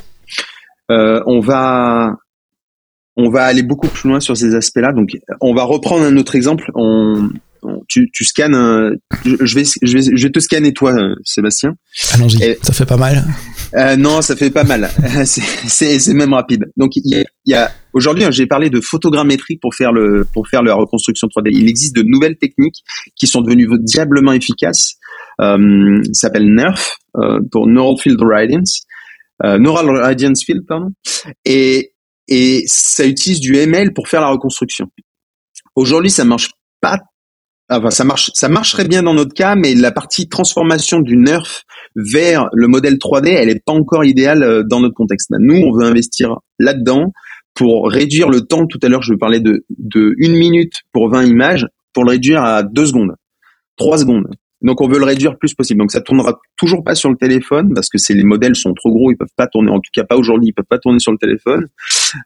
on 0.90 1.40
va 1.40 2.16
on 3.16 3.30
va 3.30 3.44
aller 3.44 3.64
beaucoup 3.64 3.88
plus 3.88 4.10
loin 4.10 4.20
sur 4.20 4.38
ces 4.38 4.56
aspects-là. 4.56 4.92
Donc, 4.94 5.10
on 5.42 5.54
va 5.54 5.64
reprendre 5.64 6.06
un 6.06 6.16
autre 6.18 6.36
exemple. 6.36 6.72
On, 6.76 7.30
tu, 7.88 8.10
tu 8.14 8.24
scannes. 8.24 8.54
je, 9.26 9.56
vais, 9.56 9.64
je, 9.82 9.98
vais, 9.98 10.04
je 10.16 10.24
vais 10.24 10.32
te 10.32 10.40
scanner 10.40 10.74
toi, 10.74 10.96
Sébastien. 11.24 11.76
Allons-y. 12.14 12.58
Ça 12.62 12.74
fait 12.74 12.86
pas 12.86 12.98
mal. 12.98 13.26
Euh, 13.76 13.96
non, 13.98 14.22
ça 14.22 14.36
fait 14.36 14.50
pas 14.50 14.64
mal. 14.64 14.90
c'est 15.26 16.14
même 16.14 16.34
rapide. 16.34 16.66
Donc 16.78 16.96
il 16.96 17.04
y 17.06 17.20
a, 17.20 17.24
y 17.46 17.54
a 17.54 17.72
aujourd'hui, 17.94 18.24
hein, 18.24 18.32
j'ai 18.32 18.48
parlé 18.48 18.70
de 18.70 18.80
photogrammétrie 18.80 19.58
pour 19.58 19.76
faire 19.76 19.92
le 19.92 20.26
pour 20.34 20.48
faire 20.48 20.64
la 20.64 20.74
reconstruction 20.74 21.28
3D. 21.28 21.50
Il 21.52 21.68
existe 21.68 21.96
de 21.96 22.04
nouvelles 22.04 22.38
techniques 22.38 22.84
qui 23.16 23.28
sont 23.28 23.42
devenues 23.42 23.68
diablement 23.80 24.34
efficaces. 24.34 24.96
Euh, 25.42 26.02
ça 26.14 26.28
s'appelle 26.28 26.54
NERF 26.54 26.98
euh, 27.18 27.40
pour 27.52 27.68
Neural 27.68 27.98
Field 27.98 28.20
Radiance, 28.22 28.82
euh, 29.44 29.58
Neural 29.58 29.90
Radiance 29.90 30.44
Field, 30.44 30.66
pardon. 30.68 30.90
Et 31.46 31.94
et 32.30 32.64
ça 32.68 33.06
utilise 33.06 33.40
du 33.40 33.58
ML 33.58 33.94
pour 33.94 34.08
faire 34.08 34.22
la 34.22 34.30
reconstruction. 34.30 34.88
Aujourd'hui, 35.76 36.12
ça 36.12 36.24
marche 36.24 36.52
pas 36.80 37.00
Enfin, 37.72 37.92
ça 37.92 38.04
marche, 38.04 38.32
ça 38.34 38.50
marcherait 38.50 38.88
bien 38.88 39.04
dans 39.04 39.14
notre 39.14 39.34
cas, 39.34 39.56
mais 39.56 39.76
la 39.76 39.92
partie 39.92 40.28
transformation 40.28 41.02
du 41.02 41.16
nerf 41.16 41.66
vers 41.96 42.50
le 42.52 42.68
modèle 42.68 42.96
3D, 42.96 43.28
elle 43.28 43.50
n'est 43.50 43.62
pas 43.64 43.74
encore 43.74 44.04
idéale 44.04 44.42
euh, 44.42 44.64
dans 44.64 44.80
notre 44.80 44.96
contexte. 44.96 45.30
Nous, 45.38 45.56
on 45.56 45.72
veut 45.72 45.86
investir 45.86 46.38
là-dedans 46.58 47.14
pour 47.54 47.88
réduire 47.88 48.30
le 48.30 48.42
temps. 48.42 48.66
Tout 48.66 48.80
à 48.82 48.90
l'heure, 48.90 49.04
je 49.04 49.14
parlais 49.14 49.40
de, 49.40 49.66
de 49.78 50.16
une 50.18 50.34
minute 50.34 50.82
pour 50.92 51.12
20 51.12 51.26
images, 51.26 51.68
pour 51.94 52.06
le 52.06 52.12
réduire 52.12 52.44
à 52.44 52.64
deux 52.64 52.88
secondes, 52.88 53.14
trois 53.78 54.00
secondes. 54.00 54.28
Donc 54.62 54.82
on 54.82 54.88
veut 54.88 55.00
le 55.00 55.06
réduire 55.06 55.32
le 55.32 55.38
plus 55.38 55.54
possible. 55.54 55.80
Donc 55.80 55.92
ça 55.92 56.02
tournera 56.02 56.40
toujours 56.58 56.84
pas 56.84 56.96
sur 56.96 57.10
le 57.10 57.16
téléphone 57.16 57.74
parce 57.74 57.88
que 57.88 57.98
les 58.14 58.24
modèles 58.24 58.56
sont 58.56 58.74
trop 58.74 58.92
gros, 58.92 59.12
ils 59.12 59.16
peuvent 59.16 59.28
pas 59.38 59.48
tourner. 59.48 59.72
En 59.72 59.80
tout 59.80 59.92
cas 59.94 60.04
pas 60.04 60.18
aujourd'hui, 60.18 60.50
ils 60.50 60.54
peuvent 60.54 60.66
pas 60.68 60.80
tourner 60.80 61.00
sur 61.00 61.12
le 61.12 61.18
téléphone. 61.18 61.68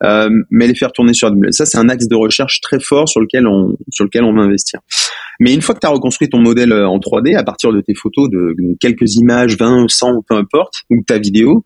Euh, 0.03 0.29
mais 0.49 0.67
les 0.67 0.75
faire 0.75 0.91
tourner 0.91 1.13
sur 1.13 1.27
AWS. 1.27 1.51
Ça 1.51 1.65
c'est 1.65 1.77
un 1.77 1.89
axe 1.89 2.07
de 2.07 2.15
recherche 2.15 2.61
très 2.61 2.79
fort 2.79 3.07
sur 3.07 3.21
lequel 3.21 3.47
on 3.47 3.75
sur 3.91 4.05
lequel 4.05 4.23
on 4.23 4.33
va 4.33 4.41
investir. 4.41 4.79
Mais 5.39 5.53
une 5.53 5.61
fois 5.61 5.75
que 5.75 5.79
tu 5.79 5.87
as 5.87 5.89
reconstruit 5.89 6.29
ton 6.29 6.39
modèle 6.39 6.71
euh, 6.71 6.87
en 6.87 6.99
3D 6.99 7.35
à 7.35 7.43
partir 7.43 7.71
de 7.71 7.81
tes 7.81 7.95
photos 7.95 8.29
de, 8.29 8.55
quelques 8.79 9.15
images, 9.15 9.57
20, 9.57 9.89
100, 9.89 10.23
peu 10.27 10.35
importe, 10.35 10.83
ou 10.89 11.01
ta 11.05 11.17
vidéo, 11.17 11.63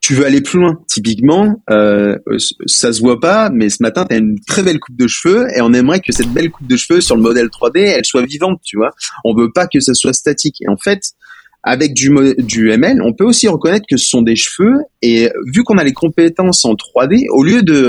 tu 0.00 0.14
veux 0.14 0.26
aller 0.26 0.40
plus 0.40 0.58
loin. 0.58 0.78
Typiquement, 0.88 1.62
euh, 1.70 2.18
ça 2.66 2.92
se 2.92 3.00
voit 3.00 3.20
pas, 3.20 3.50
mais 3.50 3.70
ce 3.70 3.82
matin, 3.82 4.04
tu 4.08 4.16
as 4.16 4.18
une 4.18 4.36
très 4.46 4.62
belle 4.62 4.80
coupe 4.80 4.96
de 4.96 5.06
cheveux 5.06 5.46
et 5.56 5.60
on 5.60 5.72
aimerait 5.72 6.00
que 6.00 6.12
cette 6.12 6.28
belle 6.28 6.50
coupe 6.50 6.66
de 6.66 6.76
cheveux 6.76 7.00
sur 7.00 7.14
le 7.14 7.22
modèle 7.22 7.46
3D, 7.46 7.78
elle 7.78 8.04
soit 8.04 8.26
vivante, 8.26 8.60
tu 8.64 8.76
vois. 8.76 8.90
On 9.24 9.34
veut 9.34 9.52
pas 9.52 9.66
que 9.68 9.78
ça 9.78 9.94
soit 9.94 10.12
statique. 10.12 10.56
Et 10.60 10.68
en 10.68 10.76
fait, 10.76 11.12
avec 11.64 11.94
du, 11.94 12.10
du 12.38 12.70
ML, 12.70 13.00
on 13.02 13.12
peut 13.12 13.24
aussi 13.24 13.46
reconnaître 13.46 13.86
que 13.88 13.96
ce 13.96 14.08
sont 14.08 14.22
des 14.22 14.34
cheveux 14.34 14.78
et 15.00 15.30
vu 15.54 15.62
qu'on 15.62 15.78
a 15.78 15.84
les 15.84 15.92
compétences 15.92 16.64
en 16.64 16.74
3D, 16.74 17.26
au 17.30 17.44
lieu 17.44 17.62
de 17.62 17.86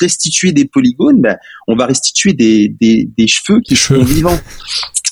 restituer 0.00 0.52
des 0.52 0.64
polygones, 0.64 1.20
ben, 1.20 1.36
on 1.68 1.76
va 1.76 1.86
restituer 1.86 2.32
des, 2.32 2.68
des, 2.80 3.08
des 3.16 3.26
cheveux 3.28 3.60
qui 3.60 3.76
sont 3.76 4.02
vivants. 4.02 4.38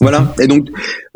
Voilà. 0.01 0.35
Et 0.41 0.49
donc, 0.49 0.69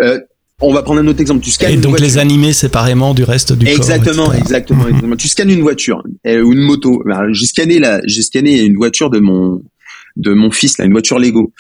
euh, 0.03 0.21
on 0.61 0.73
va 0.73 0.83
prendre 0.83 1.01
un 1.01 1.07
autre 1.07 1.21
exemple. 1.21 1.43
Tu 1.43 1.51
scannes 1.51 1.73
et 1.73 1.77
donc 1.77 1.99
les 2.01 2.19
animer 2.19 2.53
séparément 2.53 3.13
du 3.13 3.25
reste 3.25 3.53
du 3.53 3.67
exactement, 3.67 4.27
corps. 4.27 4.35
Exactement, 4.35 4.87
exactement. 4.87 5.17
Tu 5.17 5.29
scannes 5.29 5.51
une 5.51 5.63
voiture 5.63 6.03
euh, 6.27 6.43
ou 6.43 6.53
une 6.53 6.61
moto. 6.61 7.03
J'ai 7.33 7.47
scanné 7.47 7.79
la, 7.79 8.01
j'ai 8.07 8.23
scanné 8.23 8.61
une 8.61 8.77
voiture 8.77 9.11
de 9.11 9.19
mon 9.19 9.63
de 10.17 10.33
mon 10.33 10.53
fils, 10.53 10.79
là, 10.79 10.85
une 10.85 10.93
voiture 10.93 11.19
Lego. 11.19 11.53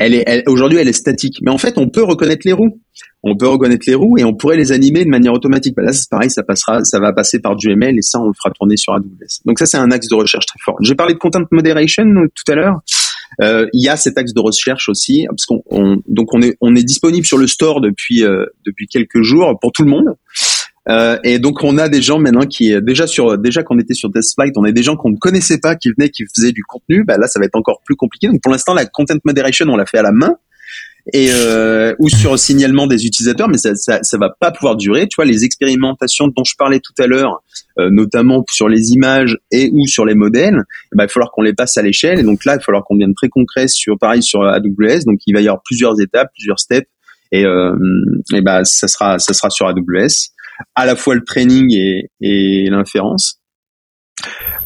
Elle 0.00 0.14
est, 0.14 0.48
aujourd'hui, 0.48 0.78
elle 0.78 0.88
est 0.88 0.94
statique. 0.94 1.40
Mais 1.42 1.50
en 1.50 1.58
fait, 1.58 1.76
on 1.76 1.90
peut 1.90 2.02
reconnaître 2.02 2.46
les 2.46 2.54
roues. 2.54 2.80
On 3.22 3.36
peut 3.36 3.46
reconnaître 3.46 3.84
les 3.86 3.94
roues 3.94 4.16
et 4.16 4.24
on 4.24 4.32
pourrait 4.32 4.56
les 4.56 4.72
animer 4.72 5.04
de 5.04 5.10
manière 5.10 5.34
automatique. 5.34 5.76
Bah 5.76 5.82
là, 5.82 5.92
c'est 5.92 6.08
pareil, 6.08 6.30
ça 6.30 6.42
passera, 6.42 6.82
ça 6.84 6.98
va 7.00 7.12
passer 7.12 7.38
par 7.38 7.54
du 7.54 7.70
ML 7.70 7.98
et 7.98 8.02
ça, 8.02 8.18
on 8.18 8.28
le 8.28 8.32
fera 8.32 8.50
tourner 8.50 8.78
sur 8.78 8.94
AWS. 8.94 9.44
Donc 9.44 9.58
ça, 9.58 9.66
c'est 9.66 9.76
un 9.76 9.90
axe 9.90 10.08
de 10.08 10.14
recherche 10.14 10.46
très 10.46 10.58
fort. 10.64 10.76
J'ai 10.80 10.94
parlé 10.94 11.12
de 11.12 11.18
content 11.18 11.42
moderation 11.50 12.04
euh, 12.04 12.28
tout 12.34 12.50
à 12.50 12.54
l'heure. 12.54 12.80
Euh, 13.42 13.66
il 13.74 13.84
y 13.84 13.90
a 13.90 13.98
cet 13.98 14.16
axe 14.16 14.32
de 14.32 14.40
recherche 14.40 14.88
aussi, 14.88 15.26
parce 15.28 15.44
qu'on 15.44 15.62
donc 16.08 16.34
on 16.34 16.40
est 16.40 16.56
on 16.60 16.74
est 16.74 16.82
disponible 16.82 17.26
sur 17.26 17.38
le 17.38 17.46
store 17.46 17.82
depuis 17.82 18.24
euh, 18.24 18.46
depuis 18.66 18.86
quelques 18.86 19.22
jours 19.22 19.58
pour 19.60 19.70
tout 19.70 19.84
le 19.84 19.90
monde. 19.90 20.16
Euh, 20.90 21.18
et 21.24 21.38
donc 21.38 21.62
on 21.62 21.78
a 21.78 21.88
des 21.88 22.02
gens 22.02 22.18
maintenant 22.18 22.46
qui 22.46 22.74
déjà 22.82 23.06
sur 23.06 23.38
déjà 23.38 23.62
qu'on 23.62 23.78
était 23.78 23.94
sur 23.94 24.10
TestFlight, 24.10 24.52
on 24.56 24.64
a 24.64 24.72
des 24.72 24.82
gens 24.82 24.96
qu'on 24.96 25.10
ne 25.10 25.16
connaissait 25.16 25.58
pas 25.58 25.76
qui 25.76 25.90
venaient 25.96 26.10
qui 26.10 26.24
faisaient 26.34 26.52
du 26.52 26.64
contenu. 26.64 27.04
Bah 27.04 27.16
là 27.16 27.28
ça 27.28 27.38
va 27.38 27.46
être 27.46 27.56
encore 27.56 27.80
plus 27.84 27.96
compliqué. 27.96 28.26
Donc 28.26 28.42
pour 28.42 28.50
l'instant 28.50 28.74
la 28.74 28.86
content 28.86 29.14
moderation 29.24 29.66
on 29.68 29.76
l'a 29.76 29.86
fait 29.86 29.98
à 29.98 30.02
la 30.02 30.12
main 30.12 30.36
et 31.12 31.28
euh, 31.32 31.94
ou 31.98 32.08
sur 32.08 32.38
signalement 32.38 32.86
des 32.86 33.06
utilisateurs, 33.06 33.48
mais 33.48 33.58
ça, 33.58 33.74
ça, 33.74 34.18
va 34.18 34.30
pas 34.38 34.50
pouvoir 34.50 34.76
durer. 34.76 35.08
Tu 35.08 35.16
vois, 35.16 35.24
les 35.24 35.44
expérimentations 35.44 36.28
dont 36.28 36.44
je 36.44 36.54
parlais 36.56 36.80
tout 36.80 36.92
à 36.98 37.06
l'heure, 37.06 37.42
euh, 37.78 37.88
notamment 37.90 38.44
sur 38.50 38.68
les 38.68 38.90
images 38.90 39.38
et 39.50 39.70
ou 39.72 39.86
sur 39.86 40.04
les 40.04 40.14
modèles, 40.14 40.58
eh 40.58 40.96
ben, 40.96 41.04
il 41.04 41.06
va 41.06 41.08
falloir 41.08 41.30
qu'on 41.32 41.42
les 41.42 41.54
passe 41.54 41.76
à 41.76 41.82
l'échelle. 41.82 42.18
Et 42.18 42.22
donc 42.22 42.44
là, 42.44 42.54
il 42.54 42.56
va 42.56 42.62
falloir 42.62 42.84
qu'on 42.84 42.96
vienne 42.96 43.14
très 43.14 43.28
concret 43.28 43.68
sur 43.68 43.98
pareil 43.98 44.22
sur 44.22 44.42
AWS. 44.42 45.04
Donc 45.06 45.20
il 45.26 45.34
va 45.34 45.40
y 45.40 45.48
avoir 45.48 45.62
plusieurs 45.62 46.00
étapes, 46.00 46.30
plusieurs 46.34 46.60
steps, 46.60 46.88
et, 47.32 47.44
euh, 47.44 47.76
et 48.34 48.40
ben 48.40 48.64
ça 48.64 48.88
sera 48.88 49.18
ça 49.18 49.32
sera 49.32 49.50
sur 49.50 49.66
AWS, 49.66 50.30
à 50.74 50.86
la 50.86 50.96
fois 50.96 51.14
le 51.14 51.24
training 51.24 51.72
et, 51.72 52.10
et 52.20 52.70
l'inférence. 52.70 53.40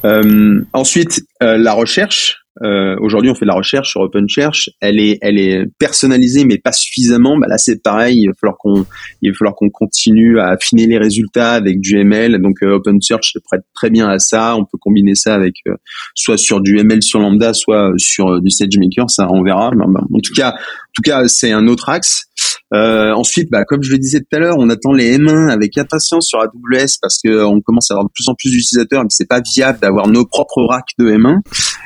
Euh, 0.05 0.61
ensuite, 0.73 1.23
euh, 1.43 1.57
la 1.57 1.73
recherche. 1.73 2.41
Euh, 2.63 2.95
Aujourd'hui, 3.01 3.31
on 3.31 3.35
fait 3.35 3.45
de 3.45 3.49
la 3.49 3.55
recherche 3.55 3.91
sur 3.91 4.01
OpenSearch. 4.03 4.71
Elle 4.81 5.01
est, 5.01 5.19
elle 5.23 5.39
est 5.39 5.65
personnalisée, 5.79 6.45
mais 6.45 6.59
pas 6.59 6.71
suffisamment. 6.73 7.37
Bah 7.37 7.47
là, 7.49 7.59
c'est 7.59 7.83
pareil. 7.83 8.21
Il 8.21 8.27
va 8.29 8.33
falloir 8.41 8.57
qu'on, 8.59 8.87
il 9.23 9.31
va 9.31 9.37
falloir 9.37 9.57
qu'on 9.57 9.71
continue 9.71 10.39
à 10.39 10.49
affiner 10.49 10.87
les 10.87 10.99
résultats 10.99 11.53
avec 11.53 11.81
du 11.81 11.99
ML. 11.99 12.41
Donc, 12.41 12.63
euh, 12.63 12.77
OpenSearch 12.77 13.33
se 13.33 13.39
prête 13.41 13.63
très 13.75 13.91
bien 13.91 14.09
à 14.09 14.19
ça. 14.19 14.57
On 14.57 14.65
peut 14.65 14.79
combiner 14.81 15.17
ça 15.17 15.35
avec 15.35 15.57
euh, 15.67 15.75
soit 16.15 16.37
sur 16.37 16.61
du 16.61 16.79
ML 16.79 17.03
sur 17.03 17.19
Lambda, 17.19 17.55
soit 17.55 17.93
sur 17.97 18.41
du 18.41 18.51
SageMaker. 18.51 19.11
Ça, 19.11 19.27
on 19.31 19.43
verra. 19.43 19.71
en 19.71 20.21
tout 20.23 20.35
cas, 20.35 20.51
en 20.51 20.93
tout 20.95 21.03
cas, 21.03 21.27
c'est 21.27 21.51
un 21.51 21.67
autre 21.67 21.89
axe. 21.89 22.27
Euh, 22.75 23.13
ensuite, 23.13 23.51
bah, 23.51 23.65
comme 23.65 23.83
je 23.83 23.93
le 23.93 23.99
disais 23.99 24.21
tout 24.21 24.37
à 24.37 24.39
l'heure, 24.39 24.57
on 24.59 24.69
attend 24.69 24.93
les 24.93 25.17
M1 25.17 25.49
avec 25.49 25.79
impatience 25.79 26.27
sur 26.27 26.41
AWS 26.41 26.99
parce 27.01 27.19
que 27.23 27.29
euh, 27.29 27.47
on 27.47 27.61
commence 27.61 27.91
à 27.91 27.95
avoir 27.95 28.07
de 28.07 28.11
plus 28.13 28.29
en 28.29 28.35
plus 28.35 28.51
d'utilisateurs, 28.51 29.03
mais 29.03 29.11
c'est 29.11 29.29
pas 29.29 29.41
viable 29.41 29.79
d'avoir 29.81 30.09
nos 30.09 30.25
propres 30.25 30.63
racks 30.65 30.91
de 30.99 31.07
M1. 31.11 31.41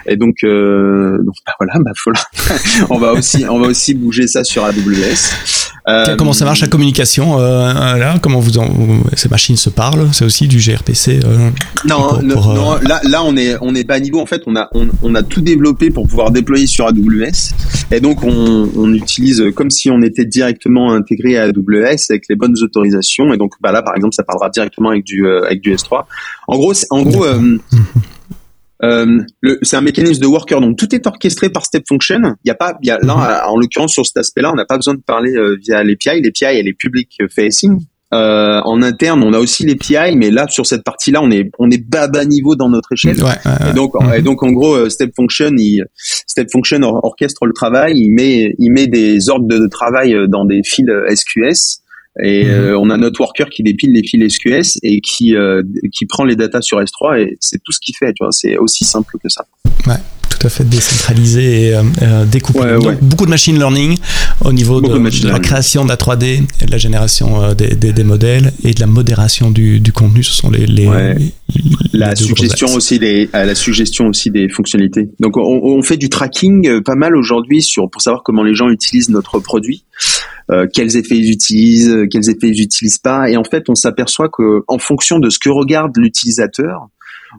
Et 0.07 0.17
donc, 0.17 0.37
euh, 0.45 1.19
donc 1.25 1.35
bah, 1.47 1.53
voilà, 1.59 1.75
bah, 1.85 1.93
voilà. 2.05 2.21
on 2.91 2.99
va 2.99 3.13
aussi, 3.13 3.45
on 3.49 3.59
va 3.59 3.69
aussi 3.69 3.95
bouger 3.95 4.27
ça 4.27 4.45
sur 4.45 4.65
AWS. 4.65 5.69
Euh, 5.89 6.17
comment 6.17 6.35
ça 6.35 6.45
marche 6.45 6.61
la 6.61 6.67
communication 6.67 7.41
euh, 7.41 7.73
là? 7.73 8.19
Comment 8.21 8.41
vous, 8.41 8.59
en, 8.59 8.69
ces 9.15 9.29
machines 9.29 9.57
se 9.57 9.71
parlent? 9.71 10.09
C'est 10.13 10.25
aussi 10.25 10.47
du 10.47 10.59
gRPC 10.59 11.21
Non, 11.87 12.21
non 12.23 12.77
là, 12.83 13.01
là 13.05 13.25
on 13.25 13.37
est 13.37 13.57
on 13.63 13.75
est 13.75 13.85
bas 13.85 13.99
niveau. 13.99 14.21
En 14.21 14.27
fait, 14.27 14.43
on 14.47 14.55
a 14.55 14.69
on, 14.75 14.89
on, 15.03 15.15
a 15.15 15.23
tout 15.23 15.41
développé 15.41 15.91
pour 15.91 16.07
pouvoir 16.07 16.31
déployer 16.31 16.67
sur 16.67 16.87
AWS. 16.87 17.55
Et 17.91 18.01
donc 18.01 18.23
on, 18.23 18.69
on 18.77 18.93
utilise 18.93 19.43
comme 19.55 19.71
si 19.71 19.91
on 19.91 20.03
était 20.03 20.27
directement 20.27 20.78
intégré 20.91 21.37
à 21.37 21.45
AWS 21.45 22.11
avec 22.11 22.25
les 22.29 22.37
bonnes 22.37 22.57
autorisations. 22.63 23.33
Et 23.33 23.37
donc 23.37 23.53
bah 23.61 23.73
là, 23.73 23.83
par 23.83 23.97
exemple, 23.97 24.15
ça 24.15 24.23
parlera 24.23 24.51
directement 24.51 24.91
avec 24.91 25.05
du 25.05 25.29
avec 25.29 25.61
du 25.61 25.75
S3. 25.75 26.05
En 26.47 26.57
gros, 26.57 26.73
en 26.91 27.03
gros. 27.03 27.25
Euh, 28.85 29.19
c'est 29.63 29.77
un 29.77 29.81
mécanisme 29.81 30.23
de 30.23 30.27
worker, 30.27 30.61
donc 30.61 30.79
tout 30.79 30.95
est 30.95 31.07
orchestré 31.07 31.51
par 31.51 31.65
step 31.65 31.85
function. 31.89 32.37
Il 32.45 32.49
y 32.49 32.51
a 32.51 32.55
pas, 32.55 32.79
il 32.83 32.89
y 32.89 32.91
a, 32.91 32.99
là, 32.99 33.15
mhm. 33.15 33.51
en 33.51 33.59
l'occurrence 33.59 33.93
sur 33.93 34.07
cet 34.07 34.19
aspect-là, 34.19 34.53
on 34.53 34.55
n'a 34.55 34.67
pas 34.67 34.77
besoin 34.77 34.95
de 34.95 35.01
parler 35.01 35.35
euh, 35.35 35.57
via 35.61 35.83
l'API. 35.83 36.23
L'API, 36.23 36.59
elle 36.59 36.69
est 36.69 36.79
public 36.79 37.11
facing. 37.35 37.81
Euh, 38.15 38.63
en 38.65 38.81
interne, 38.81 39.23
on 39.23 39.35
a 39.35 39.39
aussi 39.39 39.67
l'API, 39.67 40.17
mais 40.17 40.31
là 40.31 40.47
sur 40.49 40.65
cette 40.65 40.83
partie-là, 40.83 41.21
on 41.23 41.31
est 41.31 41.51
on 41.59 41.71
est 41.71 41.87
bas 41.87 42.09
bas 42.09 42.25
niveau 42.25 42.57
dans 42.57 42.71
notre 42.71 42.93
échelle. 42.93 43.23
Ouais, 43.23 43.35
et 43.69 43.75
donc 43.75 43.93
mhm. 43.95 44.15
et 44.15 44.23
donc 44.23 44.43
en 44.43 44.51
gros, 44.51 44.75
euh, 44.75 44.89
step 44.89 45.11
function, 45.15 45.51
il, 45.59 45.85
step 45.95 46.49
function 46.51 46.81
orchestre 46.83 47.45
le 47.45 47.53
travail, 47.53 47.95
il 47.97 48.11
met 48.11 48.55
il 48.59 48.73
met 48.73 48.87
des 48.87 49.29
ordres 49.29 49.47
de 49.47 49.67
travail 49.67 50.17
dans 50.29 50.47
des 50.47 50.63
fils 50.65 50.87
SQS 51.15 51.83
Et 52.23 52.45
mhm. 52.45 52.77
on 52.77 52.91
a 52.91 52.97
notre 52.97 53.21
worker 53.21 53.49
qui 53.49 53.63
dépile 53.63 53.93
les 53.93 54.03
fils 54.03 54.35
SQS 54.35 54.79
et 54.83 55.01
qui 55.01 55.35
qui 55.93 56.07
prend 56.07 56.25
les 56.25 56.37
datas 56.37 56.63
sur 56.63 56.81
S3 56.81 57.21
et 57.21 57.37
c'est 57.41 57.63
tout 57.63 57.73
ce 57.73 57.79
qu'il 57.81 57.95
fait. 57.97 58.13
Tu 58.13 58.25
vois, 58.25 58.33
c'est 58.33 58.57
aussi 58.57 58.85
simple 58.85 59.17
que 59.23 59.29
ça. 59.29 59.45
Ouais 59.87 60.01
tout 60.39 60.47
à 60.47 60.51
fait 60.51 60.65
décentralisé 60.65 61.69
et 61.69 61.75
euh, 61.75 62.25
découpé. 62.25 62.61
Donc, 62.81 63.01
beaucoup 63.03 63.25
de 63.25 63.31
machine 63.31 63.57
learning 63.57 63.99
au 64.45 64.53
niveau 64.53 64.81
de, 64.81 65.27
la 65.29 65.39
création 65.41 65.85
de 65.85 65.89
la 65.89 65.97
3D 65.97 66.43
et 66.63 66.67
de 66.67 66.71
la 66.71 66.79
génération 66.79 67.55
des, 67.55 67.75
des, 67.75 67.93
des, 67.93 68.05
modèles 68.05 68.53
et 68.65 68.73
de 68.73 68.81
la 68.81 68.87
modération 68.87 69.51
du, 69.51 69.81
du 69.81 69.93
contenu. 69.93 70.23
Ce 70.23 70.33
sont 70.33 70.51
les, 70.51 70.67
les, 70.67 70.89
la 71.93 72.15
suggestion 72.15 72.73
aussi 72.75 72.99
des 72.99 73.29
la 73.33 73.55
suggestion 73.55 74.07
aussi 74.07 74.31
des 74.31 74.49
fonctionnalités. 74.49 75.09
Donc 75.19 75.37
on, 75.37 75.61
on 75.63 75.83
fait 75.83 75.97
du 75.97 76.09
tracking 76.09 76.83
pas 76.83 76.95
mal 76.95 77.17
aujourd'hui 77.17 77.63
sur 77.63 77.91
pour 77.91 78.03
savoir 78.03 78.23
comment 78.23 78.43
les 78.43 78.55
gens 78.55 78.69
utilisent 78.69 79.11
notre 79.11 79.41
produit. 79.41 79.85
Euh, 80.51 80.67
quels 80.73 80.97
effets 80.97 81.19
ils 81.19 81.31
utilisent, 81.31 82.07
quels 82.11 82.31
effets 82.31 82.49
ils 82.49 82.63
utilisent 82.63 82.99
pas. 82.99 83.29
Et 83.29 83.37
en 83.37 83.45
fait, 83.45 83.69
on 83.69 83.75
s'aperçoit 83.75 84.29
que 84.29 84.63
en 84.67 84.79
fonction 84.79 85.19
de 85.19 85.29
ce 85.29 85.39
que 85.39 85.51
regarde 85.51 85.97
l'utilisateur, 85.97 86.89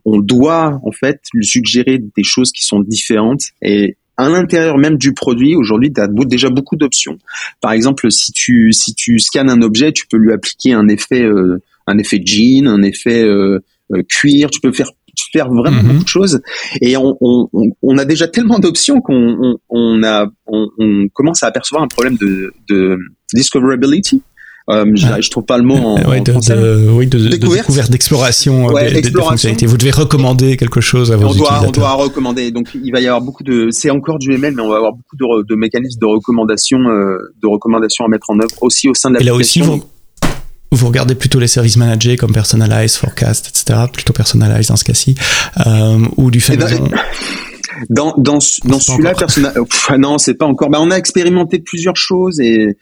on 0.05 0.20
doit 0.20 0.80
en 0.84 0.91
fait 0.91 1.22
lui 1.34 1.45
suggérer 1.45 1.97
des 1.97 2.24
choses 2.24 2.51
qui 2.51 2.64
sont 2.64 2.82
différentes 2.82 3.41
et 3.62 3.97
à 4.20 4.28
l'intérieur 4.28 4.78
même 4.78 4.97
du 4.97 5.14
produit, 5.14 5.55
aujourd'hui, 5.55 5.93
tu 5.93 6.01
as 6.01 6.07
déjà 6.26 6.49
beaucoup 6.49 6.76
d'options. 6.76 7.18
Par 7.62 7.72
exemple, 7.72 8.12
si 8.12 8.34
tu 8.34 8.74
si 8.74 8.93
tu 8.93 9.18
scannes 9.20 9.49
un 9.49 9.62
objet, 9.62 9.93
tu 9.93 10.07
peux 10.07 10.18
lui 10.18 10.34
appliquer 10.34 10.74
un 10.74 10.89
effet 10.89 11.24
euh, 11.24 11.62
un 11.88 11.97
effet 11.97 12.22
jean, 12.24 12.68
un 12.68 12.82
effet 12.82 13.24
euh, 13.24 13.60
euh, 13.93 14.03
cuir, 14.03 14.49
tu 14.49 14.60
peux 14.60 14.74
faire 14.74 14.91
faire 15.32 15.49
vraiment 15.49 15.82
mhm. 15.82 15.88
beaucoup 15.88 16.03
de 16.03 16.10
choses 16.10 16.41
et 16.82 16.97
on, 16.97 17.18
on, 17.22 17.47
on 17.82 17.97
a 17.97 18.05
déjà 18.05 18.28
tellement 18.28 18.60
d'options 18.60 19.01
qu'on 19.01 19.57
on, 19.70 20.03
a 20.03 20.28
on, 20.47 21.07
commence 21.14 21.43
à 21.43 21.47
apercevoir 21.47 21.84
un 21.84 21.88
problème 21.88 22.18
de, 22.18 22.53
de 22.70 22.97
discoverability 23.34 24.22
euh, 24.70 24.86
je, 24.93 25.30
trouve 25.32 25.45
pas 25.45 25.57
le 25.57 25.64
mot 25.64 25.78
en, 25.78 25.95
de, 25.95 26.32
français. 26.32 26.55
oui, 26.89 27.07
de, 27.07 27.28
découverte, 27.28 27.89
d'exploration 27.89 28.70
euh, 28.70 29.01
des, 29.01 29.12
fonctionnalités. 29.12 29.66
Vous 29.66 29.78
devez 29.78 29.89
recommander 29.89 30.57
quelque 30.57 30.80
chose 30.80 31.12
à 31.12 31.18
vos 31.18 31.30
on 31.30 31.34
doit, 31.34 31.62
On 31.66 31.72
doit 31.72 31.93
recommander. 31.93 32.51
Donc, 32.51 32.68
il 32.76 32.91
va 32.91 32.99
y 32.99 33.07
avoir 33.07 33.22
beaucoup 33.22 33.43
de. 33.43 33.70
C'est 33.72 33.89
encore 33.89 34.20
du 34.20 34.32
ML, 34.32 34.53
mais 34.55 34.62
on 34.62 34.70
va 34.70 34.76
avoir 34.76 34.91
beaucoup 34.91 35.16
de, 35.16 35.47
de 35.47 35.55
mécanismes 35.55 35.99
de 35.99 36.05
recommandation, 36.05 36.78
euh, 36.78 37.18
de 37.41 37.47
recommandation 37.47 38.05
à 38.05 38.10
mettre 38.10 38.30
en 38.30 38.39
œuvre 38.39 38.62
aussi 38.62 38.88
au 38.88 38.93
sein 38.93 39.10
de 39.10 39.16
l'application. 39.16 39.34
Et 39.34 39.66
là 39.66 39.74
aussi, 39.74 39.82
vous, 39.82 39.88
vous 40.72 40.88
regardez 40.88 41.15
plutôt 41.15 41.39
les 41.39 41.47
services 41.47 41.78
managés 41.78 42.15
comme 42.15 42.32
Personalize, 42.32 42.95
Forecast, 42.95 43.47
etc. 43.47 43.80
Plutôt 43.91 44.13
Personalize 44.13 44.67
dans 44.67 44.76
ce 44.76 44.84
cas-ci, 44.84 45.15
euh, 45.65 45.99
ou 46.17 46.32
du 46.32 46.41
fait 46.41 46.57
ben, 46.57 46.67
dans 47.89 48.13
dans, 48.17 48.39
dans 48.65 48.80
celui-là, 48.80 49.13
non, 49.97 50.17
c'est 50.17 50.36
pas 50.36 50.45
encore. 50.45 50.70
Bah, 50.70 50.80
on 50.82 50.91
a 50.91 50.95
expérimenté 50.95 51.59
plusieurs 51.59 51.95
choses 51.97 52.39
et 52.39 52.78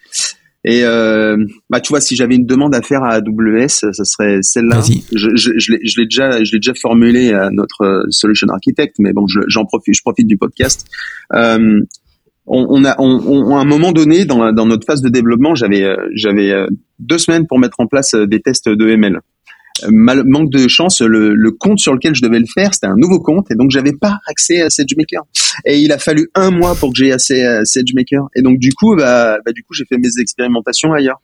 et 0.64 0.82
euh, 0.82 1.36
bah 1.70 1.80
tu 1.80 1.92
vois, 1.92 2.00
si 2.00 2.16
j'avais 2.16 2.34
une 2.34 2.44
demande 2.44 2.74
à 2.74 2.82
faire 2.82 3.02
à 3.04 3.14
AWS, 3.14 3.68
ça 3.68 4.04
serait 4.04 4.40
celle-là. 4.42 4.82
Je, 5.12 5.28
je, 5.34 5.52
je 5.56 6.00
l'ai 6.00 6.04
déjà, 6.04 6.42
je 6.42 6.52
l'ai 6.52 6.58
déjà 6.58 6.74
formulé 6.74 7.32
à 7.32 7.48
notre 7.50 8.06
solution 8.10 8.48
architect, 8.48 8.96
mais 8.98 9.12
bon, 9.12 9.24
j'en 9.46 9.64
profite, 9.64 9.94
je 9.94 10.02
profite 10.02 10.26
du 10.26 10.36
podcast. 10.36 10.84
Euh, 11.32 11.80
on, 12.48 12.66
on, 12.68 12.84
a, 12.84 12.96
on, 12.98 13.56
à 13.56 13.60
un 13.60 13.64
moment 13.64 13.92
donné 13.92 14.24
dans, 14.24 14.52
notre 14.52 14.86
phase 14.86 15.02
de 15.02 15.08
développement, 15.08 15.54
j'avais, 15.54 15.82
euh, 15.82 15.96
j'avais 16.14 16.50
euh, 16.50 16.66
deux 16.98 17.18
semaines 17.18 17.46
pour 17.46 17.58
mettre 17.58 17.80
en 17.80 17.86
place 17.86 18.14
euh, 18.14 18.26
des 18.26 18.40
tests 18.40 18.68
de 18.68 18.88
ML 18.88 19.20
mal, 19.86 20.24
manque 20.24 20.50
de 20.50 20.66
chance, 20.68 21.00
le, 21.00 21.34
le, 21.34 21.50
compte 21.52 21.78
sur 21.78 21.94
lequel 21.94 22.14
je 22.14 22.22
devais 22.22 22.38
le 22.38 22.46
faire, 22.52 22.74
c'était 22.74 22.86
un 22.86 22.96
nouveau 22.96 23.20
compte, 23.20 23.50
et 23.50 23.54
donc 23.54 23.70
j'avais 23.70 23.92
pas 23.92 24.18
accès 24.26 24.60
à 24.60 24.70
SageMaker. 24.70 25.22
Et 25.64 25.80
il 25.80 25.92
a 25.92 25.98
fallu 25.98 26.30
un 26.34 26.50
mois 26.50 26.74
pour 26.74 26.92
que 26.92 26.96
j'ai 26.96 27.12
accès 27.12 27.44
à 27.44 27.64
SageMaker. 27.64 28.28
Et 28.34 28.42
donc 28.42 28.58
du 28.58 28.72
coup, 28.72 28.96
bah, 28.96 29.38
bah 29.44 29.52
du 29.52 29.62
coup, 29.62 29.74
j'ai 29.74 29.84
fait 29.84 29.98
mes 29.98 30.20
expérimentations 30.20 30.92
ailleurs. 30.92 31.20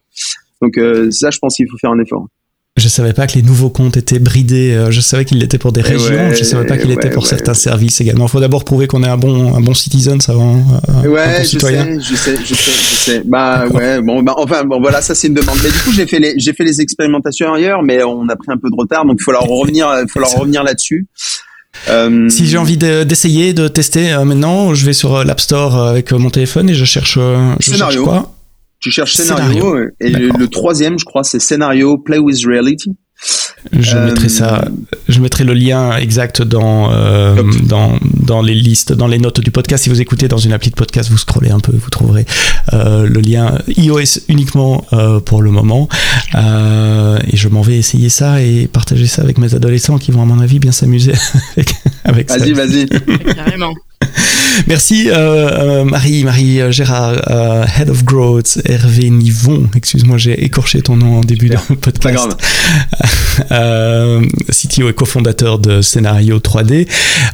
Donc 0.63 0.79
euh, 0.79 1.11
ça, 1.11 1.31
je 1.31 1.39
pense 1.39 1.57
qu'il 1.57 1.69
faut 1.69 1.79
faire 1.79 1.91
un 1.91 2.01
effort. 2.01 2.27
Je 2.85 2.91
savais 2.91 3.15
pas 3.15 3.27
que 3.27 3.33
les 3.33 3.41
nouveaux 3.41 3.71
comptes 3.71 3.97
étaient 3.97 4.19
bridés. 4.19 4.75
Euh, 4.75 4.91
je 4.91 5.01
savais 5.01 5.25
qu'ils 5.25 5.39
l'étaient 5.39 5.57
pour 5.57 5.73
des 5.73 5.81
régions. 5.81 6.35
je 6.35 6.45
savais 6.45 6.67
pas 6.67 6.77
qu'il 6.77 6.91
était 6.91 7.09
pour 7.09 7.27
certains 7.27 7.55
services 7.55 8.03
également. 8.03 8.27
Il 8.27 8.29
faut 8.29 8.41
d'abord 8.41 8.63
prouver 8.63 8.87
qu'on 8.87 9.03
est 9.03 9.09
un 9.09 9.17
bon, 9.17 9.57
un 9.57 9.61
bon 9.63 9.73
citizen 9.73 10.19
avant. 10.29 10.63
Euh, 11.03 11.09
ouais, 11.09 11.43
je 11.45 11.59
sais, 11.59 11.99
je 11.99 12.15
sais, 12.15 12.37
je 12.45 12.55
sais, 12.55 12.73
je 12.73 12.95
sais. 12.95 13.23
Bah 13.25 13.65
ouais, 13.69 14.03
bon, 14.03 14.23
bah, 14.23 14.35
enfin, 14.37 14.65
bon, 14.65 14.83
voilà, 14.83 15.01
ça 15.01 15.15
c'est 15.15 15.29
une 15.29 15.35
demande. 15.35 15.57
Mais 15.65 15.71
du 15.71 15.79
coup, 15.79 15.93
j'ai 15.93 16.07
fait 16.07 16.19
les, 16.19 16.35
j'ai 16.37 16.53
fait 16.53 16.65
les 16.65 16.83
expérimentations 16.83 17.55
ailleurs, 17.55 17.83
mais 17.83 18.03
on 18.03 18.29
a 18.29 18.37
pris 18.37 18.53
un 18.53 18.59
peu 18.59 18.69
de 18.69 18.77
retard, 18.77 19.07
donc 19.07 19.17
il 19.19 19.23
faut 19.23 19.33
leur 19.33 19.45
revenir, 19.45 19.89
il 20.03 20.11
faut 20.11 20.21
leur 20.21 20.35
revenir 20.35 20.63
là-dessus. 20.63 21.07
Euh... 21.89 22.29
Si 22.29 22.47
j'ai 22.47 22.59
envie 22.59 22.77
d'essayer 22.77 23.55
de, 23.55 23.67
tester 23.69 24.13
euh, 24.13 24.27
maintenant, 24.27 24.75
je 24.75 24.85
vais 24.85 24.93
sur 24.93 25.25
l'App 25.25 25.41
Store 25.41 25.79
avec 25.79 26.13
mon 26.13 26.29
téléphone 26.29 26.69
et 26.69 26.75
je 26.75 26.85
cherche. 26.85 27.15
Je 27.15 27.73
scénario. 27.73 28.05
Cherche 28.05 28.05
quoi? 28.05 28.35
Tu 28.85 28.91
cherches 28.91 29.15
scénario, 29.15 29.79
et 29.99 30.11
le, 30.11 30.47
troisième, 30.47 30.99
je 30.99 31.07
crois, 31.07 31.25
c'est 31.25 31.41
scénario 31.41 31.97
Play 31.97 32.19
with 32.19 32.45
Reality. 32.45 32.91
Je 33.73 33.97
mettrai 33.97 34.29
ça, 34.29 34.61
euh, 34.67 34.69
je 35.09 35.21
mettrai 35.21 35.45
le 35.45 35.55
lien 35.55 35.97
exact 35.97 36.43
dans, 36.43 36.93
euh, 36.93 37.43
dans, 37.63 37.99
dans 38.03 38.43
les 38.43 38.53
listes, 38.53 38.93
dans 38.93 39.07
les 39.07 39.17
notes 39.17 39.41
du 39.41 39.51
podcast. 39.51 39.85
Si 39.85 39.89
vous 39.89 40.03
écoutez 40.03 40.29
dans 40.29 40.37
une 40.37 40.53
appli 40.53 40.69
de 40.69 40.75
podcast, 40.75 41.09
vous 41.09 41.17
scrollez 41.17 41.51
un 41.51 41.61
peu, 41.61 41.73
vous 41.73 41.89
trouverez 41.89 42.27
euh, 42.75 43.07
le 43.07 43.21
lien 43.23 43.57
iOS 43.69 44.21
uniquement 44.29 44.85
pour 45.25 45.41
le 45.41 45.51
moment. 45.51 45.89
et 46.35 47.37
je 47.37 47.49
m'en 47.49 47.63
vais 47.63 47.79
essayer 47.79 48.11
ça 48.11 48.43
et 48.43 48.67
partager 48.67 49.07
ça 49.07 49.23
avec 49.23 49.39
mes 49.39 49.55
adolescents 49.55 49.97
qui 49.97 50.11
vont, 50.11 50.21
à 50.21 50.27
mon 50.27 50.41
avis, 50.41 50.59
bien 50.59 50.73
s'amuser 50.73 51.15
avec, 51.57 51.75
avec 52.05 52.29
ça. 52.29 52.37
Vas-y, 52.37 52.53
vas-y. 52.53 52.87
Carrément. 53.35 53.73
Merci 54.67 55.09
euh, 55.09 55.15
euh, 55.15 55.85
Marie, 55.85 56.25
Marie 56.25 56.61
euh, 56.61 56.71
Gérard, 56.71 57.15
Head 57.79 57.91
of 57.91 58.05
Growth, 58.05 58.59
Hervé 58.65 59.11
Nivon, 59.11 59.69
excuse-moi 59.75 60.19
j'ai 60.19 60.45
écorché 60.45 60.83
ton 60.83 60.97
nom 60.97 61.19
en 61.19 61.21
début 61.21 61.49
de 61.49 61.57
podcast. 61.81 62.29
Pas 63.49 63.51
CTO 64.51 64.89
et 64.89 64.95
cofondateur 64.95 65.59
de 65.59 65.83
Scénario 65.83 66.39
3D. 66.39 66.87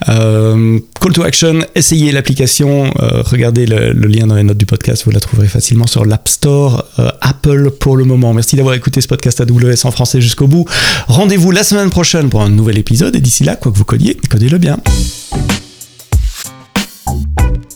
call 0.07 1.13
to 1.13 1.23
action, 1.23 1.61
essayez 1.75 2.13
l'application, 2.13 2.93
regardez 2.99 3.67
le, 3.67 3.93
le, 3.93 4.09
lien 4.09 4.27
dans 4.27 4.35
les 4.35 4.43
notes 4.43 4.59
du 4.59 4.67
podcast, 4.67 5.05
vous 5.05 5.11
la 5.11 5.21
trouverez 5.21 5.49
facilement 5.49 5.87
sur 5.87 6.05
l'App 6.05 6.29
Store, 6.29 6.87
Apple 7.21 7.71
pour 7.71 7.97
le 7.97 8.05
moment. 8.05 8.33
Merci 8.33 8.57
d'avoir 8.57 8.75
écouté 8.75 9.01
ce 9.01 9.09
podcast 9.09 9.41
AWS 9.41 9.85
en 9.85 9.91
français 9.91 10.21
jusqu'au 10.21 10.47
bout. 10.47 10.65
Rendez-vous 11.07 11.51
la 11.51 11.65
semaine 11.65 11.91
prochaine 11.91 12.31
pour 12.31 12.43
un 12.43 12.49
nouvel 12.49 12.79
épisode 12.79 13.15
et 13.17 13.21
d'ici 13.21 13.45
là, 13.45 13.57
quoi 13.57 13.73
que 13.73 13.77
vous 13.77 13.85
codiez, 13.85 14.17
codez-le 14.31 14.59
bien. 14.59 14.79
Tschüss. 17.11 17.70